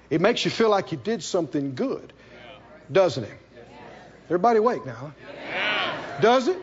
It 0.09 0.21
makes 0.21 0.45
you 0.45 0.51
feel 0.51 0.69
like 0.69 0.91
you 0.91 0.97
did 0.97 1.23
something 1.23 1.75
good, 1.75 2.13
doesn't 2.91 3.23
it? 3.23 3.37
Everybody 4.25 4.59
awake 4.59 4.85
now? 4.85 5.13
Does 6.21 6.47
it? 6.47 6.57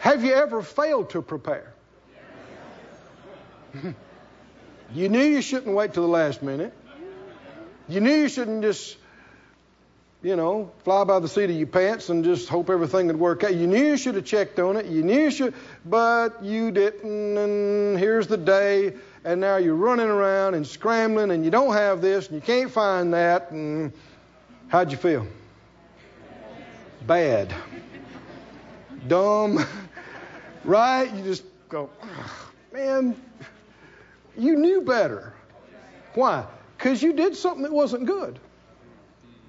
Have 0.00 0.24
you 0.24 0.34
ever 0.34 0.62
failed 0.62 1.10
to 1.10 1.22
prepare? 1.22 1.72
you 4.94 5.08
knew 5.08 5.22
you 5.22 5.42
shouldn't 5.42 5.74
wait 5.74 5.94
till 5.94 6.02
the 6.02 6.08
last 6.08 6.42
minute. 6.42 6.72
You 7.88 8.00
knew 8.00 8.14
you 8.14 8.28
shouldn't 8.28 8.62
just, 8.62 8.96
you 10.22 10.36
know, 10.36 10.72
fly 10.84 11.04
by 11.04 11.20
the 11.20 11.28
seat 11.28 11.50
of 11.50 11.56
your 11.56 11.66
pants 11.66 12.08
and 12.08 12.24
just 12.24 12.48
hope 12.48 12.68
everything 12.68 13.06
would 13.06 13.18
work 13.18 13.44
out. 13.44 13.54
You 13.54 13.66
knew 13.66 13.84
you 13.84 13.96
should 13.96 14.16
have 14.16 14.24
checked 14.24 14.58
on 14.58 14.76
it. 14.76 14.86
You 14.86 15.02
knew 15.02 15.22
you 15.22 15.30
should, 15.30 15.54
but 15.84 16.42
you 16.42 16.70
didn't. 16.70 17.38
And 17.38 17.98
here's 17.98 18.26
the 18.26 18.36
day, 18.36 18.94
and 19.24 19.40
now 19.40 19.56
you're 19.56 19.74
running 19.74 20.08
around 20.08 20.54
and 20.54 20.66
scrambling, 20.66 21.30
and 21.30 21.44
you 21.44 21.50
don't 21.50 21.72
have 21.72 22.00
this, 22.00 22.26
and 22.26 22.34
you 22.34 22.40
can't 22.40 22.70
find 22.70 23.14
that. 23.14 23.50
And 23.50 23.92
how'd 24.68 24.90
you 24.90 24.98
feel? 24.98 25.26
Bad. 27.06 27.54
Dumb. 29.06 29.64
right? 30.64 31.12
You 31.14 31.22
just 31.22 31.44
go, 31.68 31.90
man, 32.72 33.16
you 34.36 34.56
knew 34.56 34.82
better. 34.82 35.32
Why? 36.14 36.44
Because 36.76 37.02
you 37.02 37.12
did 37.12 37.36
something 37.36 37.62
that 37.62 37.72
wasn't 37.72 38.06
good. 38.06 38.38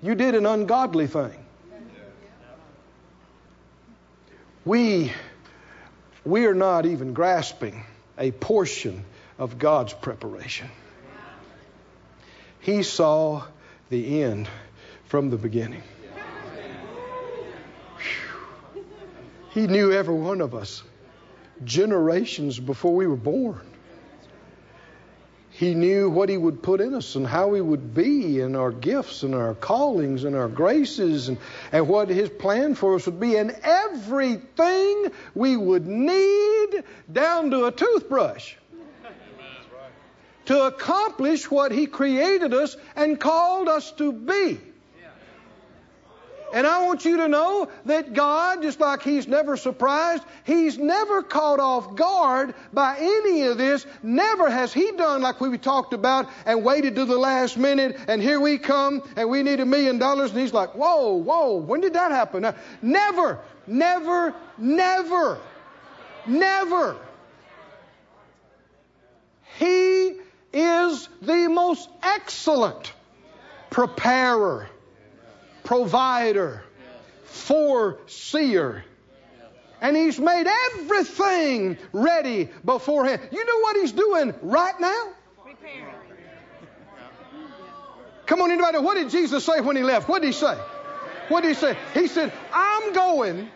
You 0.02 0.16
did 0.16 0.36
an 0.36 0.46
ungodly 0.46 1.08
thing. 1.08 1.44
We, 4.64 5.14
we 6.26 6.46
are 6.46 6.54
not 6.54 6.86
even 6.86 7.14
grasping 7.14 7.84
a 8.18 8.32
portion 8.32 9.06
of 9.40 9.58
God's 9.58 9.94
preparation. 9.94 10.70
He 12.60 12.84
saw 12.84 13.44
the 13.90 14.24
end 14.24 14.50
from 15.08 15.30
the 15.30 15.38
beginning. 15.38 15.84
Whew. 18.74 18.86
He 19.52 19.68
knew 19.68 19.92
every 19.92 20.16
one 20.16 20.42
of 20.42 20.54
us 20.54 20.84
generations 21.64 22.60
before 22.60 22.94
we 22.94 23.08
were 23.08 23.16
born. 23.16 23.62
He 25.50 25.74
knew 25.74 26.08
what 26.10 26.30
He 26.30 26.38
would 26.38 26.62
put 26.62 26.82
in 26.82 26.94
us 26.94 27.16
and 27.16 27.26
how 27.26 27.48
we 27.48 27.62
would 27.62 27.96
be 27.96 28.42
and 28.42 28.56
our 28.56 28.72
gifts 28.72 29.24
and 29.24 29.34
our 29.34 29.56
callings 29.56 30.24
and 30.24 30.36
our 30.36 30.48
graces 30.48 31.30
and, 31.30 31.40
and 31.72 31.88
what 31.88 32.10
His 32.10 32.30
plan 32.30 32.76
for 32.76 32.94
us 32.94 33.08
would 33.08 33.20
be 33.20 33.38
and 33.38 33.58
everything 33.64 35.08
we 35.34 35.58
would 35.58 35.88
need 35.88 36.84
down 37.12 37.50
to 37.50 37.66
a 37.66 37.72
toothbrush. 37.72 38.54
to 40.46 40.64
accomplish 40.64 41.50
what 41.50 41.72
He 41.72 41.88
created 41.88 42.54
us 42.54 42.78
and 42.96 43.20
called 43.20 43.68
us 43.68 43.92
to 43.94 44.12
be. 44.12 44.60
And 46.54 46.66
I 46.66 46.86
want 46.86 47.04
you 47.04 47.18
to 47.18 47.28
know 47.28 47.70
that 47.86 48.14
God, 48.14 48.62
just 48.62 48.80
like 48.80 49.02
He's 49.02 49.28
never 49.28 49.58
surprised, 49.58 50.24
He's 50.46 50.78
never 50.78 51.22
caught 51.22 51.60
off 51.60 51.96
guard 51.96 52.56
by 52.72 52.98
any 53.00 53.44
of 53.44 53.58
this. 53.58 53.86
Never 54.02 54.50
has 54.50 54.74
He 54.74 54.92
done 54.94 55.22
like 55.22 55.42
we 55.42 55.58
talked 55.58 55.94
about 55.94 56.30
and 56.46 56.64
waited 56.64 56.96
to 56.96 57.06
the 57.06 57.18
last 57.18 57.58
minute 57.58 57.98
and 58.08 58.22
here 58.22 58.40
we 58.40 58.58
come 58.58 59.04
and 59.18 59.30
we 59.30 59.44
need 59.44 59.60
a 59.60 59.66
million 59.66 59.98
dollars 59.98 60.32
and 60.32 60.40
He's 60.40 60.54
like, 60.54 60.74
whoa, 60.74 61.16
whoa, 61.16 61.58
when 61.58 61.82
did 61.82 61.94
that 61.94 62.12
happen? 62.12 62.54
Never, 62.82 63.40
never, 63.68 64.34
never, 64.58 65.40
never. 66.26 66.96
He 69.58 70.14
is 70.54 71.10
the 71.22 71.48
most 71.50 71.90
excellent 72.02 72.94
preparer 73.70 74.70
provider, 75.68 76.64
foreseer. 77.26 78.86
And 79.82 79.98
he's 79.98 80.18
made 80.18 80.48
everything 80.48 81.78
ready 81.92 82.50
beforehand. 82.64 83.22
You 83.34 83.46
know 83.46 83.60
what 83.60 83.76
he's 83.76 83.92
doing 83.92 84.34
right 84.42 84.80
now? 84.80 85.10
Prepare. 85.44 85.94
Come 88.26 88.42
on, 88.42 88.50
anybody. 88.50 88.80
What 88.80 88.96
did 88.96 89.10
Jesus 89.10 89.44
say 89.46 89.60
when 89.60 89.76
he 89.76 89.84
left? 89.84 90.08
What 90.08 90.22
did 90.22 90.28
he 90.28 90.34
say? 90.34 90.58
What 91.28 91.42
did 91.42 91.50
he 91.50 91.54
say? 91.56 91.78
He 91.94 92.08
said, 92.08 92.32
I'm 92.54 92.94
going. 92.94 93.50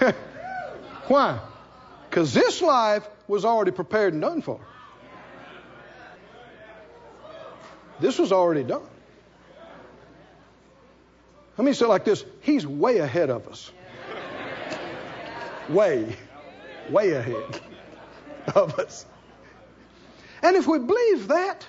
Why? 1.08 1.38
Because 2.08 2.32
this 2.32 2.62
life 2.62 3.06
was 3.28 3.44
already 3.44 3.72
prepared 3.72 4.14
and 4.14 4.22
done 4.22 4.40
for. 4.40 4.58
This 8.00 8.18
was 8.18 8.32
already 8.32 8.62
done. 8.62 8.82
Let 11.56 11.64
me 11.64 11.72
say 11.72 11.86
like 11.86 12.04
this 12.04 12.24
He's 12.40 12.66
way 12.66 12.98
ahead 12.98 13.30
of 13.30 13.48
us. 13.48 13.70
Way, 15.68 16.14
way 16.90 17.12
ahead 17.12 17.60
of 18.54 18.78
us. 18.78 19.06
And 20.42 20.56
if 20.56 20.66
we 20.66 20.78
believe 20.78 21.28
that, 21.28 21.66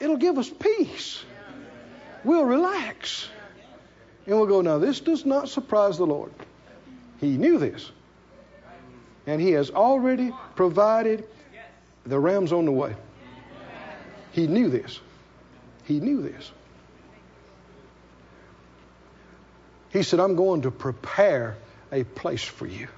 it'll 0.00 0.16
give 0.16 0.38
us 0.38 0.48
peace. 0.48 1.22
We'll 2.24 2.44
relax. 2.44 3.28
And 4.26 4.36
we'll 4.36 4.46
go, 4.46 4.60
now, 4.60 4.78
this 4.78 5.00
does 5.00 5.24
not 5.24 5.48
surprise 5.48 5.98
the 5.98 6.06
Lord. 6.06 6.32
He 7.20 7.36
knew 7.36 7.58
this. 7.58 7.90
And 9.26 9.40
He 9.40 9.52
has 9.52 9.70
already 9.70 10.32
provided 10.54 11.26
the 12.04 12.18
rams 12.18 12.52
on 12.52 12.64
the 12.64 12.72
way. 12.72 12.94
He 14.32 14.46
knew 14.46 14.68
this. 14.68 15.00
He 15.86 16.00
knew 16.00 16.20
this. 16.20 16.50
He 19.90 20.02
said, 20.02 20.18
I'm 20.20 20.34
going 20.34 20.62
to 20.62 20.70
prepare 20.70 21.56
a 21.92 22.02
place 22.04 22.42
for 22.44 22.66
you. 22.66 22.88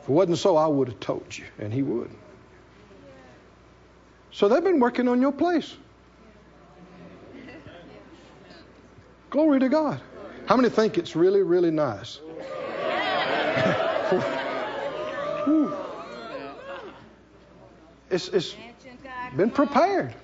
If 0.00 0.08
it 0.08 0.12
wasn't 0.12 0.38
so, 0.38 0.56
I 0.56 0.66
would 0.66 0.88
have 0.88 1.00
told 1.00 1.36
you, 1.36 1.44
and 1.58 1.72
he 1.72 1.82
would. 1.82 2.10
So 4.30 4.48
they've 4.48 4.62
been 4.62 4.78
working 4.78 5.08
on 5.08 5.20
your 5.20 5.32
place. 5.32 5.74
Glory 9.30 9.58
to 9.60 9.68
God. 9.68 10.00
How 10.46 10.56
many 10.56 10.68
think 10.68 10.96
it's 10.96 11.16
really, 11.16 11.42
really 11.42 11.72
nice? 11.72 12.20
it's, 18.10 18.28
it's 18.28 18.54
been 19.36 19.50
prepared 19.50 20.14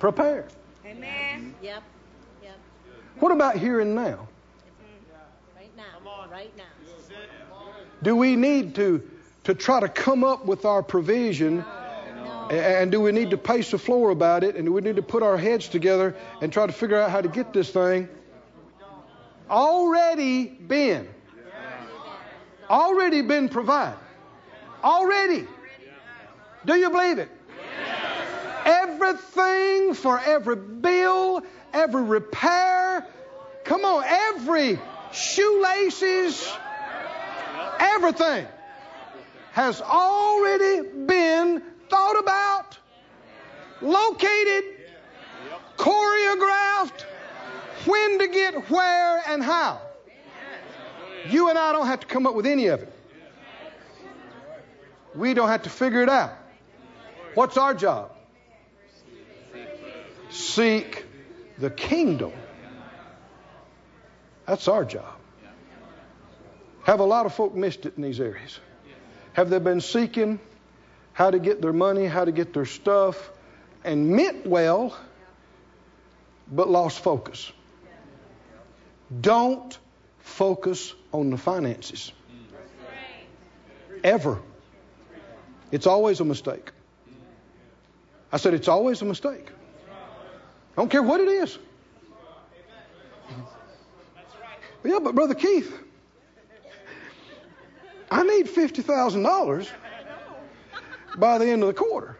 prepared. 0.00 0.46
Amen. 0.84 1.54
Yep. 1.62 1.82
Yep. 2.42 2.58
What 3.20 3.32
about 3.32 3.56
here 3.56 3.80
and 3.80 3.94
now? 3.94 4.02
Mm-hmm. 4.02 5.56
Right 5.56 5.76
now. 5.76 6.28
Right 6.30 6.56
now. 6.56 6.64
Do 8.02 8.14
we 8.16 8.36
need 8.36 8.76
to 8.76 9.02
to 9.44 9.54
try 9.54 9.80
to 9.80 9.88
come 9.88 10.24
up 10.24 10.46
with 10.46 10.64
our 10.64 10.82
provision? 10.82 11.58
No. 11.58 12.48
And 12.50 12.92
do 12.92 13.00
we 13.00 13.12
need 13.12 13.30
to 13.30 13.38
pace 13.38 13.70
the 13.70 13.78
floor 13.78 14.10
about 14.10 14.44
it? 14.44 14.56
And 14.56 14.66
do 14.66 14.72
we 14.72 14.80
need 14.80 14.96
to 14.96 15.02
put 15.02 15.22
our 15.22 15.36
heads 15.36 15.68
together 15.68 16.14
and 16.40 16.52
try 16.52 16.66
to 16.66 16.72
figure 16.72 17.00
out 17.00 17.10
how 17.10 17.20
to 17.20 17.28
get 17.28 17.52
this 17.52 17.70
thing? 17.70 18.08
Already 19.50 20.44
been. 20.46 21.08
Already 22.68 23.22
been 23.22 23.48
provided. 23.48 23.98
Already. 24.84 25.46
Do 26.64 26.74
you 26.74 26.90
believe 26.90 27.18
it? 27.18 27.30
Everything 29.08 29.94
for 29.94 30.20
every 30.20 30.56
bill, 30.56 31.42
every 31.72 32.02
repair. 32.02 33.06
Come 33.64 33.84
on, 33.84 34.04
every 34.06 34.78
shoelaces, 35.12 36.52
everything 37.78 38.46
has 39.52 39.80
already 39.80 40.88
been 41.06 41.62
thought 41.88 42.18
about, 42.18 42.78
located, 43.80 44.64
choreographed, 45.78 47.04
when 47.86 48.18
to 48.18 48.28
get 48.28 48.70
where 48.70 49.22
and 49.26 49.42
how. 49.42 49.80
You 51.30 51.48
and 51.48 51.58
I 51.58 51.72
don't 51.72 51.86
have 51.86 52.00
to 52.00 52.06
come 52.06 52.26
up 52.26 52.34
with 52.34 52.46
any 52.46 52.66
of 52.66 52.82
it. 52.82 52.92
We 55.14 55.32
don't 55.32 55.48
have 55.48 55.62
to 55.62 55.70
figure 55.70 56.02
it 56.02 56.10
out. 56.10 56.32
What's 57.34 57.56
our 57.56 57.72
job? 57.72 58.12
Seek 60.30 61.04
the 61.58 61.70
kingdom. 61.70 62.32
That's 64.46 64.68
our 64.68 64.84
job. 64.84 65.14
Have 66.84 67.00
a 67.00 67.04
lot 67.04 67.26
of 67.26 67.34
folk 67.34 67.54
missed 67.54 67.84
it 67.84 67.94
in 67.96 68.02
these 68.02 68.20
areas? 68.20 68.58
Have 69.34 69.50
they 69.50 69.58
been 69.58 69.80
seeking 69.80 70.40
how 71.12 71.30
to 71.30 71.38
get 71.38 71.60
their 71.60 71.72
money, 71.72 72.06
how 72.06 72.24
to 72.24 72.32
get 72.32 72.54
their 72.54 72.64
stuff, 72.64 73.30
and 73.84 74.10
meant 74.10 74.46
well, 74.46 74.96
but 76.50 76.68
lost 76.68 77.00
focus? 77.00 77.52
Don't 79.20 79.78
focus 80.18 80.94
on 81.12 81.30
the 81.30 81.36
finances. 81.36 82.12
Ever. 84.02 84.40
It's 85.70 85.86
always 85.86 86.20
a 86.20 86.24
mistake. 86.24 86.70
I 88.32 88.36
said 88.36 88.54
it's 88.54 88.68
always 88.68 89.02
a 89.02 89.04
mistake. 89.04 89.50
I 90.78 90.80
don't 90.80 90.90
care 90.90 91.02
what 91.02 91.20
it 91.20 91.26
is. 91.26 91.58
Yeah, 94.84 95.00
but 95.02 95.12
Brother 95.12 95.34
Keith, 95.34 95.76
I 98.12 98.22
need 98.22 98.46
$50,000 98.46 99.68
by 101.16 101.38
the 101.38 101.46
end 101.46 101.64
of 101.64 101.66
the 101.66 101.74
quarter. 101.74 102.16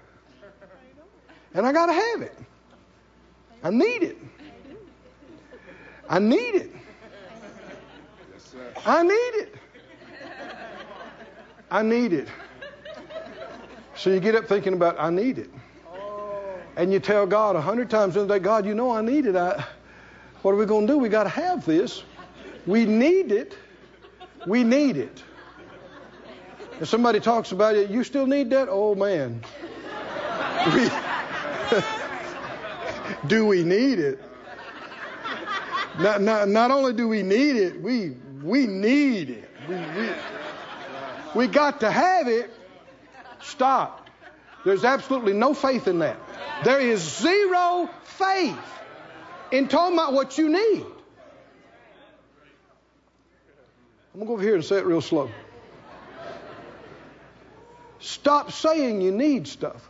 And 1.54 1.64
I 1.64 1.72
got 1.72 1.86
to 1.86 1.92
have 1.92 2.22
it. 2.22 2.36
I 3.62 3.70
need 3.70 4.02
it. 4.02 4.18
I 6.10 6.18
need 6.18 6.56
it. 6.56 6.72
I 8.84 9.02
need 9.04 9.14
it. 9.14 9.54
I 11.70 11.82
need 11.84 12.12
it. 12.12 12.28
So 13.94 14.10
you 14.10 14.18
get 14.18 14.34
up 14.34 14.46
thinking 14.46 14.72
about, 14.72 14.96
I 14.98 15.10
need 15.10 15.38
it 15.38 15.50
and 16.78 16.92
you 16.92 17.00
tell 17.00 17.26
God 17.26 17.56
a 17.56 17.60
hundred 17.60 17.90
times 17.90 18.16
in 18.16 18.28
the 18.28 18.34
day, 18.34 18.38
God, 18.38 18.64
you 18.64 18.72
know 18.72 18.92
I 18.92 19.02
need 19.02 19.26
it. 19.26 19.34
I, 19.34 19.64
what 20.42 20.52
are 20.52 20.56
we 20.56 20.64
going 20.64 20.86
to 20.86 20.92
do? 20.92 20.98
We 20.98 21.08
got 21.08 21.24
to 21.24 21.28
have 21.28 21.66
this. 21.66 22.04
We 22.66 22.86
need 22.86 23.32
it. 23.32 23.58
We 24.46 24.62
need 24.62 24.96
it. 24.96 25.24
If 26.80 26.88
somebody 26.88 27.18
talks 27.18 27.50
about 27.50 27.74
it, 27.74 27.90
you 27.90 28.04
still 28.04 28.26
need 28.26 28.50
that? 28.50 28.68
Oh 28.70 28.94
man. 28.94 29.42
We, 30.74 30.90
do 33.28 33.46
we 33.46 33.62
need 33.62 34.00
it? 34.00 34.20
Not, 35.98 36.20
not, 36.20 36.48
not 36.48 36.70
only 36.72 36.92
do 36.92 37.06
we 37.06 37.22
need 37.22 37.56
it, 37.56 37.80
we, 37.80 38.16
we 38.42 38.66
need 38.66 39.30
it. 39.30 39.50
We, 39.68 39.76
we, 39.76 40.10
we 41.34 41.46
got 41.46 41.80
to 41.80 41.90
have 41.90 42.26
it. 42.26 42.50
Stop. 43.40 44.10
There's 44.64 44.84
absolutely 44.84 45.32
no 45.32 45.54
faith 45.54 45.86
in 45.86 46.00
that. 46.00 46.18
There 46.64 46.80
is 46.80 47.00
zero 47.00 47.88
faith 48.02 48.58
in 49.52 49.68
talking 49.68 49.96
about 49.96 50.12
what 50.12 50.38
you 50.38 50.48
need. 50.48 50.84
I'm 54.12 54.20
going 54.20 54.20
to 54.20 54.26
go 54.26 54.32
over 54.32 54.42
here 54.42 54.54
and 54.54 54.64
say 54.64 54.78
it 54.78 54.84
real 54.84 55.00
slow. 55.00 55.30
Stop 58.00 58.52
saying 58.52 59.00
you 59.00 59.12
need 59.12 59.46
stuff. 59.46 59.88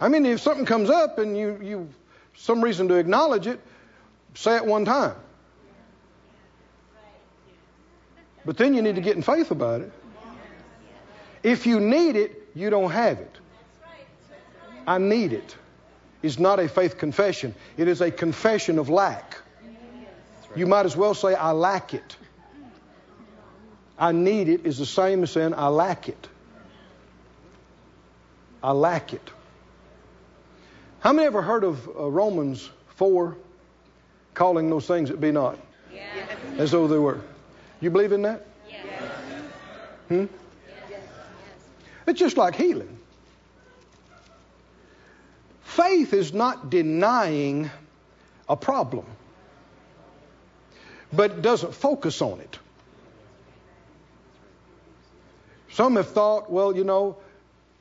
I 0.00 0.08
mean, 0.08 0.26
if 0.26 0.40
something 0.40 0.66
comes 0.66 0.90
up 0.90 1.18
and 1.18 1.36
you, 1.36 1.58
you 1.62 1.88
some 2.34 2.62
reason 2.62 2.88
to 2.88 2.94
acknowledge 2.94 3.46
it, 3.46 3.60
say 4.34 4.56
it 4.56 4.64
one 4.64 4.84
time. 4.84 5.14
But 8.44 8.56
then 8.56 8.74
you 8.74 8.82
need 8.82 8.94
to 8.94 9.00
get 9.02 9.16
in 9.16 9.22
faith 9.22 9.50
about 9.50 9.82
it. 9.82 9.92
If 11.42 11.66
you 11.66 11.80
need 11.80 12.16
it, 12.16 12.48
you 12.54 12.70
don't 12.70 12.90
have 12.90 13.18
it. 13.18 13.39
I 14.90 14.98
need 14.98 15.32
it 15.32 15.56
is 16.20 16.40
not 16.40 16.58
a 16.58 16.68
faith 16.68 16.98
confession, 16.98 17.54
it 17.76 17.86
is 17.86 18.00
a 18.00 18.10
confession 18.10 18.80
of 18.80 18.88
lack. 18.88 19.38
You 20.56 20.66
might 20.66 20.84
as 20.84 20.96
well 20.96 21.14
say, 21.14 21.32
I 21.32 21.52
lack 21.52 21.94
it. 21.94 22.16
I 23.96 24.10
need 24.10 24.48
it 24.48 24.66
is 24.66 24.78
the 24.78 24.86
same 24.86 25.22
as 25.22 25.30
saying, 25.30 25.54
I 25.54 25.68
lack 25.68 26.08
it. 26.08 26.28
I 28.64 28.72
lack 28.72 29.14
it. 29.14 29.30
How 30.98 31.12
many 31.12 31.26
ever 31.26 31.40
heard 31.40 31.62
of 31.62 31.86
uh, 31.86 32.10
Romans 32.10 32.68
4 32.96 33.36
calling 34.34 34.68
those 34.70 34.88
things 34.88 35.08
that 35.10 35.20
be 35.20 35.30
not 35.30 35.56
Yes. 35.94 36.28
as 36.58 36.70
though 36.72 36.88
they 36.88 36.98
were? 36.98 37.20
You 37.80 37.90
believe 37.90 38.10
in 38.10 38.22
that? 38.22 38.44
Yes. 38.68 38.80
Hmm? 40.08 40.24
It's 42.08 42.18
just 42.18 42.36
like 42.36 42.56
healing. 42.56 42.99
Faith 45.70 46.14
is 46.14 46.32
not 46.32 46.68
denying 46.68 47.70
a 48.48 48.56
problem, 48.56 49.06
but 51.12 51.42
doesn't 51.42 51.72
focus 51.72 52.20
on 52.20 52.40
it. 52.40 52.58
Some 55.70 55.94
have 55.94 56.08
thought, 56.08 56.50
well, 56.50 56.74
you 56.74 56.82
know, 56.82 57.18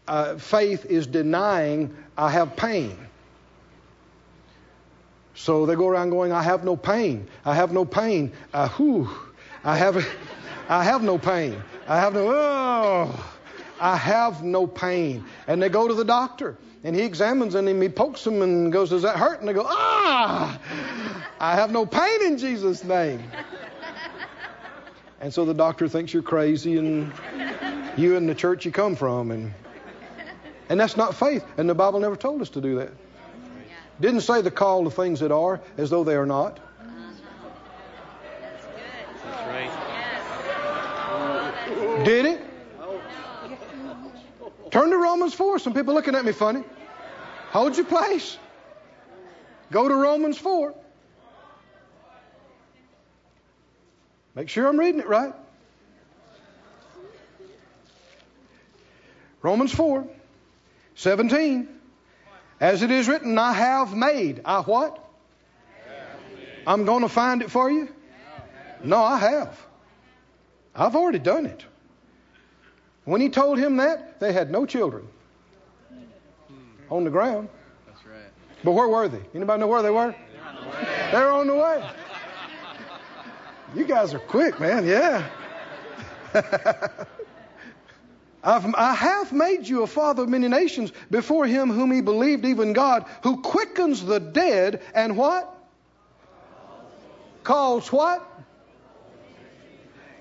uh, 0.07 0.37
faith 0.37 0.85
is 0.85 1.07
denying 1.07 1.97
I 2.15 2.29
have 2.29 2.55
pain. 2.55 2.95
So 5.33 5.65
they 5.65 5.73
go 5.73 5.87
around 5.87 6.11
going, 6.11 6.31
I 6.31 6.43
have 6.43 6.63
no 6.63 6.75
pain. 6.77 7.27
I 7.43 7.55
have 7.55 7.71
no 7.71 7.85
pain. 7.85 8.33
Uh, 8.53 8.69
whew, 8.69 9.09
I 9.63 9.75
have, 9.77 10.07
I 10.69 10.83
have 10.83 11.01
no 11.01 11.17
pain. 11.17 11.59
I 11.87 11.99
have 11.99 12.13
no, 12.13 12.27
oh, 12.29 13.33
I 13.79 13.95
have 13.95 14.43
no 14.43 14.67
pain. 14.67 15.25
And 15.47 15.59
they 15.59 15.69
go 15.69 15.87
to 15.87 15.95
the 15.95 16.05
doctor 16.05 16.55
and 16.83 16.95
he 16.95 17.03
examines 17.03 17.53
them 17.53 17.67
and 17.67 17.81
he 17.81 17.89
pokes 17.89 18.23
them 18.23 18.41
and 18.41 18.71
goes, 18.71 18.89
Does 18.89 19.01
that 19.01 19.17
hurt? 19.17 19.39
And 19.39 19.47
they 19.47 19.53
go, 19.53 19.65
Ah, 19.67 20.59
I 21.39 21.55
have 21.55 21.71
no 21.71 21.85
pain 21.85 22.25
in 22.25 22.37
Jesus' 22.37 22.83
name. 22.83 23.23
And 25.21 25.33
so 25.33 25.43
the 25.43 25.53
doctor 25.53 25.89
thinks 25.89 26.13
you're 26.13 26.23
crazy 26.23 26.77
and 26.77 27.11
you 27.97 28.15
and 28.15 28.29
the 28.29 28.35
church 28.35 28.65
you 28.65 28.71
come 28.71 28.95
from. 28.95 29.31
And, 29.31 29.53
and 30.69 30.79
that's 30.79 30.95
not 30.95 31.15
faith. 31.15 31.43
And 31.57 31.69
the 31.69 31.75
Bible 31.75 31.99
never 31.99 32.15
told 32.15 32.41
us 32.41 32.49
to 32.51 32.61
do 32.61 32.75
that. 32.75 32.91
Didn't 33.99 34.21
say 34.21 34.41
the 34.41 34.51
call 34.51 34.85
to 34.85 34.89
things 34.89 35.19
that 35.19 35.33
are 35.33 35.59
as 35.77 35.89
though 35.89 36.05
they 36.05 36.15
are 36.15 36.25
not. 36.25 36.61
That's 39.25 39.47
right. 39.47 39.69
Did 42.05 42.25
it? 42.25 42.48
Turn 44.71 44.91
to 44.91 44.97
Romans 44.97 45.33
4. 45.33 45.59
Some 45.59 45.73
people 45.73 45.93
looking 45.93 46.15
at 46.15 46.23
me 46.23 46.31
funny. 46.31 46.63
Hold 47.51 47.75
your 47.75 47.85
place. 47.85 48.37
Go 49.71 49.87
to 49.87 49.95
Romans 49.95 50.37
4. 50.37 50.73
Make 54.35 54.49
sure 54.49 54.67
I'm 54.67 54.79
reading 54.79 55.01
it 55.01 55.07
right. 55.07 55.33
Romans 59.41 59.73
4, 59.73 60.05
17. 60.95 61.67
As 62.59 62.81
it 62.81 62.91
is 62.91 63.07
written, 63.07 63.37
I 63.37 63.53
have 63.53 63.95
made. 63.95 64.41
I 64.43 64.61
what? 64.61 65.05
I'm 66.67 66.85
going 66.85 67.01
to 67.01 67.09
find 67.09 67.41
it 67.41 67.49
for 67.49 67.71
you? 67.71 67.87
No, 68.83 69.01
I 69.01 69.17
have. 69.17 69.65
I've 70.75 70.95
already 70.95 71.19
done 71.19 71.45
it. 71.45 71.65
When 73.09 73.21
he 73.21 73.29
told 73.29 73.57
him 73.57 73.77
that, 73.77 74.19
they 74.19 74.31
had 74.31 74.51
no 74.51 74.67
children 74.67 75.07
on 76.91 77.05
the 77.05 77.09
ground. 77.09 77.49
That's 77.87 78.05
right. 78.05 78.31
But 78.63 78.73
where 78.73 78.87
were 78.87 79.07
they? 79.07 79.21
Anybody 79.33 79.61
know 79.61 79.65
where 79.65 79.81
they 79.81 79.89
were? 79.89 80.13
They're 81.11 81.31
on 81.31 81.47
the 81.47 81.55
way. 81.55 81.89
You 83.73 83.85
guys 83.85 84.13
are 84.13 84.19
quick, 84.19 84.59
man. 84.59 84.85
Yeah. 84.85 85.27
I've, 88.43 88.75
I 88.75 88.93
have 88.93 89.33
made 89.33 89.67
you 89.67 89.81
a 89.81 89.87
father 89.87 90.21
of 90.21 90.29
many 90.29 90.47
nations 90.47 90.93
before 91.09 91.47
him 91.47 91.71
whom 91.71 91.91
he 91.91 92.01
believed, 92.01 92.45
even 92.45 92.73
God, 92.73 93.07
who 93.23 93.41
quickens 93.41 94.05
the 94.05 94.19
dead 94.19 94.83
and 94.93 95.17
what? 95.17 95.51
Calls 97.43 97.91
what? 97.91 98.23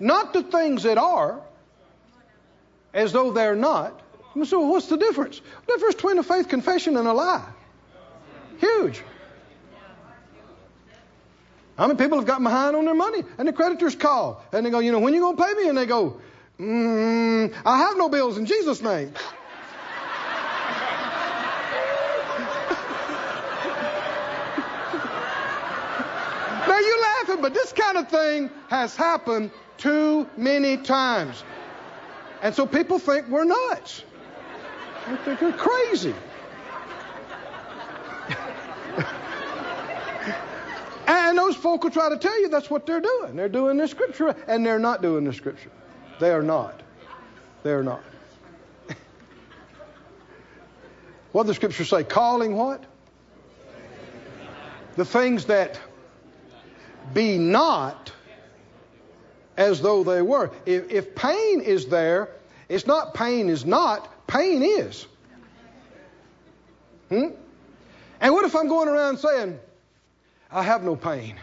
Not 0.01 0.33
the 0.33 0.43
things 0.43 0.85
that 0.85 0.97
are, 0.97 1.43
as 2.93 3.13
though 3.13 3.33
they're 3.33 3.57
not. 3.57 4.01
So 4.45 4.61
what's 4.61 4.87
the 4.87 4.97
difference? 4.97 5.41
The 5.67 5.73
difference 5.73 5.95
between 5.97 6.19
a 6.19 6.23
faith 6.23 6.49
confession 6.49 6.97
and 6.97 7.09
a 7.09 7.13
lie. 7.13 7.45
Huge. 8.59 9.03
How 11.77 11.87
many 11.87 11.99
people 11.99 12.19
have 12.19 12.27
got 12.27 12.43
behind 12.43 12.75
on 12.75 12.85
their 12.85 12.95
money 12.95 13.23
and 13.39 13.47
the 13.47 13.53
creditors 13.53 13.95
call 13.95 14.43
and 14.53 14.67
they 14.67 14.71
go, 14.71 14.81
you 14.81 14.91
know, 14.91 14.99
when 14.99 15.13
are 15.13 15.17
you 15.17 15.23
going 15.23 15.37
to 15.37 15.43
pay 15.43 15.55
me? 15.55 15.69
And 15.69 15.79
they 15.79 15.87
go, 15.87 16.21
mm, 16.59 17.55
I 17.65 17.79
have 17.79 17.97
no 17.97 18.09
bills 18.09 18.37
in 18.37 18.47
Jesus' 18.47 18.83
name. 18.83 19.13
now 26.67 26.79
you're 26.81 27.01
laughing, 27.01 27.41
but 27.43 27.55
this 27.55 27.73
kind 27.73 27.97
of 27.97 28.09
thing 28.09 28.51
has 28.71 28.97
happened 28.97 29.53
too 29.77 30.29
many 30.37 30.79
times. 30.79 31.45
And 32.43 32.55
so 32.55 32.67
people 32.67 32.99
think 32.99 33.29
we're 33.29 33.45
nuts. 33.45 34.05
They 35.09 35.17
think 35.17 35.41
we're 35.41 35.53
crazy. 35.53 36.15
And 41.09 41.39
those 41.39 41.57
folk 41.57 41.83
will 41.85 41.91
try 41.91 42.11
to 42.11 42.19
tell 42.19 42.39
you 42.39 42.51
that's 42.51 42.69
what 42.69 42.85
they're 42.85 43.01
doing. 43.01 43.35
They're 43.35 43.49
doing 43.49 43.79
the 43.79 43.89
scripture, 43.89 44.37
and 44.47 44.65
they're 44.65 44.79
not 44.79 45.01
doing 45.01 45.25
the 45.25 45.33
scripture. 45.33 45.71
They 46.21 46.31
are 46.31 46.43
not. 46.43 46.83
They 47.63 47.71
are 47.71 47.83
not. 47.83 48.03
what 51.33 51.45
does 51.45 51.49
the 51.49 51.55
scripture 51.55 51.87
say? 51.87 52.05
Calling 52.05 52.57
what? 52.57 52.85
The 54.97 55.05
things 55.07 55.47
that 55.47 55.81
be 57.15 57.39
not 57.39 58.13
as 59.59 59.83
though 59.83 60.05
they 60.05 60.23
were. 60.23 60.51
If, 60.65 60.91
if 60.91 61.15
pain 61.15 61.61
is 61.61 61.87
there, 61.87 62.31
it's 62.69 62.87
not 62.87 63.13
pain 63.13 63.51
is 63.51 63.67
not, 63.67 64.27
pain 64.27 64.63
is. 64.63 65.07
Hmm? 67.11 67.31
And 68.21 68.33
what 68.35 68.45
if 68.45 68.55
I'm 68.55 68.69
going 68.69 68.89
around 68.89 69.19
saying, 69.19 69.59
I 70.51 70.63
have 70.63 70.85
no 70.85 70.97
pain. 70.97 71.37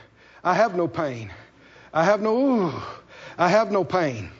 I 0.43 0.53
have 0.53 0.75
no 0.75 0.87
pain. 0.87 1.29
I 1.93 2.03
have 2.03 2.21
no, 2.21 2.37
ooh, 2.37 2.73
I 3.37 3.49
have 3.49 3.71
no 3.71 3.83
pain. 3.83 4.31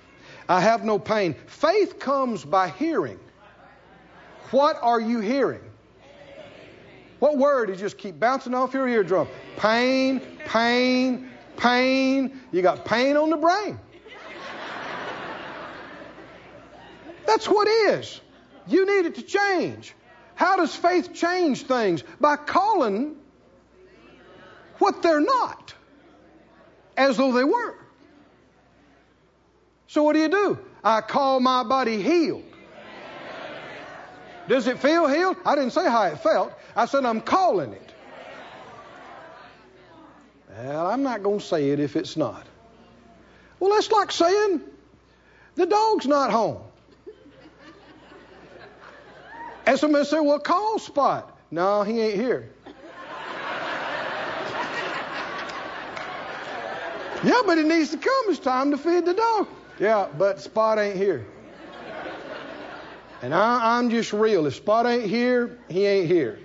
I 0.48 0.62
have 0.62 0.86
no 0.86 0.98
pain. 0.98 1.36
Faith 1.48 2.00
comes 2.00 2.46
by 2.46 2.70
hearing. 2.70 3.20
What 4.52 4.78
are 4.82 5.02
you 5.02 5.20
hearing? 5.20 5.62
What 7.20 7.38
word 7.38 7.70
you 7.70 7.76
just 7.76 7.98
keep 7.98 8.20
bouncing 8.20 8.54
off 8.54 8.74
your 8.74 8.88
eardrum? 8.88 9.28
Pain, 9.58 10.22
pain, 10.46 11.32
pain. 11.58 12.40
You 12.52 12.62
got 12.62 12.86
pain 12.86 13.18
on 13.18 13.30
the 13.30 13.38
brain. 13.38 13.80
That's 17.26 17.48
what 17.48 17.68
is. 17.68 18.22
You 18.68 18.86
need 18.86 19.08
it 19.08 19.16
to 19.16 19.22
change. 19.22 19.94
How 20.36 20.58
does 20.58 20.76
faith 20.76 21.14
change 21.14 21.64
things? 21.64 22.04
By 22.20 22.36
calling 22.36 23.16
what 24.80 25.02
they're 25.02 25.22
not 25.22 25.74
as 26.98 27.18
though 27.18 27.32
they 27.32 27.44
were. 27.44 27.76
So 29.88 30.04
what 30.04 30.14
do 30.14 30.20
you 30.20 30.30
do? 30.30 30.60
I 30.84 31.02
call 31.02 31.40
my 31.40 31.64
body 31.64 32.02
healed. 32.02 32.44
Does 34.48 34.68
it 34.68 34.80
feel 34.80 35.08
healed? 35.08 35.38
I 35.46 35.56
didn't 35.56 35.72
say 35.72 35.86
how 35.86 36.04
it 36.04 36.20
felt. 36.20 36.54
I 36.76 36.86
said 36.86 37.06
I'm 37.06 37.22
calling 37.22 37.74
it. 37.74 37.85
Well, 40.58 40.88
I'm 40.88 41.04
not 41.04 41.22
going 41.24 41.40
to 41.40 41.46
say 41.46 41.70
it 41.72 41.80
if 41.80 41.96
it's 41.96 42.16
not. 42.16 42.46
Well, 43.60 43.74
that's 43.74 43.92
like 43.92 44.12
saying 44.12 44.62
the 45.56 45.66
dog's 45.66 46.06
not 46.06 46.32
home. 46.32 46.62
And 49.66 49.80
somebody 49.80 50.06
say, 50.06 50.20
well, 50.20 50.40
call 50.40 50.80
Spot. 50.80 51.38
No, 51.52 51.84
he 51.84 52.00
ain't 52.00 52.16
here. 52.16 52.50
Yeah, 57.24 57.42
but 57.46 57.58
it 57.58 57.66
needs 57.66 57.90
to 57.90 57.98
come. 57.98 58.26
It's 58.28 58.40
time 58.40 58.70
to 58.72 58.78
feed 58.78 59.06
the 59.06 59.14
dog. 59.14 59.48
Yeah, 59.80 60.08
but 60.16 60.42
Spot 60.42 60.78
ain't 60.78 60.96
here. 60.96 61.26
And 63.24 63.34
I, 63.34 63.78
I'm 63.78 63.90
just 63.90 64.14
real. 64.14 64.46
If 64.46 64.56
Spot 64.56 64.86
ain't 64.86 65.10
here, 65.10 65.58
he 65.68 65.86
ain't 65.88 66.08
here. 66.08 66.38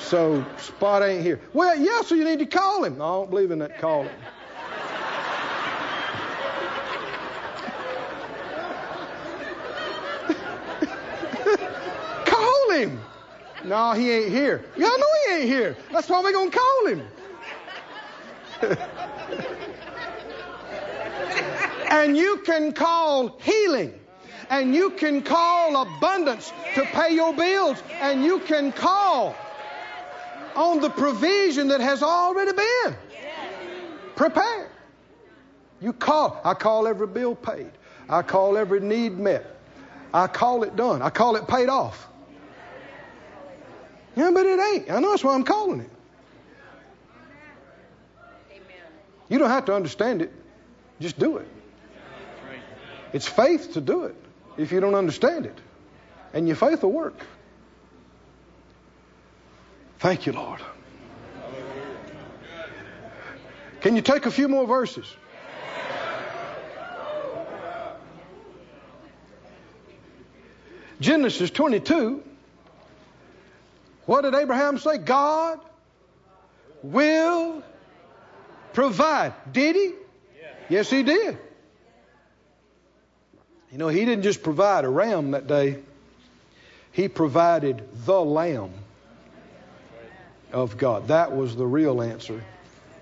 So 0.00 0.44
Spot 0.58 1.02
ain't 1.02 1.22
here. 1.22 1.40
Well, 1.52 1.76
yeah, 1.76 2.00
so 2.02 2.14
you 2.14 2.24
need 2.24 2.38
to 2.40 2.46
call 2.46 2.84
him. 2.84 2.98
No, 2.98 3.04
I 3.04 3.08
don't 3.20 3.30
believe 3.30 3.50
in 3.50 3.58
that 3.60 3.78
calling. 3.78 4.08
call 12.26 12.70
him. 12.72 13.00
No, 13.64 13.92
he 13.92 14.10
ain't 14.10 14.30
here. 14.30 14.64
Yeah, 14.76 14.86
I 14.86 14.96
know 14.96 15.06
he 15.26 15.32
ain't 15.42 15.48
here. 15.48 15.76
That's 15.92 16.08
why 16.08 16.22
we're 16.22 16.32
going 16.32 16.50
to 16.50 16.58
call 16.58 16.86
him. 16.86 17.06
and 21.90 22.16
you 22.16 22.38
can 22.38 22.72
call 22.72 23.38
healing 23.40 23.92
and 24.50 24.74
you 24.74 24.90
can 24.90 25.22
call 25.22 25.82
abundance 25.82 26.52
to 26.74 26.84
pay 26.86 27.14
your 27.14 27.32
bills, 27.32 27.80
and 28.00 28.24
you 28.24 28.40
can 28.40 28.72
call 28.72 29.36
on 30.56 30.80
the 30.80 30.90
provision 30.90 31.68
that 31.68 31.80
has 31.80 32.02
already 32.02 32.52
been 32.52 32.96
prepared. 34.16 34.70
You 35.80 35.92
call. 35.92 36.40
I 36.44 36.54
call 36.54 36.86
every 36.86 37.06
bill 37.06 37.34
paid. 37.34 37.70
I 38.08 38.22
call 38.22 38.58
every 38.58 38.80
need 38.80 39.18
met. 39.18 39.56
I 40.12 40.26
call 40.26 40.62
it 40.62 40.76
done. 40.76 41.00
I 41.00 41.10
call 41.10 41.36
it 41.36 41.46
paid 41.48 41.68
off. 41.68 42.08
Yeah, 44.16 44.30
but 44.32 44.44
it 44.44 44.58
ain't. 44.60 44.90
I 44.90 45.00
know 45.00 45.10
that's 45.10 45.24
why 45.24 45.34
I'm 45.34 45.44
calling 45.44 45.80
it. 45.80 45.90
You 49.28 49.38
don't 49.38 49.50
have 49.50 49.64
to 49.66 49.74
understand 49.74 50.20
it. 50.20 50.32
Just 51.00 51.18
do 51.18 51.36
it. 51.38 51.46
It's 53.12 53.26
faith 53.26 53.72
to 53.74 53.80
do 53.80 54.04
it 54.04 54.16
if 54.58 54.72
you 54.72 54.80
don't 54.80 54.94
understand 54.94 55.46
it. 55.46 55.56
And 56.34 56.46
your 56.46 56.56
faith 56.56 56.82
will 56.82 56.92
work. 56.92 57.24
Thank 60.00 60.24
you, 60.24 60.32
Lord. 60.32 60.60
Can 63.82 63.96
you 63.96 64.02
take 64.02 64.24
a 64.24 64.30
few 64.30 64.48
more 64.48 64.66
verses? 64.66 65.14
Genesis 71.00 71.50
22. 71.50 72.22
What 74.06 74.22
did 74.22 74.34
Abraham 74.34 74.78
say? 74.78 74.96
God 74.96 75.60
will 76.82 77.62
provide. 78.72 79.34
Did 79.52 79.76
he? 79.76 79.92
Yes, 80.70 80.88
he 80.88 81.02
did. 81.02 81.36
You 83.70 83.76
know, 83.76 83.88
he 83.88 84.06
didn't 84.06 84.22
just 84.22 84.42
provide 84.42 84.86
a 84.86 84.88
ram 84.88 85.32
that 85.32 85.46
day, 85.46 85.78
he 86.90 87.08
provided 87.08 87.86
the 88.06 88.18
lamb 88.18 88.72
of 90.52 90.76
God. 90.76 91.08
That 91.08 91.34
was 91.34 91.56
the 91.56 91.66
real 91.66 92.02
answer 92.02 92.42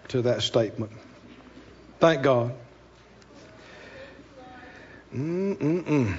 to 0.08 0.22
that 0.22 0.42
statement. 0.42 0.92
Thank 2.00 2.22
God. 2.22 2.54
Mm-mm-mm. 5.14 6.16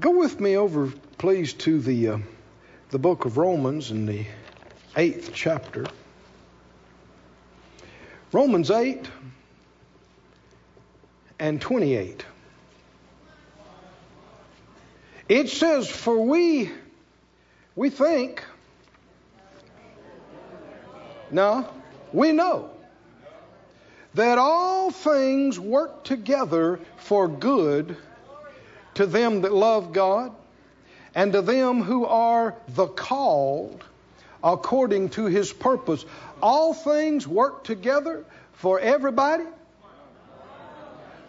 Go 0.00 0.18
with 0.18 0.40
me 0.40 0.56
over, 0.56 0.92
please, 1.18 1.52
to 1.54 1.80
the 1.80 2.08
uh, 2.08 2.18
the 2.90 2.98
book 2.98 3.24
of 3.24 3.38
Romans 3.38 3.90
in 3.90 4.06
the 4.06 4.26
eighth 4.96 5.30
chapter. 5.32 5.86
Romans 8.32 8.70
eight 8.72 9.08
and 11.38 11.60
twenty-eight. 11.60 12.24
It 15.28 15.48
says, 15.48 15.88
"For 15.88 16.18
we 16.18 16.70
we 17.76 17.90
think." 17.90 18.44
No, 21.30 21.68
we 22.12 22.32
know 22.32 22.70
that 24.14 24.38
all 24.38 24.90
things 24.90 25.58
work 25.58 26.04
together 26.04 26.78
for 26.96 27.26
good 27.26 27.96
to 28.94 29.06
them 29.06 29.40
that 29.42 29.52
love 29.52 29.92
God 29.92 30.32
and 31.14 31.32
to 31.32 31.42
them 31.42 31.82
who 31.82 32.06
are 32.06 32.54
the 32.68 32.86
called 32.86 33.84
according 34.42 35.08
to 35.10 35.26
his 35.26 35.52
purpose. 35.52 36.04
All 36.42 36.74
things 36.74 37.26
work 37.26 37.64
together 37.64 38.24
for 38.52 38.78
everybody? 38.78 39.44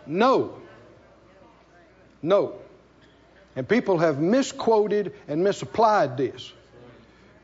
No. 0.06 0.60
No. 2.22 2.56
And 3.56 3.68
people 3.68 4.00
have 4.00 4.20
misquoted 4.20 5.14
and 5.28 5.44
misapplied 5.44 6.18
this. 6.18 6.52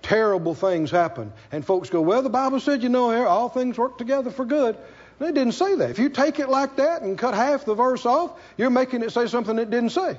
Terrible 0.01 0.55
things 0.55 0.91
happen. 0.91 1.32
And 1.51 1.66
folks 1.66 1.89
go, 1.89 2.01
well, 2.01 2.22
the 2.22 2.30
Bible 2.30 2.59
said, 2.59 2.84
you 2.84 2.89
know, 2.89 3.12
here 3.12 3.26
all 3.26 3.49
things 3.49 3.78
work 3.78 3.97
together 3.97 4.32
for 4.32 4.45
good. 4.45 4.76
They 5.20 5.32
didn't 5.32 5.53
say 5.53 5.76
that. 5.76 5.91
If 5.91 5.99
you 5.99 6.09
take 6.09 6.39
it 6.39 6.49
like 6.49 6.78
that 6.78 7.03
and 7.03 7.18
cut 7.18 7.36
half 7.36 7.64
the 7.66 7.76
verse 7.76 8.05
off, 8.05 8.32
you're 8.57 8.72
making 8.72 9.03
it 9.03 9.12
say 9.12 9.28
something 9.28 9.57
it 9.59 9.70
didn't 9.70 9.91
say. 9.91 10.18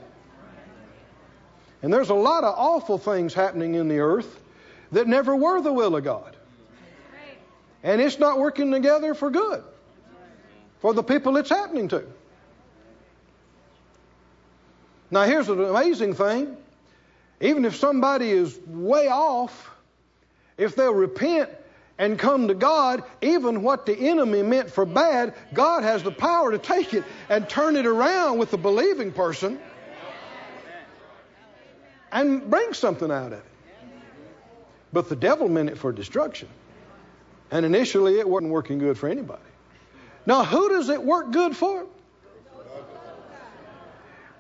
And 1.83 1.93
there's 1.93 2.11
a 2.11 2.15
lot 2.15 2.45
of 2.45 2.55
awful 2.57 2.97
things 2.97 3.35
happening 3.35 3.75
in 3.75 3.89
the 3.89 3.99
earth 3.99 4.41
that 4.93 5.09
never 5.09 5.35
were 5.35 5.61
the 5.61 5.73
will 5.73 5.97
of 5.97 6.05
God. 6.05 6.37
And 7.83 8.01
it's 8.01 8.21
not 8.21 8.39
working 8.39 8.71
together 8.71 9.15
for 9.15 9.31
good 9.31 9.65
for 10.83 10.93
the 10.93 11.03
people 11.03 11.37
it's 11.37 11.49
happening 11.49 11.89
to. 11.89 12.05
Now, 15.13 15.25
here's 15.25 15.51
an 15.51 15.63
amazing 15.63 16.15
thing. 16.15 16.57
Even 17.43 17.67
if 17.67 17.77
somebody 17.77 18.31
is 18.31 18.59
way 18.67 19.09
off, 19.09 19.71
if 20.57 20.75
they'll 20.75 20.95
repent 20.95 21.51
and 21.99 22.19
come 22.19 22.49
to 22.49 22.55
God, 22.55 23.05
even 23.21 23.63
what 23.63 23.85
the 23.85 23.95
enemy 23.95 24.43
meant 24.43 24.71
for 24.71 24.87
bad, 24.87 25.35
God 25.53 25.83
has 25.83 26.03
the 26.03 26.11
power 26.11 26.51
to 26.51 26.59
take 26.59 26.95
it 26.95 27.05
and 27.29 27.47
turn 27.47 27.77
it 27.77 27.85
around 27.85 28.39
with 28.39 28.51
the 28.51 28.57
believing 28.57 29.13
person 29.13 29.61
and 32.11 32.49
bring 32.49 32.73
something 32.73 33.11
out 33.11 33.35
of 33.35 33.41
it. 33.41 33.45
But 34.95 35.11
the 35.11 35.17
devil 35.17 35.47
meant 35.47 35.69
it 35.69 35.77
for 35.77 35.93
destruction. 35.93 36.49
And 37.51 37.67
initially, 37.67 38.19
it 38.19 38.27
wasn't 38.27 38.51
working 38.51 38.79
good 38.79 38.97
for 38.97 39.11
anybody. 39.11 39.43
Now, 40.25 40.43
who 40.43 40.71
does 40.71 40.89
it 40.89 41.03
work 41.03 41.33
good 41.33 41.55
for? 41.55 41.85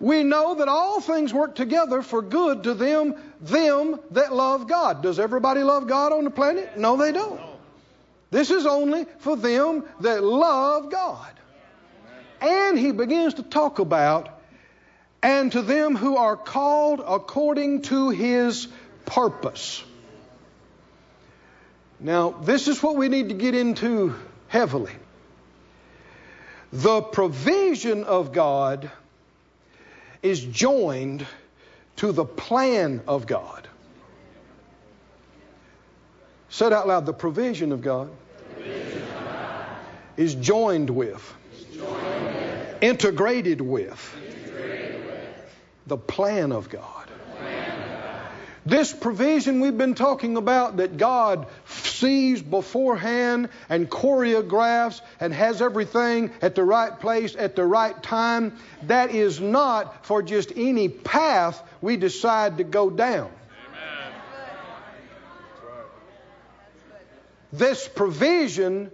We 0.02 0.24
know 0.24 0.56
that 0.56 0.66
all 0.66 1.00
things 1.00 1.32
work 1.32 1.54
together 1.54 2.02
for 2.02 2.22
good 2.22 2.64
to 2.64 2.74
them, 2.74 3.14
them 3.40 4.00
that 4.10 4.34
love 4.34 4.66
God. 4.66 5.00
Does 5.00 5.20
everybody 5.20 5.62
love 5.62 5.86
God 5.86 6.12
on 6.12 6.24
the 6.24 6.30
planet? 6.30 6.76
No, 6.76 6.96
they 6.96 7.12
don't. 7.12 7.40
This 8.32 8.50
is 8.50 8.66
only 8.66 9.06
for 9.18 9.36
them 9.36 9.84
that 10.00 10.24
love 10.24 10.90
God. 10.90 11.30
And 12.40 12.76
he 12.76 12.90
begins 12.90 13.34
to 13.34 13.44
talk 13.44 13.78
about, 13.78 14.28
and 15.22 15.52
to 15.52 15.62
them 15.62 15.94
who 15.94 16.16
are 16.16 16.36
called 16.36 17.00
according 17.06 17.82
to 17.82 18.10
his 18.10 18.66
purpose. 19.06 19.84
Now, 22.00 22.30
this 22.30 22.66
is 22.66 22.82
what 22.82 22.96
we 22.96 23.08
need 23.08 23.28
to 23.28 23.36
get 23.36 23.54
into 23.54 24.16
heavily. 24.48 24.94
The 26.72 27.02
provision 27.02 28.02
of 28.02 28.32
God 28.32 28.90
is 30.22 30.40
joined 30.44 31.26
to 31.96 32.12
the 32.12 32.24
plan 32.24 33.02
of 33.06 33.26
God. 33.26 33.68
Said 36.48 36.72
out 36.72 36.86
loud, 36.86 37.06
the 37.06 37.12
provision 37.12 37.72
of 37.72 37.80
God, 37.80 38.10
provision 38.54 39.02
of 39.02 39.24
God. 39.24 39.66
is 40.16 40.34
joined 40.34 40.90
with, 40.90 41.34
joined 41.72 42.24
with. 42.26 42.82
integrated 42.82 43.60
with, 43.60 44.16
integrated 44.26 45.06
with. 45.06 45.54
the 45.86 45.96
plan 45.96 46.52
of 46.52 46.68
God. 46.68 47.08
This 48.64 48.92
provision 48.92 49.60
we've 49.60 49.76
been 49.76 49.94
talking 49.94 50.36
about 50.36 50.76
that 50.76 50.96
God 50.96 51.46
sees 51.66 52.40
beforehand 52.40 53.48
and 53.68 53.90
choreographs 53.90 55.00
and 55.18 55.34
has 55.34 55.60
everything 55.60 56.30
at 56.40 56.54
the 56.54 56.62
right 56.62 56.98
place 57.00 57.34
at 57.36 57.56
the 57.56 57.64
right 57.64 58.00
time, 58.02 58.56
that 58.84 59.14
is 59.14 59.40
not 59.40 60.06
for 60.06 60.22
just 60.22 60.52
any 60.54 60.88
path 60.88 61.60
we 61.80 61.96
decide 61.96 62.58
to 62.58 62.64
go 62.64 62.88
down. 62.88 63.30
This 67.52 67.86
provision 67.86 68.90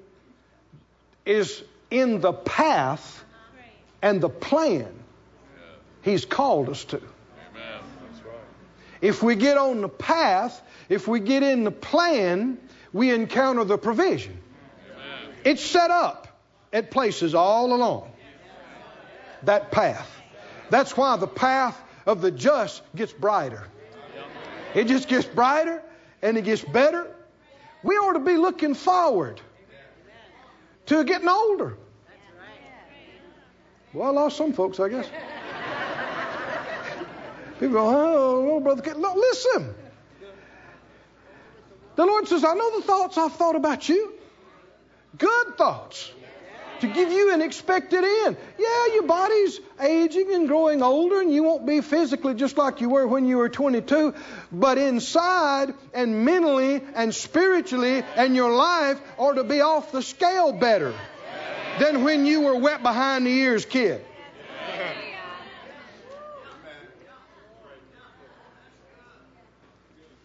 is 1.26 1.62
in 1.90 2.20
the 2.20 2.32
path 2.32 3.24
and 4.02 4.20
the 4.20 4.28
plan 4.28 4.92
He's 6.02 6.24
called 6.24 6.68
us 6.68 6.84
to. 6.84 7.02
If 9.00 9.22
we 9.22 9.36
get 9.36 9.56
on 9.56 9.80
the 9.80 9.88
path, 9.88 10.60
if 10.88 11.06
we 11.06 11.20
get 11.20 11.42
in 11.42 11.64
the 11.64 11.70
plan, 11.70 12.58
we 12.92 13.10
encounter 13.10 13.64
the 13.64 13.78
provision. 13.78 14.38
Amen. 14.92 15.34
It's 15.44 15.62
set 15.62 15.90
up 15.90 16.28
at 16.72 16.90
places 16.90 17.34
all 17.34 17.72
along 17.72 18.10
that 19.44 19.70
path. 19.70 20.10
That's 20.70 20.96
why 20.96 21.16
the 21.16 21.26
path 21.26 21.80
of 22.06 22.20
the 22.20 22.30
just 22.30 22.82
gets 22.94 23.12
brighter. 23.12 23.66
It 24.74 24.86
just 24.86 25.08
gets 25.08 25.26
brighter 25.26 25.82
and 26.22 26.36
it 26.36 26.44
gets 26.44 26.62
better. 26.62 27.14
We 27.82 27.96
ought 27.96 28.14
to 28.14 28.20
be 28.20 28.36
looking 28.36 28.74
forward 28.74 29.40
to 30.86 31.04
getting 31.04 31.28
older. 31.28 31.76
Well, 33.92 34.08
I 34.08 34.10
lost 34.10 34.36
some 34.36 34.52
folks, 34.52 34.80
I 34.80 34.88
guess. 34.88 35.08
People 37.58 37.74
go, 37.74 37.88
oh, 37.88 38.50
oh 38.52 38.60
brother. 38.60 38.94
No, 38.94 39.14
listen. 39.14 39.74
The 41.96 42.06
Lord 42.06 42.28
says, 42.28 42.44
I 42.44 42.54
know 42.54 42.78
the 42.78 42.86
thoughts 42.86 43.18
I've 43.18 43.32
thought 43.32 43.56
about 43.56 43.88
you. 43.88 44.14
Good 45.16 45.58
thoughts. 45.58 46.12
To 46.80 46.86
give 46.86 47.10
you 47.10 47.34
an 47.34 47.42
expected 47.42 48.04
end. 48.04 48.36
Yeah, 48.56 48.94
your 48.94 49.02
body's 49.02 49.58
aging 49.80 50.32
and 50.32 50.46
growing 50.46 50.80
older, 50.80 51.20
and 51.20 51.32
you 51.32 51.42
won't 51.42 51.66
be 51.66 51.80
physically 51.80 52.34
just 52.34 52.56
like 52.56 52.80
you 52.80 52.88
were 52.88 53.04
when 53.04 53.26
you 53.26 53.38
were 53.38 53.48
22. 53.48 54.14
But 54.52 54.78
inside 54.78 55.74
and 55.92 56.24
mentally 56.24 56.80
and 56.94 57.12
spiritually 57.12 58.04
and 58.14 58.36
your 58.36 58.52
life 58.52 59.00
ought 59.16 59.34
to 59.34 59.42
be 59.42 59.60
off 59.60 59.90
the 59.90 60.02
scale 60.02 60.52
better 60.52 60.94
than 61.80 62.04
when 62.04 62.26
you 62.26 62.42
were 62.42 62.56
wet 62.56 62.84
behind 62.84 63.26
the 63.26 63.30
ears 63.30 63.64
kid. 63.64 64.04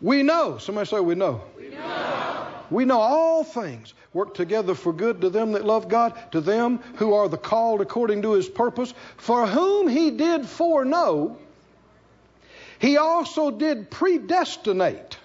We 0.03 0.21
know. 0.21 0.57
Somebody 0.59 0.87
say 0.87 0.99
we 0.99 1.15
know. 1.15 1.41
We 1.57 1.69
know. 1.69 2.47
We 2.69 2.85
know 2.85 2.99
all 2.99 3.43
things 3.43 3.93
work 4.13 4.33
together 4.33 4.75
for 4.75 4.91
good 4.91 5.21
to 5.21 5.29
them 5.29 5.53
that 5.53 5.65
love 5.65 5.87
God, 5.87 6.13
to 6.33 6.41
them 6.41 6.79
who 6.95 7.13
are 7.13 7.29
the 7.29 7.37
called 7.37 7.81
according 7.81 8.21
to 8.23 8.33
his 8.33 8.49
purpose, 8.49 8.93
for 9.17 9.47
whom 9.47 9.87
he 9.87 10.11
did 10.11 10.45
foreknow, 10.45 11.37
he 12.79 12.97
also 12.97 13.49
did 13.49 13.89
predestinate 13.89 15.17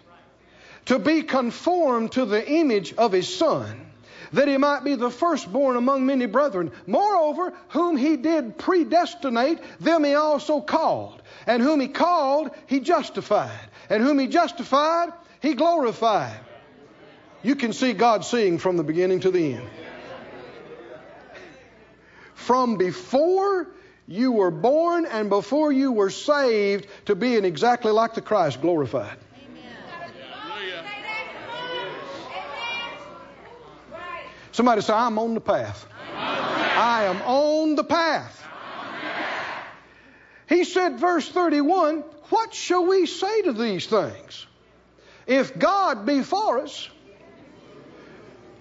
to 0.87 0.99
be 0.99 1.23
conformed 1.23 2.13
to 2.13 2.25
the 2.25 2.49
image 2.49 2.95
of 2.95 3.13
his 3.13 3.35
son, 3.35 3.88
that 4.33 4.49
he 4.49 4.57
might 4.57 4.85
be 4.85 4.95
the 4.95 5.11
firstborn 5.11 5.77
among 5.77 6.07
many 6.07 6.27
brethren. 6.27 6.73
Moreover, 6.87 7.53
whom 7.69 7.97
he 7.97 8.17
did 8.17 8.59
predestinate, 8.59 9.59
them 9.81 10.05
he 10.05 10.15
also 10.15 10.61
called. 10.61 11.23
And 11.47 11.63
whom 11.63 11.81
he 11.81 11.89
called, 11.89 12.51
he 12.67 12.81
justified. 12.81 13.69
And 13.91 14.03
whom 14.03 14.19
he 14.19 14.27
justified, 14.27 15.13
he 15.41 15.55
glorified. 15.55 16.41
You 17.43 17.55
can 17.55 17.73
see 17.73 17.93
God 17.93 18.25
seeing 18.25 18.59
from 18.59 18.77
the 18.77 18.85
beginning 18.85 19.21
to 19.21 19.31
the 19.31 19.55
end. 19.55 19.69
From 22.35 22.77
before 22.77 23.69
you 24.07 24.33
were 24.33 24.51
born 24.51 25.07
and 25.07 25.29
before 25.29 25.71
you 25.71 25.93
were 25.93 26.11
saved 26.11 26.89
to 27.07 27.15
being 27.15 27.45
exactly 27.45 27.93
like 27.93 28.15
the 28.15 28.23
Christ 28.23 28.61
glorified. 28.61 29.19
Somebody 34.59 34.81
say, 34.81 34.93
I'm 34.93 35.21
on 35.21 35.35
the 35.35 35.41
path. 35.41 35.87
I 36.17 37.05
am 37.05 37.23
on 37.23 37.77
the 37.77 37.85
path. 37.85 38.45
He 40.49 40.65
said, 40.65 40.99
verse 40.99 41.29
31, 41.29 42.01
What 42.31 42.53
shall 42.53 42.85
we 42.85 43.07
say 43.07 43.43
to 43.43 43.53
these 43.53 43.87
things? 43.87 44.47
If 45.29 45.57
God 45.57 46.05
be 46.05 46.23
for 46.23 46.59
us, 46.59 46.89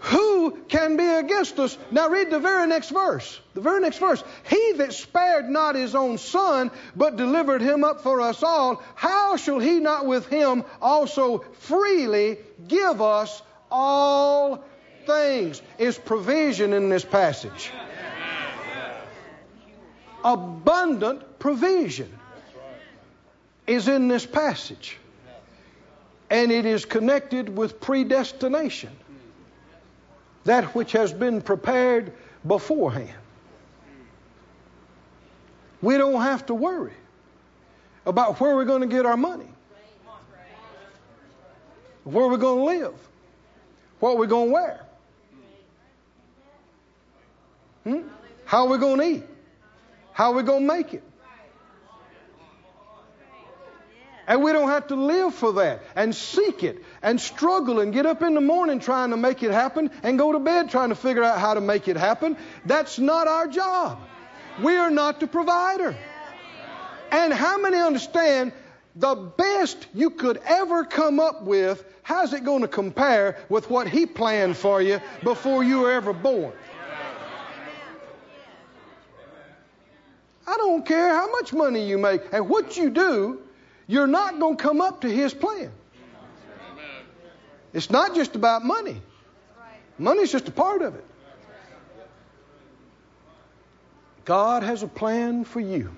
who 0.01 0.59
can 0.67 0.97
be 0.97 1.07
against 1.07 1.57
us? 1.57 1.75
Now 1.89 2.09
read 2.09 2.29
the 2.29 2.39
very 2.41 2.67
next 2.67 2.91
verse. 2.91 3.41
The 3.55 3.61
very 3.61 3.81
next 3.81 3.97
verse. 3.97 4.23
He 4.47 4.73
that 4.73 4.93
spared 4.93 5.49
not 5.49 5.73
his 5.73 5.95
own 5.95 6.19
son, 6.19 6.69
but 6.95 7.15
delivered 7.15 7.63
him 7.63 7.83
up 7.83 8.01
for 8.01 8.21
us 8.21 8.43
all, 8.43 8.83
how 8.93 9.35
shall 9.37 9.57
he 9.57 9.79
not 9.79 10.05
with 10.05 10.27
him 10.27 10.63
also 10.79 11.39
freely 11.61 12.37
give 12.67 13.01
us 13.01 13.41
all 13.71 14.63
things? 15.07 15.61
Is 15.79 15.97
provision 15.97 16.73
in 16.73 16.89
this 16.89 17.03
passage. 17.03 17.71
Abundant 20.23 21.39
provision 21.39 22.11
is 23.65 23.87
in 23.87 24.07
this 24.07 24.25
passage. 24.25 24.97
And 26.29 26.51
it 26.51 26.65
is 26.65 26.85
connected 26.85 27.55
with 27.55 27.79
predestination 27.79 28.91
that 30.43 30.75
which 30.75 30.91
has 30.93 31.13
been 31.13 31.41
prepared 31.41 32.13
beforehand. 32.45 33.09
We 35.81 35.97
don't 35.97 36.21
have 36.21 36.45
to 36.47 36.53
worry 36.53 36.93
about 38.05 38.39
where 38.39 38.55
we're 38.55 38.65
going 38.65 38.81
to 38.81 38.87
get 38.87 39.05
our 39.05 39.17
money, 39.17 39.47
where 42.03 42.27
we're 42.27 42.37
going 42.37 42.59
to 42.59 42.85
live, 42.85 42.95
what 43.99 44.17
we're 44.17 44.25
going 44.25 44.47
to 44.47 44.53
wear, 44.53 44.86
hmm? 47.87 48.07
how 48.45 48.69
we're 48.69 48.77
going 48.77 48.99
to 48.99 49.05
eat, 49.05 49.23
how 50.11 50.31
are 50.31 50.35
we're 50.35 50.43
going 50.43 50.67
to 50.67 50.73
make 50.73 50.93
it. 50.93 51.03
And 54.29 54.43
we 54.43 54.51
don't 54.51 54.67
have 54.67 54.87
to 54.87 54.95
live 54.95 55.33
for 55.33 55.53
that 55.53 55.81
and 55.95 56.13
seek 56.13 56.61
it 56.61 56.83
and 57.01 57.19
struggle 57.19 57.79
and 57.79 57.93
get 57.93 58.05
up 58.05 58.21
in 58.21 58.33
the 58.33 58.41
morning 58.41 58.81
trying 58.81 59.11
to 59.11 59.17
make 59.17 59.41
it 59.41 59.51
happen 59.51 59.89
and 60.03 60.19
go 60.19 60.33
to 60.33 60.39
bed 60.39 60.69
trying 60.69 60.89
to 60.89 60.95
figure 60.95 61.23
out 61.23 61.39
how 61.39 61.53
to 61.53 61.61
make 61.61 61.87
it 61.87 61.95
happen. 61.95 62.35
That's 62.65 62.99
not 62.99 63.29
our 63.29 63.47
job. 63.47 63.99
We 64.61 64.75
are 64.75 64.89
not 64.89 65.21
the 65.21 65.27
provider. 65.27 65.95
And 67.09 67.31
how 67.31 67.57
many 67.57 67.77
understand 67.77 68.51
the 68.97 69.15
best 69.15 69.87
you 69.93 70.09
could 70.09 70.41
ever 70.45 70.83
come 70.83 71.21
up 71.21 71.43
with, 71.43 71.85
how's 72.03 72.33
it 72.33 72.43
going 72.43 72.63
to 72.63 72.67
compare 72.67 73.37
with 73.47 73.69
what 73.69 73.87
He 73.87 74.05
planned 74.05 74.57
for 74.57 74.81
you 74.81 74.99
before 75.23 75.63
you 75.63 75.81
were 75.81 75.91
ever 75.91 76.11
born? 76.11 76.51
I 80.47 80.55
don't 80.57 80.85
care 80.85 81.09
how 81.09 81.29
much 81.29 81.53
money 81.53 81.87
you 81.87 81.97
make 81.97 82.21
and 82.31 82.47
what 82.49 82.77
you 82.77 82.89
do 82.89 83.41
you're 83.87 84.07
not 84.07 84.37
going 84.39 84.57
to 84.57 84.63
come 84.63 84.81
up 84.81 85.01
to 85.01 85.09
His 85.09 85.33
plan. 85.33 85.71
It's 87.73 87.89
not 87.89 88.15
just 88.15 88.35
about 88.35 88.63
money. 88.65 89.01
Money's 89.97 90.31
just 90.31 90.47
a 90.47 90.51
part 90.51 90.81
of 90.81 90.95
it. 90.95 91.05
God 94.25 94.63
has 94.63 94.83
a 94.83 94.87
plan 94.87 95.45
for 95.45 95.61
you. 95.61 95.95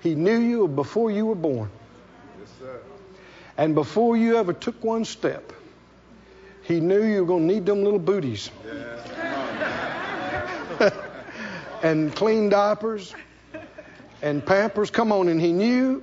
He 0.00 0.14
knew 0.14 0.38
you 0.38 0.68
before 0.68 1.10
you 1.10 1.26
were 1.26 1.34
born. 1.34 1.68
And 3.58 3.74
before 3.74 4.16
you 4.16 4.36
ever 4.36 4.52
took 4.52 4.82
one 4.82 5.04
step, 5.04 5.52
He 6.62 6.80
knew 6.80 7.02
you 7.02 7.20
were 7.20 7.26
going 7.26 7.48
to 7.48 7.54
need 7.54 7.66
them 7.66 7.82
little 7.82 7.98
booties. 7.98 8.50
and 11.82 12.14
clean 12.14 12.48
diapers 12.48 13.14
and 14.22 14.44
pampers. 14.44 14.90
Come 14.90 15.12
on, 15.12 15.28
and 15.28 15.40
He 15.40 15.52
knew 15.52 16.02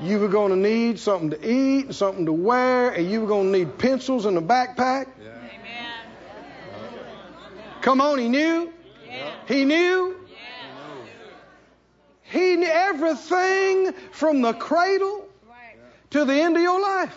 you 0.00 0.18
were 0.18 0.28
going 0.28 0.50
to 0.50 0.56
need 0.56 0.98
something 0.98 1.30
to 1.30 1.40
eat 1.40 1.86
and 1.86 1.94
something 1.94 2.26
to 2.26 2.32
wear, 2.32 2.90
and 2.90 3.10
you 3.10 3.22
were 3.22 3.26
going 3.26 3.52
to 3.52 3.58
need 3.58 3.78
pencils 3.78 4.26
and 4.26 4.36
a 4.36 4.40
backpack. 4.40 5.06
Yeah. 5.22 5.28
Amen. 5.28 6.00
Come 7.80 8.00
on, 8.00 8.18
he 8.18 8.28
knew. 8.28 8.72
Yeah. 9.06 9.32
He 9.48 9.64
knew. 9.64 10.16
Yeah. 10.28 10.36
He 12.24 12.56
knew 12.56 12.66
everything 12.66 13.92
from 14.12 14.42
the 14.42 14.52
cradle 14.52 15.26
right. 15.48 15.78
to 16.10 16.24
the 16.24 16.34
end 16.34 16.56
of 16.56 16.62
your 16.62 16.80
life. 16.80 17.16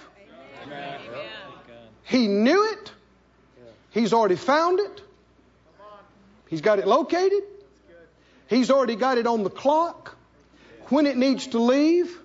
Amen. 0.65 0.99
He 2.03 2.27
knew 2.27 2.71
it. 2.71 2.91
He's 3.91 4.13
already 4.13 4.35
found 4.35 4.79
it. 4.79 5.01
He's 6.47 6.61
got 6.61 6.79
it 6.79 6.87
located. 6.87 7.43
He's 8.49 8.71
already 8.71 8.95
got 8.95 9.17
it 9.17 9.27
on 9.27 9.43
the 9.43 9.49
clock 9.49 10.17
when 10.89 11.05
it 11.05 11.17
needs 11.17 11.47
to 11.47 11.59
leave 11.59 12.17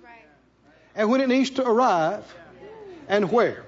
and 0.95 1.09
when 1.09 1.21
it 1.21 1.29
needs 1.29 1.51
to 1.51 1.65
arrive 1.65 2.23
and 3.07 3.31
where. 3.31 3.63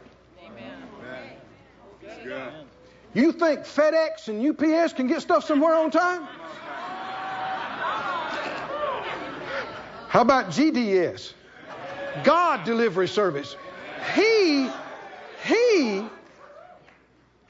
You 3.13 3.31
think 3.31 3.61
FedEx 3.61 4.27
and 4.27 4.45
UPS 4.45 4.93
can 4.93 5.07
get 5.07 5.21
stuff 5.21 5.45
somewhere 5.45 5.75
on 5.75 5.91
time? 5.91 6.27
How 10.09 10.21
about 10.21 10.49
GDS? 10.49 11.33
God 12.23 12.63
Delivery 12.63 13.07
Service. 13.07 13.55
He, 14.15 14.69
He, 15.45 16.03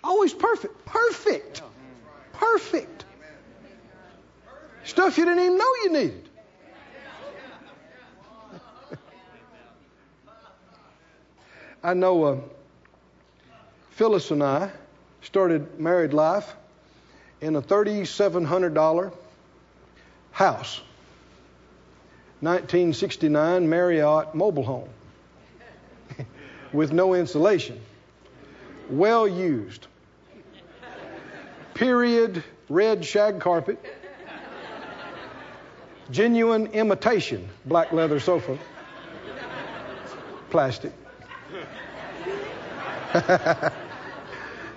always 0.03 0.33
perfect. 0.33 0.85
Perfect. 0.85 1.61
Perfect. 2.33 3.05
Stuff 4.87 5.17
you 5.17 5.25
didn't 5.25 5.43
even 5.43 5.57
know 5.57 5.73
you 5.83 5.91
needed. 5.91 6.29
I 11.83 11.93
know 11.93 12.23
uh, 12.23 12.37
Phyllis 13.91 14.31
and 14.31 14.41
I 14.41 14.71
started 15.21 15.77
married 15.77 16.13
life 16.13 16.55
in 17.41 17.57
a 17.57 17.61
$3,700 17.61 19.11
house, 20.31 20.81
1969 22.39 23.69
Marlette 23.69 24.33
mobile 24.33 24.63
home 24.63 24.89
with 26.71 26.93
no 26.93 27.13
insulation, 27.13 27.79
well 28.89 29.27
used, 29.27 29.85
period 31.73 32.41
red 32.69 33.03
shag 33.03 33.41
carpet, 33.41 33.83
Genuine 36.11 36.67
imitation 36.67 37.49
black 37.65 37.91
leather 37.91 38.19
sofa. 38.19 38.57
Plastic. 40.49 40.93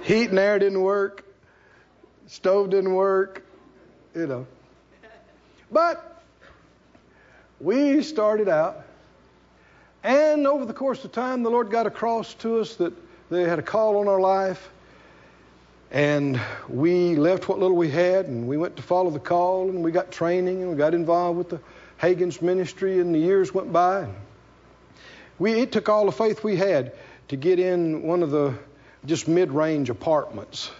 Heat 0.03 0.31
and 0.31 0.39
air 0.39 0.59
didn't 0.59 0.81
work. 0.81 1.24
Stove 2.26 2.70
didn't 2.70 2.95
work. 2.95 3.45
You 4.14 4.26
know. 4.26 4.47
But 5.70 6.22
we 7.61 8.03
started 8.03 8.49
out, 8.49 8.85
and 10.03 10.47
over 10.47 10.64
the 10.64 10.72
course 10.72 11.05
of 11.05 11.12
time, 11.12 11.45
the 11.45 11.51
Lord 11.51 11.70
got 11.70 11.87
across 11.87 12.35
to 12.35 12.61
us 12.61 12.74
that 12.76 12.93
they 13.31 13.45
had 13.45 13.61
a 13.61 13.62
call 13.62 13.99
on 13.99 14.09
our 14.09 14.20
life. 14.20 14.70
And 15.91 16.41
we 16.68 17.16
left 17.16 17.49
what 17.49 17.59
little 17.59 17.76
we 17.76 17.91
had 17.91 18.26
and 18.26 18.47
we 18.47 18.57
went 18.57 18.76
to 18.76 18.82
follow 18.82 19.11
the 19.11 19.18
call 19.18 19.68
and 19.68 19.82
we 19.82 19.91
got 19.91 20.12
training 20.12 20.62
and 20.62 20.70
we 20.70 20.76
got 20.76 20.95
involved 20.95 21.38
with 21.38 21.49
the 21.49 21.61
Hagin's 21.97 22.41
ministry 22.41 23.01
and 23.01 23.14
the 23.14 23.18
years 23.18 23.53
went 23.53 23.72
by. 23.72 24.09
We, 25.38 25.53
it 25.55 25.72
took 25.72 25.88
all 25.88 26.07
the 26.07 26.12
faith 26.12 26.45
we 26.45 26.57
had 26.57 26.93
to 27.28 27.36
get 27.36 27.59
in 27.59 28.03
one 28.03 28.22
of 28.22 28.30
the 28.30 28.55
just 29.05 29.26
mid 29.26 29.51
range 29.51 29.91
apartments. 29.91 30.70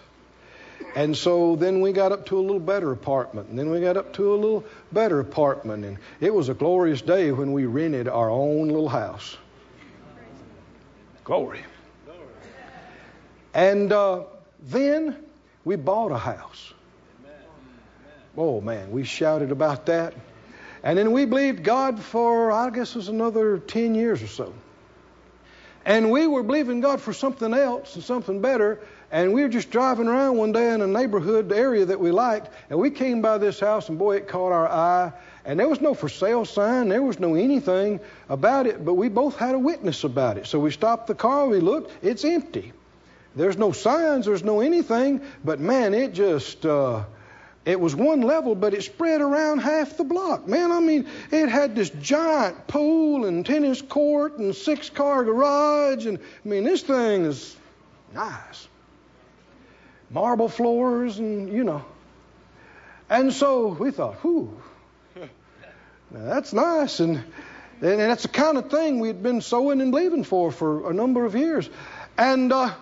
And 0.95 1.17
so 1.17 1.57
then 1.57 1.81
we 1.81 1.93
got 1.93 2.13
up 2.13 2.27
to 2.27 2.39
a 2.39 2.41
little 2.41 2.61
better 2.61 2.91
apartment, 2.91 3.49
and 3.49 3.59
then 3.59 3.71
we 3.71 3.81
got 3.81 3.97
up 3.97 4.15
to 4.15 4.35
a 4.35 4.37
little 4.37 4.65
better 4.91 5.21
apartment, 5.21 5.85
and 5.85 5.99
it 6.21 6.35
was 6.35 6.49
a 6.49 6.55
glorious 6.55 7.01
day 7.01 7.31
when 7.33 7.53
we 7.53 7.67
rented 7.67 8.09
our 8.09 8.31
own 8.31 8.69
little 8.69 8.89
house. 8.89 9.37
Glory. 11.23 11.61
And 13.55 13.93
uh, 13.93 14.25
then 14.63 15.17
we 15.65 15.77
bought 15.77 16.13
a 16.13 16.19
house. 16.19 16.73
Oh 18.37 18.61
man, 18.61 18.91
we 18.91 19.05
shouted 19.05 19.51
about 19.51 19.87
that. 19.87 20.15
And 20.83 20.97
then 20.97 21.13
we 21.13 21.27
believed 21.27 21.63
God 21.63 22.01
for, 22.01 22.53
I 22.53 22.71
guess 22.71 22.91
it 22.91 22.97
was 22.97 23.09
another 23.09 23.59
10 23.59 23.95
years 23.95 24.23
or 24.23 24.29
so. 24.29 24.55
And 25.85 26.11
we 26.11 26.27
were 26.27 26.43
believing 26.43 26.81
God 26.81 27.01
for 27.01 27.13
something 27.13 27.53
else 27.53 27.95
and 27.95 28.05
something 28.05 28.41
better. 28.41 28.81
And 29.11 29.35
we 29.35 29.43
were 29.43 29.49
just 29.49 29.71
driving 29.71 30.07
around 30.07 30.37
one 30.37 30.53
day 30.53 30.73
in 30.73 30.81
a 30.83 30.87
neighborhood 30.87 31.53
area 31.53 31.85
that 31.87 31.99
we 31.99 32.13
liked. 32.13 32.51
And 32.71 32.79
we 32.79 32.91
came 32.91 33.23
by 33.23 33.39
this 33.39 33.59
house, 33.59 33.89
and 33.89 33.99
boy, 33.99 34.17
it 34.17 34.29
caught 34.29 34.53
our 34.53 34.69
eye. 34.69 35.13
And 35.45 35.59
there 35.59 35.69
was 35.69 35.81
no 35.81 35.95
for 35.95 36.09
sale 36.09 36.45
sign, 36.45 36.89
there 36.89 37.03
was 37.03 37.19
no 37.19 37.35
anything 37.35 37.99
about 38.29 38.67
it, 38.67 38.85
but 38.85 38.95
we 38.95 39.09
both 39.09 39.37
had 39.37 39.55
a 39.55 39.59
witness 39.59 40.05
about 40.05 40.37
it. 40.37 40.47
So 40.47 40.61
we 40.61 40.71
stopped 40.71 41.07
the 41.07 41.15
car, 41.15 41.47
we 41.47 41.61
looked, 41.61 41.93
it's 42.05 42.25
empty. 42.25 42.73
There's 43.37 43.57
no 43.57 43.73
signs, 43.73 44.27
there's 44.27 44.43
no 44.43 44.61
anything, 44.61 45.21
but 45.45 45.61
man, 45.61 45.95
it 45.95 46.15
just, 46.15 46.67
uh, 46.67 47.05
it 47.65 47.79
was 47.79 47.95
one 47.95 48.23
level, 48.23 48.55
but 48.55 48.75
it 48.75 48.83
spread 48.83 49.21
around 49.21 49.59
half 49.59 49.97
the 49.97 50.05
block. 50.05 50.49
Man, 50.49 50.73
I 50.73 50.81
mean, 50.81 51.07
it 51.31 51.49
had 51.49 51.77
this 51.77 51.91
giant 51.91 52.67
pool 52.67 53.27
and 53.27 53.47
tennis 53.47 53.83
court 53.83 54.39
and 54.39 54.55
six 54.55 54.91
car 54.91 55.25
garage, 55.25 56.07
and 56.07 56.19
I 56.19 56.49
mean, 56.49 56.65
this 56.65 56.83
thing 56.83 57.27
is 57.27 57.57
nice. 58.13 58.67
Marble 60.11 60.49
floors, 60.49 61.19
and 61.19 61.53
you 61.53 61.63
know. 61.63 61.85
And 63.09 63.33
so 63.33 63.69
we 63.69 63.91
thought, 63.93 64.15
whew, 64.23 64.61
that's 66.11 66.53
nice. 66.53 66.99
And, 67.01 67.17
and 67.81 68.01
that's 68.01 68.23
the 68.23 68.29
kind 68.29 68.59
of 68.59 68.71
thing 68.71 68.99
we'd 69.01 69.23
been 69.23 69.41
sowing 69.41 69.81
and 69.81 69.93
believing 69.93 70.25
for 70.25 70.51
for 70.51 70.91
a 70.91 70.95
number 70.95 71.25
of 71.25 71.37
years. 71.37 71.69
And, 72.19 72.53
uh, 72.53 72.73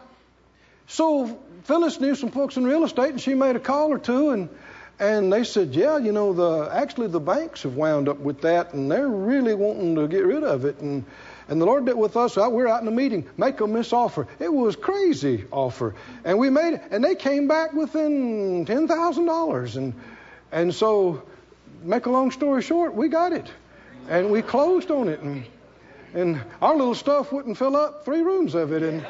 so 0.89 1.39
Phyllis 1.65 2.01
knew 2.01 2.15
some 2.15 2.31
folks 2.31 2.57
in 2.57 2.65
real 2.65 2.83
estate, 2.83 3.11
and 3.11 3.21
she 3.21 3.35
made 3.35 3.57
a 3.57 3.61
call 3.61 3.93
or 3.93 3.99
two, 3.99 4.31
and 4.31 4.49
and 4.99 5.33
they 5.33 5.45
said, 5.45 5.75
yeah, 5.75 5.99
you 5.99 6.11
know, 6.11 6.33
the 6.33 6.75
actually 6.75 7.07
the 7.07 7.21
banks 7.21 7.63
have 7.63 7.77
wound 7.77 8.09
up 8.09 8.19
with 8.19 8.41
that, 8.41 8.73
and 8.73 8.91
they're 8.91 9.07
really 9.07 9.55
wanting 9.55 9.95
to 9.95 10.09
get 10.09 10.25
rid 10.25 10.43
of 10.43 10.65
it. 10.65 10.81
And 10.81 11.05
and 11.49 11.61
the 11.61 11.67
Lord 11.67 11.85
did 11.85 11.97
with 11.97 12.17
us. 12.17 12.37
Uh, 12.37 12.49
we're 12.51 12.67
out 12.67 12.83
in 12.83 12.89
a 12.89 12.91
meeting, 12.91 13.29
make 13.37 13.59
them 13.59 13.75
this 13.75 13.93
offer. 13.93 14.27
It 14.41 14.53
was 14.53 14.77
crazy 14.77 15.45
offer, 15.51 15.95
and 16.25 16.39
we 16.39 16.49
made 16.49 16.75
it, 16.75 16.83
and 16.91 17.05
they 17.05 17.15
came 17.15 17.49
back 17.49 17.75
within 17.75 18.65
ten 18.65 18.89
thousand 18.89 19.27
dollars, 19.27 19.77
and 19.77 19.93
and 20.51 20.75
so 20.75 21.23
make 21.83 22.07
a 22.07 22.11
long 22.11 22.31
story 22.31 22.63
short, 22.63 22.95
we 22.95 23.09
got 23.09 23.35
it, 23.35 23.47
and 24.09 24.31
we 24.31 24.41
closed 24.41 24.91
on 24.91 25.09
it, 25.09 25.21
and 25.21 25.45
and 26.15 26.41
our 26.63 26.75
little 26.75 26.95
stuff 26.95 27.31
wouldn't 27.31 27.59
fill 27.59 27.77
up 27.77 28.07
three 28.07 28.23
rooms 28.23 28.55
of 28.55 28.73
it, 28.73 28.83
and. 28.83 29.07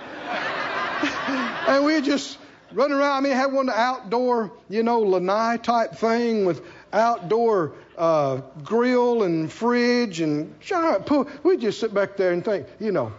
and 1.68 1.84
we 1.84 2.00
just 2.00 2.38
run 2.72 2.92
around. 2.92 3.16
I 3.16 3.20
mean, 3.20 3.32
had 3.32 3.52
one 3.52 3.68
outdoor, 3.70 4.52
you 4.68 4.82
know, 4.82 5.00
lanai 5.00 5.58
type 5.58 5.96
thing 5.96 6.44
with 6.44 6.62
outdoor 6.92 7.72
uh, 7.96 8.40
grill 8.62 9.24
and 9.24 9.50
fridge 9.50 10.20
and 10.20 10.58
giant 10.60 11.06
pool. 11.06 11.28
We 11.42 11.56
just 11.56 11.80
sit 11.80 11.92
back 11.92 12.16
there 12.16 12.32
and 12.32 12.44
think, 12.44 12.66
you 12.80 12.92
know, 12.92 13.12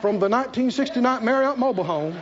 from 0.00 0.18
the 0.18 0.28
1969 0.28 1.24
Marlette 1.24 1.58
mobile 1.58 1.84
home 1.84 2.16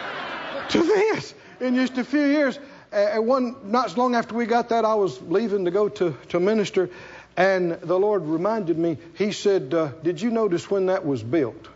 to 0.68 0.78
this 0.78 1.34
in 1.60 1.74
just 1.74 1.98
a 1.98 2.04
few 2.04 2.24
years. 2.24 2.58
And 2.92 3.26
one, 3.26 3.56
not 3.64 3.90
so 3.90 4.00
long 4.00 4.14
after 4.14 4.34
we 4.34 4.46
got 4.46 4.68
that, 4.68 4.84
I 4.84 4.94
was 4.94 5.20
leaving 5.22 5.64
to 5.64 5.72
go 5.72 5.88
to, 5.88 6.16
to 6.28 6.38
minister, 6.38 6.90
and 7.36 7.72
the 7.72 7.98
Lord 7.98 8.24
reminded 8.24 8.78
me. 8.78 8.98
He 9.14 9.32
said, 9.32 9.74
uh, 9.74 9.88
"Did 10.04 10.20
you 10.20 10.30
notice 10.30 10.70
when 10.70 10.86
that 10.86 11.04
was 11.04 11.20
built?" 11.20 11.68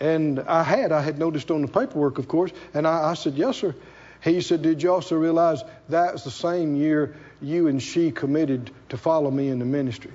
And 0.00 0.40
I 0.40 0.62
had, 0.62 0.92
I 0.92 1.00
had 1.00 1.18
noticed 1.18 1.50
on 1.50 1.62
the 1.62 1.68
paperwork, 1.68 2.18
of 2.18 2.28
course, 2.28 2.52
and 2.74 2.86
I, 2.86 3.10
I 3.10 3.14
said, 3.14 3.34
Yes, 3.34 3.56
sir. 3.56 3.74
He 4.22 4.40
said, 4.40 4.62
Did 4.62 4.82
you 4.82 4.92
also 4.92 5.16
realize 5.16 5.62
that's 5.88 6.24
the 6.24 6.30
same 6.30 6.76
year 6.76 7.16
you 7.40 7.68
and 7.68 7.82
she 7.82 8.10
committed 8.10 8.70
to 8.90 8.96
follow 8.96 9.30
me 9.30 9.48
in 9.48 9.58
the 9.58 9.64
ministry? 9.64 10.12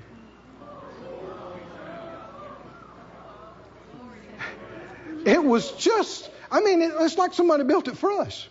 It 5.24 5.44
was 5.44 5.72
just, 5.74 6.30
I 6.52 6.62
mean, 6.62 6.82
it, 6.82 6.92
it's 7.00 7.18
like 7.18 7.34
somebody 7.34 7.64
built 7.64 7.88
it 7.88 7.98
for 7.98 8.12
us. 8.22 8.48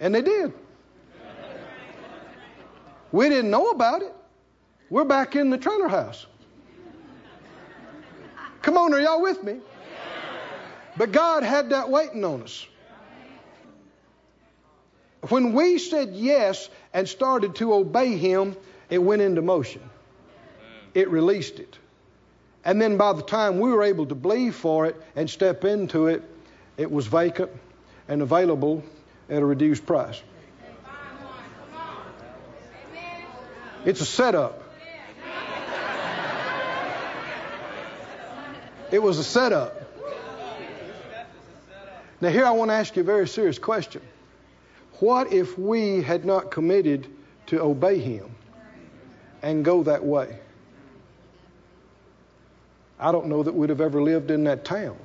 And 0.00 0.14
they 0.14 0.22
did. 0.22 0.52
We 3.12 3.28
didn't 3.28 3.50
know 3.50 3.70
about 3.70 4.02
it. 4.02 4.12
We're 4.90 5.04
back 5.04 5.36
in 5.36 5.50
the 5.50 5.58
trailer 5.58 5.88
house. 5.88 6.26
Come 8.62 8.76
on, 8.76 8.92
are 8.92 9.00
y'all 9.00 9.22
with 9.22 9.42
me? 9.44 9.60
But 10.96 11.12
God 11.12 11.42
had 11.42 11.70
that 11.70 11.88
waiting 11.88 12.24
on 12.24 12.42
us. 12.42 12.66
When 15.28 15.54
we 15.54 15.78
said 15.78 16.10
yes 16.12 16.68
and 16.92 17.08
started 17.08 17.56
to 17.56 17.72
obey 17.74 18.16
Him, 18.16 18.56
it 18.90 18.98
went 18.98 19.22
into 19.22 19.42
motion. 19.42 19.82
It 20.92 21.08
released 21.10 21.58
it. 21.58 21.78
And 22.64 22.80
then 22.80 22.96
by 22.96 23.12
the 23.12 23.22
time 23.22 23.58
we 23.58 23.70
were 23.70 23.82
able 23.82 24.06
to 24.06 24.14
believe 24.14 24.54
for 24.54 24.86
it 24.86 24.96
and 25.16 25.28
step 25.28 25.64
into 25.64 26.06
it, 26.06 26.22
it 26.76 26.90
was 26.90 27.06
vacant 27.06 27.50
and 28.08 28.22
available 28.22 28.84
at 29.28 29.42
a 29.42 29.44
reduced 29.44 29.86
price. 29.86 30.20
It's 33.84 34.00
a 34.00 34.06
setup. 34.06 34.62
It 38.90 39.02
was 39.02 39.18
a 39.18 39.24
setup. 39.24 39.83
Now, 42.24 42.30
here 42.30 42.46
I 42.46 42.52
want 42.52 42.70
to 42.70 42.74
ask 42.74 42.96
you 42.96 43.02
a 43.02 43.04
very 43.04 43.28
serious 43.28 43.58
question. 43.58 44.00
What 44.98 45.30
if 45.30 45.58
we 45.58 46.00
had 46.00 46.24
not 46.24 46.50
committed 46.50 47.06
to 47.48 47.60
obey 47.60 47.98
Him 47.98 48.34
and 49.42 49.62
go 49.62 49.82
that 49.82 50.02
way? 50.02 50.38
I 52.98 53.12
don't 53.12 53.26
know 53.26 53.42
that 53.42 53.54
we'd 53.54 53.68
have 53.68 53.82
ever 53.82 54.02
lived 54.02 54.30
in 54.30 54.44
that 54.44 54.64
town, 54.64 54.96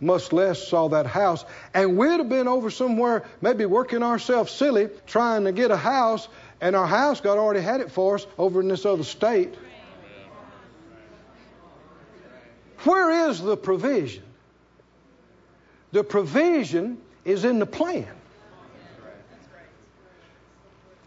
much 0.00 0.32
less 0.32 0.66
saw 0.66 0.88
that 0.88 1.04
house. 1.04 1.44
And 1.74 1.98
we'd 1.98 2.20
have 2.20 2.30
been 2.30 2.48
over 2.48 2.70
somewhere, 2.70 3.26
maybe 3.42 3.66
working 3.66 4.02
ourselves 4.02 4.50
silly, 4.50 4.88
trying 5.06 5.44
to 5.44 5.52
get 5.52 5.70
a 5.70 5.76
house, 5.76 6.26
and 6.62 6.74
our 6.74 6.86
house, 6.86 7.20
God 7.20 7.36
already 7.36 7.60
had 7.60 7.82
it 7.82 7.90
for 7.90 8.14
us 8.14 8.26
over 8.38 8.62
in 8.62 8.68
this 8.68 8.86
other 8.86 9.04
state. 9.04 9.54
Where 12.84 13.28
is 13.28 13.42
the 13.42 13.58
provision? 13.58 14.22
The 15.92 16.04
provision 16.04 16.98
is 17.24 17.44
in 17.44 17.58
the 17.58 17.66
plan. 17.66 18.06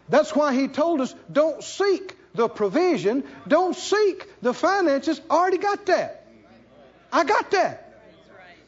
That's 0.08 0.34
why 0.34 0.54
he 0.54 0.68
told 0.68 1.00
us 1.00 1.14
don't 1.30 1.62
seek 1.62 2.16
the 2.34 2.48
provision, 2.48 3.24
don't 3.46 3.76
seek 3.76 4.28
the 4.42 4.52
finances. 4.52 5.20
Already 5.30 5.58
got 5.58 5.86
that. 5.86 6.26
I 7.12 7.24
got 7.24 7.50
that. 7.52 7.92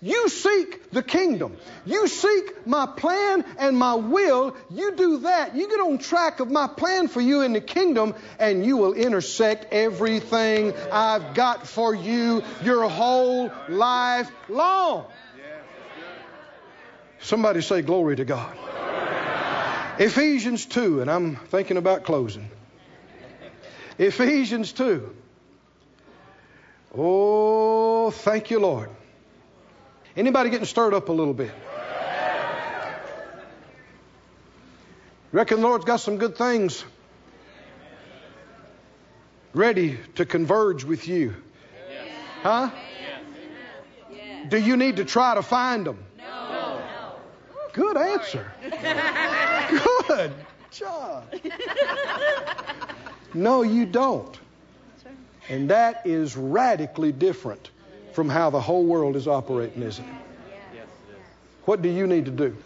You 0.05 0.29
seek 0.29 0.91
the 0.91 1.03
kingdom. 1.03 1.57
You 1.87 2.09
seek 2.09 2.67
my 2.67 2.85
plan 2.85 3.43
and 3.59 3.75
my 3.75 3.95
will. 3.95 4.55
You 4.71 4.95
do 4.97 5.19
that. 5.21 5.57
You 5.57 5.67
get 5.67 5.81
on 5.81 5.97
track 5.97 6.41
of 6.41 6.51
my 6.51 6.67
plan 6.67 7.09
for 7.09 7.23
you 7.23 7.41
in 7.41 7.55
the 7.55 7.63
kingdom, 7.63 8.15
and 8.39 8.67
you 8.67 8.77
will 8.77 8.93
intersect 8.93 9.73
everything 9.73 10.75
I've 10.93 11.33
got 11.33 11.67
for 11.67 11.95
you 11.95 12.43
your 12.63 12.87
whole 12.87 13.51
life 13.71 14.31
long. 14.51 15.07
Somebody 17.25 17.63
say, 17.63 17.81
Glory 17.81 18.17
to 18.17 18.25
God. 18.27 18.55
Ephesians 19.99 20.67
2, 20.67 21.01
and 21.01 21.11
I'm 21.11 21.37
thinking 21.37 21.79
about 21.79 22.05
closing. 22.05 22.51
Ephesians 23.97 24.73
2. 24.73 25.15
Oh, 26.95 28.11
thank 28.11 28.51
you, 28.51 28.61
Lord. 28.61 28.91
Anybody 30.15 30.51
getting 30.51 30.67
stirred 30.67 30.93
up 30.93 31.09
a 31.09 31.13
little 31.13 31.33
bit? 31.33 31.51
Reckon 35.33 35.63
the 35.63 35.67
Lord's 35.67 35.87
got 35.87 36.01
some 36.01 36.19
good 36.19 36.37
things 36.37 36.85
ready 39.55 39.99
to 40.17 40.27
converge 40.27 40.85
with 40.85 41.09
you. 41.09 41.35
Huh? 42.43 42.71
Do 44.49 44.59
you 44.59 44.77
need 44.77 44.97
to 44.97 45.07
try 45.07 45.35
to 45.35 45.43
find 45.43 45.87
them? 45.87 46.05
Good 47.75 47.97
answer. 47.97 48.53
Good 50.09 50.33
job. 50.71 51.25
No, 53.35 53.63
you 53.63 53.85
don't. 53.85 54.39
And 55.49 55.71
that 55.71 56.07
is 56.07 56.37
radically 56.37 57.13
different 57.13 57.71
from 58.13 58.29
how 58.29 58.51
the 58.51 58.61
whole 58.61 58.85
world 58.85 59.17
is 59.17 59.27
operating, 59.27 59.83
isn't 59.83 60.05
it? 60.05 60.15
What 61.65 61.83
do 61.83 61.89
you 61.89 62.07
need 62.07 62.27
to 62.27 62.31
do? 62.31 62.57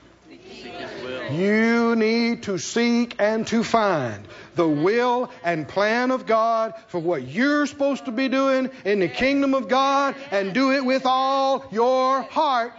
You 1.30 1.96
need 1.96 2.44
to 2.44 2.58
seek 2.58 3.16
and 3.18 3.46
to 3.48 3.64
find 3.64 4.26
the 4.56 4.68
will 4.68 5.30
and 5.44 5.68
plan 5.68 6.10
of 6.10 6.26
God 6.26 6.74
for 6.88 6.98
what 6.98 7.28
you're 7.28 7.66
supposed 7.66 8.06
to 8.06 8.12
be 8.12 8.28
doing 8.28 8.70
in 8.84 9.00
the 9.00 9.08
kingdom 9.08 9.54
of 9.54 9.68
God 9.68 10.14
and 10.30 10.52
do 10.52 10.72
it 10.72 10.84
with 10.84 11.06
all 11.06 11.66
your 11.70 12.22
heart. 12.22 12.72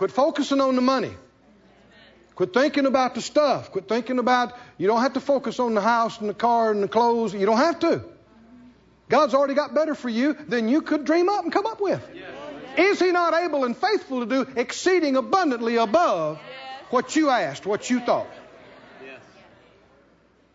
Quit 0.00 0.12
focusing 0.12 0.62
on 0.62 0.76
the 0.76 0.80
money. 0.80 1.12
Quit 2.34 2.54
thinking 2.54 2.86
about 2.86 3.14
the 3.14 3.20
stuff. 3.20 3.70
Quit 3.70 3.86
thinking 3.86 4.18
about, 4.18 4.56
you 4.78 4.86
don't 4.86 5.02
have 5.02 5.12
to 5.12 5.20
focus 5.20 5.60
on 5.60 5.74
the 5.74 5.82
house 5.82 6.18
and 6.20 6.30
the 6.30 6.32
car 6.32 6.70
and 6.70 6.82
the 6.82 6.88
clothes. 6.88 7.34
You 7.34 7.44
don't 7.44 7.58
have 7.58 7.80
to. 7.80 8.02
God's 9.10 9.34
already 9.34 9.52
got 9.52 9.74
better 9.74 9.94
for 9.94 10.08
you 10.08 10.32
than 10.32 10.70
you 10.70 10.80
could 10.80 11.04
dream 11.04 11.28
up 11.28 11.44
and 11.44 11.52
come 11.52 11.66
up 11.66 11.82
with. 11.82 12.02
Is 12.78 12.98
He 12.98 13.12
not 13.12 13.34
able 13.34 13.66
and 13.66 13.76
faithful 13.76 14.20
to 14.20 14.26
do 14.26 14.50
exceeding 14.56 15.16
abundantly 15.16 15.76
above 15.76 16.38
what 16.88 17.14
you 17.14 17.28
asked, 17.28 17.66
what 17.66 17.90
you 17.90 18.00
thought? 18.00 18.30
Yes. 19.04 19.20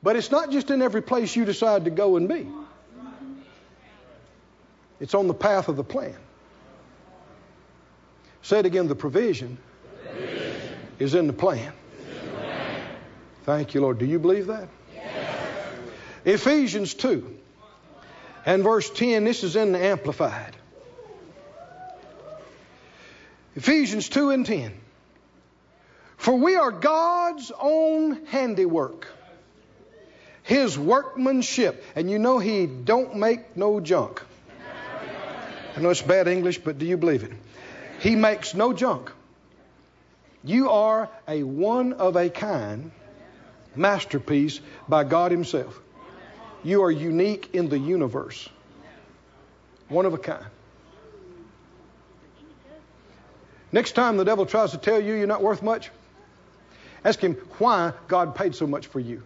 But 0.02 0.16
it's 0.16 0.32
not 0.32 0.50
just 0.50 0.72
in 0.72 0.82
every 0.82 1.04
place 1.04 1.36
you 1.36 1.46
decide 1.46 1.86
to 1.86 1.92
go 1.92 2.18
and 2.18 2.28
be. 2.28 2.48
It's 5.00 5.14
on 5.14 5.28
the 5.28 5.36
path 5.36 5.68
of 5.68 5.76
the 5.76 5.84
plan. 5.84 6.16
Say 8.46 8.60
it 8.60 8.68
again 8.68 8.88
the 8.88 8.94
provision, 8.94 9.58
is 11.00 11.16
in 11.16 11.26
the 11.26 11.34
plan. 11.34 11.74
Thank 13.44 13.74
you, 13.74 13.82
Lord. 13.82 13.98
Do 13.98 14.06
you 14.06 14.20
believe 14.20 14.46
that? 14.48 14.68
Yes. 14.94 15.50
Ephesians 16.26 16.94
2 16.94 17.36
and 18.46 18.64
verse 18.64 18.88
10, 18.92 19.24
this 19.24 19.44
is 19.44 19.56
in 19.56 19.72
the 19.72 19.84
Amplified. 19.84 20.56
Ephesians 23.56 24.10
2 24.10 24.30
and 24.30 24.46
10. 24.46 24.74
For 26.18 26.36
we 26.36 26.56
are 26.56 26.70
God's 26.70 27.52
own 27.60 28.28
handiwork, 28.28 29.08
His 30.44 30.78
workmanship. 30.78 31.84
And 31.96 32.12
you 32.12 32.20
know 32.20 32.38
He 32.38 32.68
don't 32.68 33.16
make 33.16 33.58
no 33.58 33.80
junk. 33.80 34.22
I 35.76 35.82
know 35.82 35.90
it's 35.90 36.04
bad 36.04 36.28
English, 36.28 36.60
but 36.60 36.78
do 36.78 36.86
you 36.86 36.98
believe 36.98 37.24
it? 37.24 37.32
He 38.06 38.16
makes 38.16 38.54
no 38.54 38.72
junk. 38.72 39.12
You 40.44 40.70
are 40.70 41.10
a 41.28 41.42
one 41.42 41.94
of 41.94 42.16
a 42.16 42.30
kind 42.30 42.92
masterpiece 43.76 44.60
by 44.88 45.04
God 45.04 45.32
Himself. 45.32 45.82
You 46.64 46.84
are 46.84 46.92
unique 46.92 47.50
in 47.54 47.68
the 47.68 47.80
universe. 47.80 48.48
One 49.90 50.06
of 50.06 50.14
a 50.14 50.20
kind. 50.20 50.46
Next 53.72 53.94
time 53.94 54.18
the 54.18 54.24
devil 54.24 54.46
tries 54.46 54.70
to 54.70 54.78
tell 54.78 55.02
you 55.02 55.16
you're 55.16 55.26
not 55.26 55.42
worth 55.42 55.64
much, 55.64 55.90
ask 57.04 57.20
him 57.20 57.34
why 57.58 57.94
God 58.08 58.36
paid 58.36 58.54
so 58.54 58.68
much 58.68 58.86
for 58.86 59.00
you. 59.00 59.24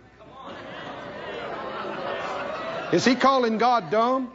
Is 2.94 3.04
he 3.04 3.16
calling 3.16 3.58
God 3.58 3.92
dumb? 3.92 4.32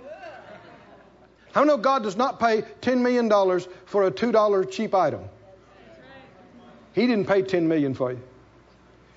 How 1.55 1.63
know 1.63 1.77
God 1.77 2.03
does 2.03 2.17
not 2.17 2.41
pay 2.41 2.63
$10 2.83 2.99
million 2.99 3.31
for 3.87 4.09
a 4.09 4.11
$2 4.11 4.71
cheap 4.73 4.93
item? 4.93 5.23
He 6.95 7.07
didn't 7.07 7.29
pay 7.29 7.43
10 7.43 7.69
million 7.69 7.95
for 7.95 8.11
you. 8.11 8.21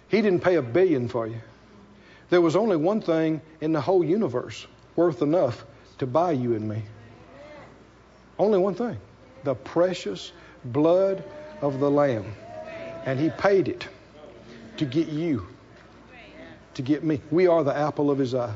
He 0.09 0.21
didn't 0.21 0.41
pay 0.43 0.55
a 0.55 0.61
billion 0.61 1.07
for 1.07 1.25
you. 1.25 1.41
There 2.29 2.39
was 2.39 2.55
only 2.55 2.77
one 2.77 3.01
thing 3.01 3.41
in 3.59 3.73
the 3.73 3.81
whole 3.81 4.03
universe 4.03 4.67
worth 4.95 5.23
enough 5.23 5.65
to 5.97 6.05
buy 6.05 6.31
you 6.31 6.53
and 6.53 6.69
me. 6.69 6.83
Only 8.37 8.59
one 8.59 8.75
thing. 8.75 8.97
The 9.43 9.55
precious 9.55 10.31
blood 10.63 11.23
of 11.61 11.79
the 11.79 11.89
Lamb. 11.89 12.31
And 13.05 13.19
He 13.19 13.31
paid 13.31 13.67
it 13.67 13.87
to 14.77 14.85
get 14.85 15.07
you, 15.07 15.47
to 16.75 16.83
get 16.83 17.03
me. 17.03 17.19
We 17.31 17.47
are 17.47 17.63
the 17.63 17.75
apple 17.75 18.11
of 18.11 18.19
His 18.19 18.35
eye. 18.35 18.55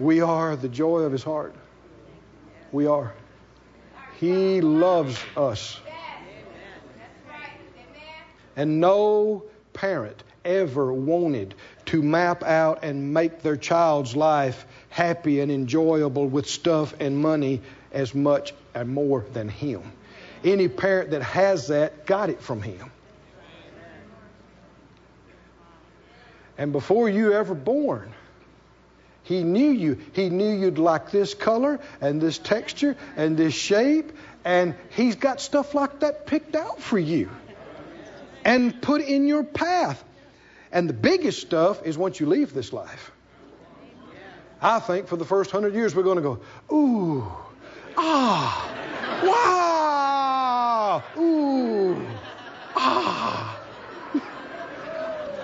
We 0.00 0.20
are 0.20 0.56
the 0.56 0.68
joy 0.68 1.02
of 1.02 1.12
His 1.12 1.22
heart. 1.22 1.54
We 2.74 2.88
are. 2.88 3.14
He 4.18 4.60
loves 4.60 5.16
us. 5.36 5.80
And 8.56 8.80
no 8.80 9.44
parent 9.72 10.24
ever 10.44 10.92
wanted 10.92 11.54
to 11.86 12.02
map 12.02 12.42
out 12.42 12.80
and 12.82 13.14
make 13.14 13.42
their 13.42 13.56
child's 13.56 14.16
life 14.16 14.66
happy 14.88 15.38
and 15.38 15.52
enjoyable 15.52 16.26
with 16.26 16.48
stuff 16.48 16.94
and 16.98 17.16
money 17.16 17.62
as 17.92 18.12
much 18.12 18.52
and 18.74 18.88
more 18.88 19.24
than 19.32 19.48
him. 19.48 19.92
Any 20.42 20.66
parent 20.66 21.12
that 21.12 21.22
has 21.22 21.68
that 21.68 22.06
got 22.06 22.28
it 22.28 22.42
from 22.42 22.60
him. 22.60 22.90
And 26.58 26.72
before 26.72 27.08
you 27.08 27.34
ever 27.34 27.54
born, 27.54 28.13
he 29.24 29.42
knew 29.42 29.70
you. 29.70 29.98
He 30.12 30.28
knew 30.28 30.54
you'd 30.54 30.78
like 30.78 31.10
this 31.10 31.34
color 31.34 31.80
and 32.00 32.20
this 32.20 32.38
texture 32.38 32.94
and 33.16 33.36
this 33.36 33.54
shape, 33.54 34.12
and 34.44 34.74
he's 34.90 35.16
got 35.16 35.40
stuff 35.40 35.74
like 35.74 36.00
that 36.00 36.26
picked 36.26 36.54
out 36.54 36.80
for 36.80 36.98
you 36.98 37.30
and 38.44 38.80
put 38.80 39.00
in 39.00 39.26
your 39.26 39.42
path. 39.42 40.04
And 40.70 40.88
the 40.88 40.94
biggest 40.94 41.40
stuff 41.40 41.86
is 41.86 41.96
once 41.96 42.20
you 42.20 42.26
leave 42.26 42.52
this 42.52 42.72
life. 42.72 43.12
I 44.60 44.78
think 44.78 45.08
for 45.08 45.16
the 45.16 45.24
first 45.24 45.50
hundred 45.50 45.74
years 45.74 45.94
we're 45.94 46.02
going 46.02 46.16
to 46.16 46.22
go, 46.22 46.40
ooh, 46.70 47.26
ah, 47.96 48.70
wow, 49.24 51.02
ooh, 51.20 52.06
ah. 52.76 53.53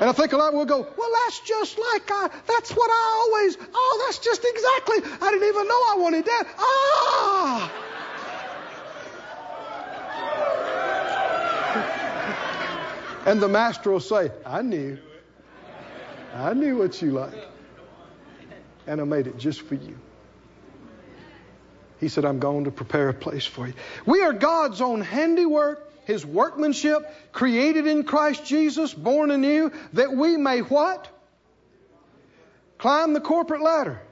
And 0.01 0.09
I 0.09 0.13
think 0.13 0.33
a 0.33 0.39
lot 0.39 0.55
will 0.55 0.65
go, 0.65 0.79
well, 0.97 1.11
that's 1.25 1.41
just 1.41 1.79
like 1.79 2.11
I, 2.11 2.31
that's 2.47 2.71
what 2.73 2.91
I 2.91 3.29
always, 3.29 3.59
oh, 3.75 4.05
that's 4.07 4.19
just 4.19 4.43
exactly, 4.47 4.97
I 5.21 5.31
didn't 5.31 5.47
even 5.47 5.69
know 5.69 5.75
I 5.75 5.97
wanted 5.99 6.25
that. 6.25 6.45
Ah! 6.59 7.71
And 13.27 13.41
the 13.43 13.49
master 13.49 13.91
will 13.91 14.01
say, 14.01 14.31
I 14.47 14.63
knew. 14.63 14.97
I 16.35 16.55
knew 16.55 16.79
what 16.79 17.03
you 17.03 17.11
like. 17.11 17.35
And 18.87 19.03
I 19.03 19.05
made 19.05 19.27
it 19.27 19.37
just 19.37 19.61
for 19.61 19.75
you. 19.75 19.99
He 22.01 22.09
said, 22.09 22.25
I'm 22.25 22.39
going 22.39 22.65
to 22.65 22.71
prepare 22.71 23.11
a 23.11 23.15
place 23.15 23.45
for 23.45 23.67
you. 23.67 23.75
We 24.07 24.23
are 24.23 24.33
God's 24.33 24.81
own 24.81 25.03
handiwork, 25.03 25.90
His 26.11 26.27
workmanship, 26.27 27.09
created 27.31 27.87
in 27.87 28.03
Christ 28.03 28.45
Jesus, 28.45 28.93
born 28.93 29.31
anew, 29.31 29.71
that 29.93 30.13
we 30.13 30.37
may 30.37 30.59
what? 30.59 31.07
Climb 32.79 33.13
the 33.13 33.21
corporate 33.21 33.61
ladder. 33.61 34.03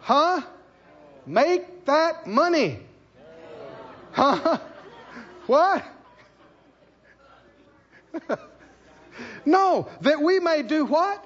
Huh? 0.00 0.40
Make 1.26 1.84
that 1.84 2.26
money. 2.26 2.80
Huh? 4.10 4.58
What? 5.46 5.84
no, 9.44 9.88
that 10.02 10.20
we 10.22 10.38
may 10.38 10.62
do 10.62 10.84
what? 10.84 11.24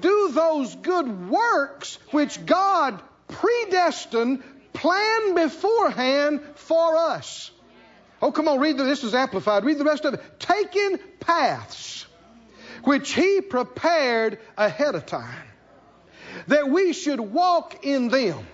Do 0.00 0.30
those 0.32 0.74
good 0.76 1.30
works 1.30 1.98
which 2.10 2.44
God 2.44 3.00
predestined, 3.28 4.42
planned 4.74 5.34
beforehand 5.34 6.42
for 6.56 6.96
us. 6.96 7.50
Oh, 8.26 8.32
come 8.32 8.48
on, 8.48 8.58
read 8.58 8.76
the, 8.76 8.82
this 8.82 9.04
is 9.04 9.14
amplified. 9.14 9.64
Read 9.64 9.78
the 9.78 9.84
rest 9.84 10.04
of 10.04 10.14
it. 10.14 10.40
Taking 10.40 10.98
paths 11.20 12.06
which 12.82 13.14
He 13.14 13.40
prepared 13.40 14.40
ahead 14.58 14.96
of 14.96 15.06
time, 15.06 15.44
that 16.48 16.68
we 16.68 16.92
should 16.92 17.20
walk 17.20 17.84
in 17.84 18.08
them, 18.08 18.44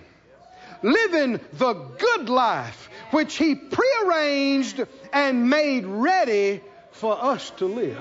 living 0.83 1.39
the 1.53 1.73
good 1.73 2.29
life 2.29 2.87
which 3.09 3.35
He 3.35 3.55
prearranged 3.55 4.85
and 5.11 5.49
made 5.49 5.87
ready 5.87 6.61
for 6.91 7.19
us 7.19 7.49
to 7.57 7.65
live. 7.65 7.97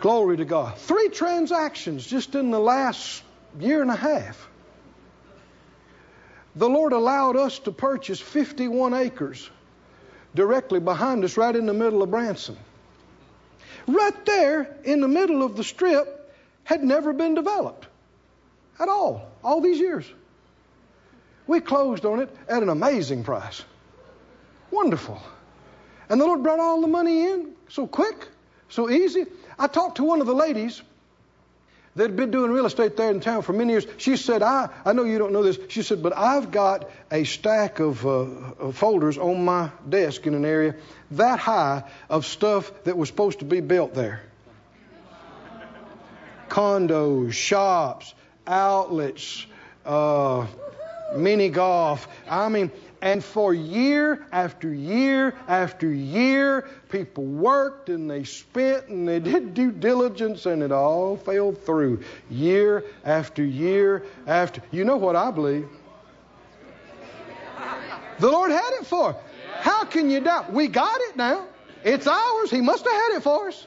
Glory 0.00 0.38
to 0.38 0.46
God. 0.46 0.78
Three 0.78 1.10
transactions 1.10 2.06
just 2.06 2.34
in 2.34 2.50
the 2.50 2.58
last 2.58 3.22
year 3.60 3.82
and 3.82 3.90
a 3.90 3.94
half. 3.94 4.48
The 6.56 6.68
Lord 6.68 6.92
allowed 6.92 7.36
us 7.36 7.58
to 7.60 7.72
purchase 7.72 8.20
51 8.20 8.94
acres 8.94 9.50
directly 10.34 10.80
behind 10.80 11.24
us, 11.24 11.36
right 11.36 11.54
in 11.54 11.66
the 11.66 11.72
middle 11.72 12.02
of 12.02 12.10
Branson. 12.10 12.56
Right 13.86 14.24
there 14.24 14.76
in 14.84 15.00
the 15.00 15.08
middle 15.08 15.42
of 15.42 15.56
the 15.56 15.64
strip 15.64 16.32
had 16.64 16.82
never 16.82 17.12
been 17.12 17.34
developed 17.34 17.86
at 18.78 18.88
all, 18.88 19.30
all 19.42 19.60
these 19.60 19.78
years. 19.78 20.06
We 21.46 21.60
closed 21.60 22.04
on 22.04 22.20
it 22.20 22.34
at 22.48 22.62
an 22.62 22.68
amazing 22.68 23.24
price. 23.24 23.62
Wonderful. 24.70 25.20
And 26.08 26.20
the 26.20 26.24
Lord 26.24 26.42
brought 26.42 26.60
all 26.60 26.80
the 26.80 26.86
money 26.86 27.26
in 27.26 27.52
so 27.68 27.86
quick, 27.86 28.28
so 28.68 28.88
easy. 28.88 29.26
I 29.58 29.66
talked 29.66 29.96
to 29.96 30.04
one 30.04 30.20
of 30.20 30.26
the 30.26 30.34
ladies 30.34 30.82
had 32.02 32.16
been 32.16 32.30
doing 32.30 32.50
real 32.50 32.66
estate 32.66 32.96
there 32.96 33.10
in 33.10 33.20
town 33.20 33.42
for 33.42 33.52
many 33.52 33.72
years. 33.72 33.86
She 33.98 34.16
said, 34.16 34.42
I, 34.42 34.68
I 34.84 34.92
know 34.92 35.04
you 35.04 35.18
don't 35.18 35.32
know 35.32 35.42
this. 35.42 35.58
She 35.68 35.82
said, 35.82 36.02
but 36.02 36.16
I've 36.16 36.50
got 36.50 36.90
a 37.10 37.24
stack 37.24 37.78
of, 37.78 38.04
uh, 38.04 38.10
of 38.10 38.76
folders 38.76 39.16
on 39.16 39.44
my 39.44 39.70
desk 39.88 40.26
in 40.26 40.34
an 40.34 40.44
area 40.44 40.74
that 41.12 41.38
high 41.38 41.84
of 42.10 42.26
stuff 42.26 42.72
that 42.84 42.96
was 42.96 43.08
supposed 43.08 43.38
to 43.38 43.44
be 43.44 43.60
built 43.60 43.94
there 43.94 44.22
condos, 46.54 47.32
shops, 47.32 48.14
outlets, 48.46 49.44
uh, 49.84 50.46
mini 51.16 51.48
golf. 51.48 52.06
I 52.30 52.48
mean, 52.48 52.70
and 53.04 53.22
for 53.22 53.52
year 53.52 54.26
after 54.32 54.72
year 54.72 55.34
after 55.46 55.92
year, 55.92 56.66
people 56.88 57.24
worked 57.24 57.90
and 57.90 58.10
they 58.10 58.24
spent 58.24 58.88
and 58.88 59.06
they 59.06 59.20
did 59.20 59.52
due 59.52 59.70
diligence 59.70 60.46
and 60.46 60.62
it 60.62 60.72
all 60.72 61.18
fell 61.18 61.52
through. 61.52 62.02
Year 62.30 62.82
after 63.04 63.44
year 63.44 64.04
after. 64.26 64.62
You 64.70 64.86
know 64.86 64.96
what 64.96 65.16
I 65.16 65.30
believe? 65.30 65.68
The 68.20 68.30
Lord 68.30 68.50
had 68.50 68.70
it 68.80 68.86
for. 68.86 69.14
How 69.58 69.84
can 69.84 70.08
you 70.08 70.20
doubt? 70.20 70.50
We 70.50 70.68
got 70.68 70.98
it 71.02 71.14
now. 71.14 71.46
It's 71.84 72.06
ours. 72.06 72.50
He 72.50 72.62
must 72.62 72.84
have 72.84 72.92
had 72.94 73.18
it 73.18 73.22
for 73.22 73.48
us. 73.48 73.66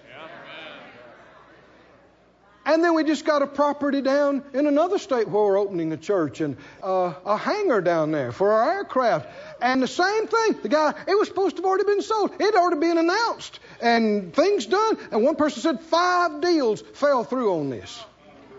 And 2.67 2.83
then 2.83 2.95
we 2.95 3.05
just 3.05 3.23
got 3.23 3.41
a 3.41 3.47
property 3.47 4.01
down 4.01 4.43
in 4.53 4.67
another 4.67 4.97
state 4.97 5.29
where 5.29 5.41
we're 5.41 5.57
opening 5.57 5.93
a 5.93 5.97
church 5.97 6.41
and 6.41 6.57
uh, 6.83 7.13
a 7.25 7.37
hangar 7.37 7.79
down 7.79 8.11
there 8.11 8.33
for 8.33 8.51
our 8.51 8.79
aircraft. 8.79 9.29
And 9.61 9.81
the 9.81 9.87
same 9.87 10.27
thing, 10.27 10.59
the 10.61 10.67
guy, 10.67 10.93
it 11.07 11.17
was 11.17 11.29
supposed 11.29 11.55
to 11.55 11.61
have 11.61 11.65
already 11.65 11.85
been 11.85 12.01
sold. 12.01 12.33
It 12.33 12.41
had 12.41 12.55
already 12.55 12.81
been 12.81 12.97
announced 12.97 13.61
and 13.81 14.33
things 14.33 14.65
done. 14.65 14.97
And 15.13 15.23
one 15.23 15.37
person 15.37 15.61
said 15.61 15.79
five 15.79 16.41
deals 16.41 16.81
fell 16.81 17.23
through 17.23 17.57
on 17.57 17.69
this. 17.69 18.03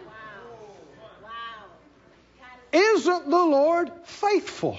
Wow. 0.06 0.12
Wow. 1.22 1.30
Isn't 2.72 3.28
the 3.28 3.44
Lord 3.44 3.93
faithful? 4.05 4.78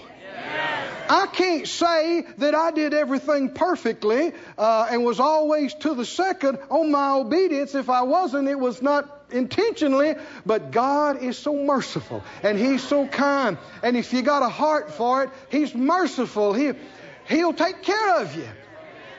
I 1.08 1.28
can't 1.28 1.68
say 1.68 2.26
that 2.40 2.56
I 2.56 2.72
did 2.72 2.96
everything 2.96 3.52
perfectly 3.52 4.32
uh, 4.58 4.88
and 4.92 5.04
was 5.04 5.20
always 5.20 5.76
to 5.76 5.94
the 5.94 6.06
second 6.06 6.58
on 6.70 6.92
my 6.92 7.12
obedience. 7.12 7.76
If 7.76 7.90
I 7.90 8.04
wasn't, 8.04 8.48
it 8.48 8.60
was 8.60 8.82
not 8.82 9.19
intentionally, 9.32 10.16
but 10.46 10.72
God 10.72 11.22
is 11.22 11.38
so 11.38 11.54
merciful 11.54 12.24
and 12.44 12.58
He's 12.58 12.84
so 12.84 13.08
kind. 13.08 13.58
And 13.84 13.98
if 13.98 14.14
you 14.14 14.22
got 14.22 14.44
a 14.44 14.50
heart 14.50 14.92
for 14.92 15.24
it, 15.24 15.30
He's 15.50 15.74
merciful. 15.74 16.54
He, 16.54 16.72
he'll 17.28 17.54
take 17.54 17.84
care 17.84 18.22
of 18.22 18.36
you. 18.36 18.48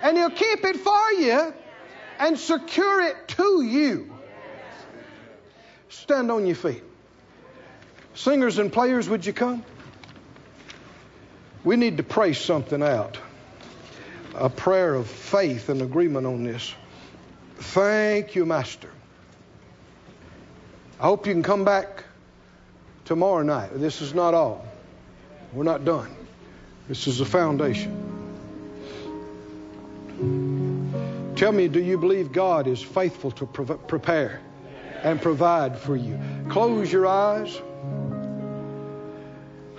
And 0.03 0.17
He'll 0.17 0.31
keep 0.31 0.65
it 0.65 0.77
for 0.77 1.13
you 1.13 1.55
and 2.19 2.39
secure 2.39 3.03
it 3.03 3.29
to 3.29 3.63
you. 3.63 4.13
Stand 5.89 6.31
on 6.31 6.47
your 6.47 6.57
feet. 6.57 6.85
Singers 8.15 8.59
and 8.59 8.73
players, 8.73 9.09
would 9.09 9.25
you 9.25 9.33
come? 9.33 9.65
We 11.65 11.77
need 11.77 11.99
to 11.99 12.03
pray 12.03 12.33
something 12.33 12.83
out. 12.83 13.19
A 14.35 14.49
prayer 14.49 14.95
of 14.95 15.09
faith 15.09 15.69
and 15.69 15.83
agreement 15.83 16.27
on 16.27 16.45
this. 16.45 16.75
Thank 17.57 18.35
you, 18.35 18.47
Master. 18.47 18.91
I 21.01 21.05
hope 21.05 21.27
you 21.27 21.33
can 21.33 21.43
come 21.43 21.65
back 21.65 22.05
tomorrow 23.07 23.43
night. 23.43 23.71
This 23.73 24.03
is 24.03 24.13
not 24.13 24.35
all. 24.35 24.67
We're 25.55 25.65
not 25.65 25.87
done. 25.87 26.15
This 26.89 27.07
is 27.07 27.17
the 27.19 27.25
foundation. 27.25 28.07
Tell 31.37 31.53
me, 31.53 31.69
do 31.69 31.81
you 31.81 31.97
believe 31.97 32.33
God 32.33 32.67
is 32.67 32.83
faithful 32.83 33.31
to 33.31 33.47
prepare 33.47 34.43
and 35.03 35.23
provide 35.23 35.79
for 35.79 35.97
you? 35.97 36.21
Close 36.51 36.93
your 36.93 37.07
eyes. 37.07 37.59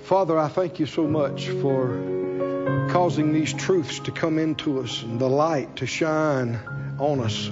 Father, 0.05 0.39
I 0.39 0.47
thank 0.47 0.79
you 0.79 0.87
so 0.87 1.05
much 1.05 1.49
for 1.49 2.87
causing 2.89 3.31
these 3.31 3.53
truths 3.53 3.99
to 3.99 4.11
come 4.11 4.39
into 4.39 4.79
us 4.79 5.03
and 5.03 5.19
the 5.19 5.29
light 5.29 5.75
to 5.75 5.85
shine 5.85 6.59
on 6.97 7.19
us 7.19 7.51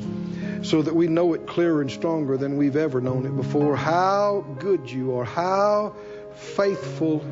so 0.62 0.82
that 0.82 0.96
we 0.96 1.08
know 1.08 1.34
it 1.34 1.48
clearer 1.48 1.82
and 1.82 1.92
stronger 1.92 2.38
than 2.38 2.58
we've 2.58 2.76
ever 2.76 3.02
known 3.02 3.26
it 3.26 3.36
before. 3.36 3.76
How 3.76 4.46
good 4.60 4.90
you 4.90 5.18
are, 5.18 5.26
how 5.26 5.96
faithful 6.36 7.26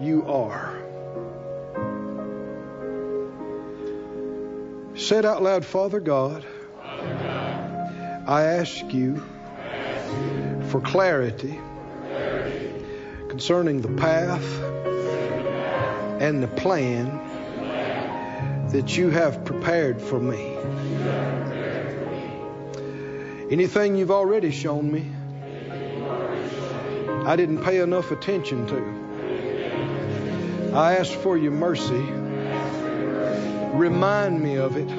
you 0.00 0.24
are. 0.26 0.76
Said 4.94 5.24
out 5.24 5.42
loud, 5.42 5.64
Father 5.64 6.00
God, 6.00 6.44
Father 6.82 7.14
God 7.14 8.24
I 8.28 8.42
ask 8.42 8.92
you 8.92 9.24
I 9.56 9.60
ask 9.60 10.12
you 10.12 10.62
for 10.68 10.80
clarity 10.80 11.58
clarity 12.02 12.84
concerning 13.28 13.80
the 13.80 13.88
path 13.88 14.44
and 16.20 16.42
the 16.42 16.48
plan 16.48 17.06
that 18.70 18.96
you 18.96 19.08
have 19.10 19.44
prepared 19.44 20.02
for 20.02 20.20
me. 20.20 20.56
Anything 23.50 23.96
you've 23.96 24.10
already 24.10 24.50
shown 24.50 24.92
me, 24.92 25.10
I 27.26 27.34
didn't 27.34 27.64
pay 27.64 27.80
enough 27.80 28.10
attention 28.10 28.66
to. 28.66 30.74
I 30.76 30.96
ask 30.96 31.10
for 31.10 31.34
your 31.36 31.52
mercy. 31.52 32.06
Remind 33.74 34.42
me 34.42 34.58
of 34.58 34.76
it. 34.76 34.90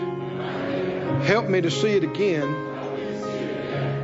Help 1.28 1.48
me 1.48 1.62
to 1.62 1.70
see 1.70 1.90
it 1.90 2.04
again. 2.04 2.66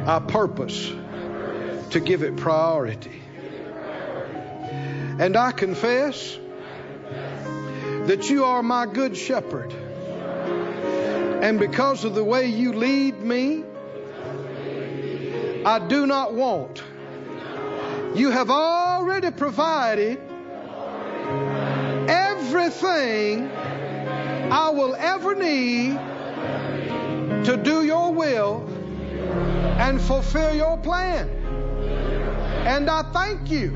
I 0.08 0.20
purpose 0.20 0.92
to 1.90 2.00
give 2.00 2.22
it 2.22 2.38
priority. 2.38 3.20
And 5.18 5.36
I 5.36 5.54
confess 5.54 6.38
that 8.06 8.30
you 8.30 8.46
are 8.46 8.62
my 8.62 8.86
good 8.86 9.18
shepherd. 9.18 9.74
And 11.42 11.60
because 11.60 12.06
of 12.06 12.14
the 12.14 12.24
way 12.24 12.46
you 12.46 12.74
lead 12.74 13.20
me, 13.20 13.65
I 15.66 15.80
do 15.80 16.06
not 16.06 16.34
want. 16.34 16.84
You 18.14 18.30
have 18.30 18.52
already 18.52 19.32
provided 19.32 20.20
everything 22.08 23.50
I 24.52 24.70
will 24.70 24.94
ever 24.96 25.34
need 25.34 25.98
to 27.46 27.58
do 27.58 27.84
your 27.84 28.14
will 28.14 28.68
and 29.80 30.00
fulfill 30.00 30.54
your 30.56 30.78
plan. 30.78 31.30
And 32.68 32.88
I 32.88 33.02
thank 33.12 33.50
you 33.50 33.72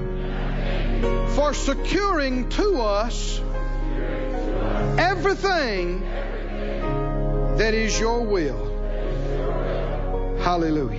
for 1.35 1.55
securing 1.55 2.49
to 2.49 2.81
us 2.81 3.39
everything 4.99 6.01
that 7.57 7.73
is 7.73 7.99
your 7.99 8.21
will. 8.21 8.67
Hallelujah. 10.39 10.98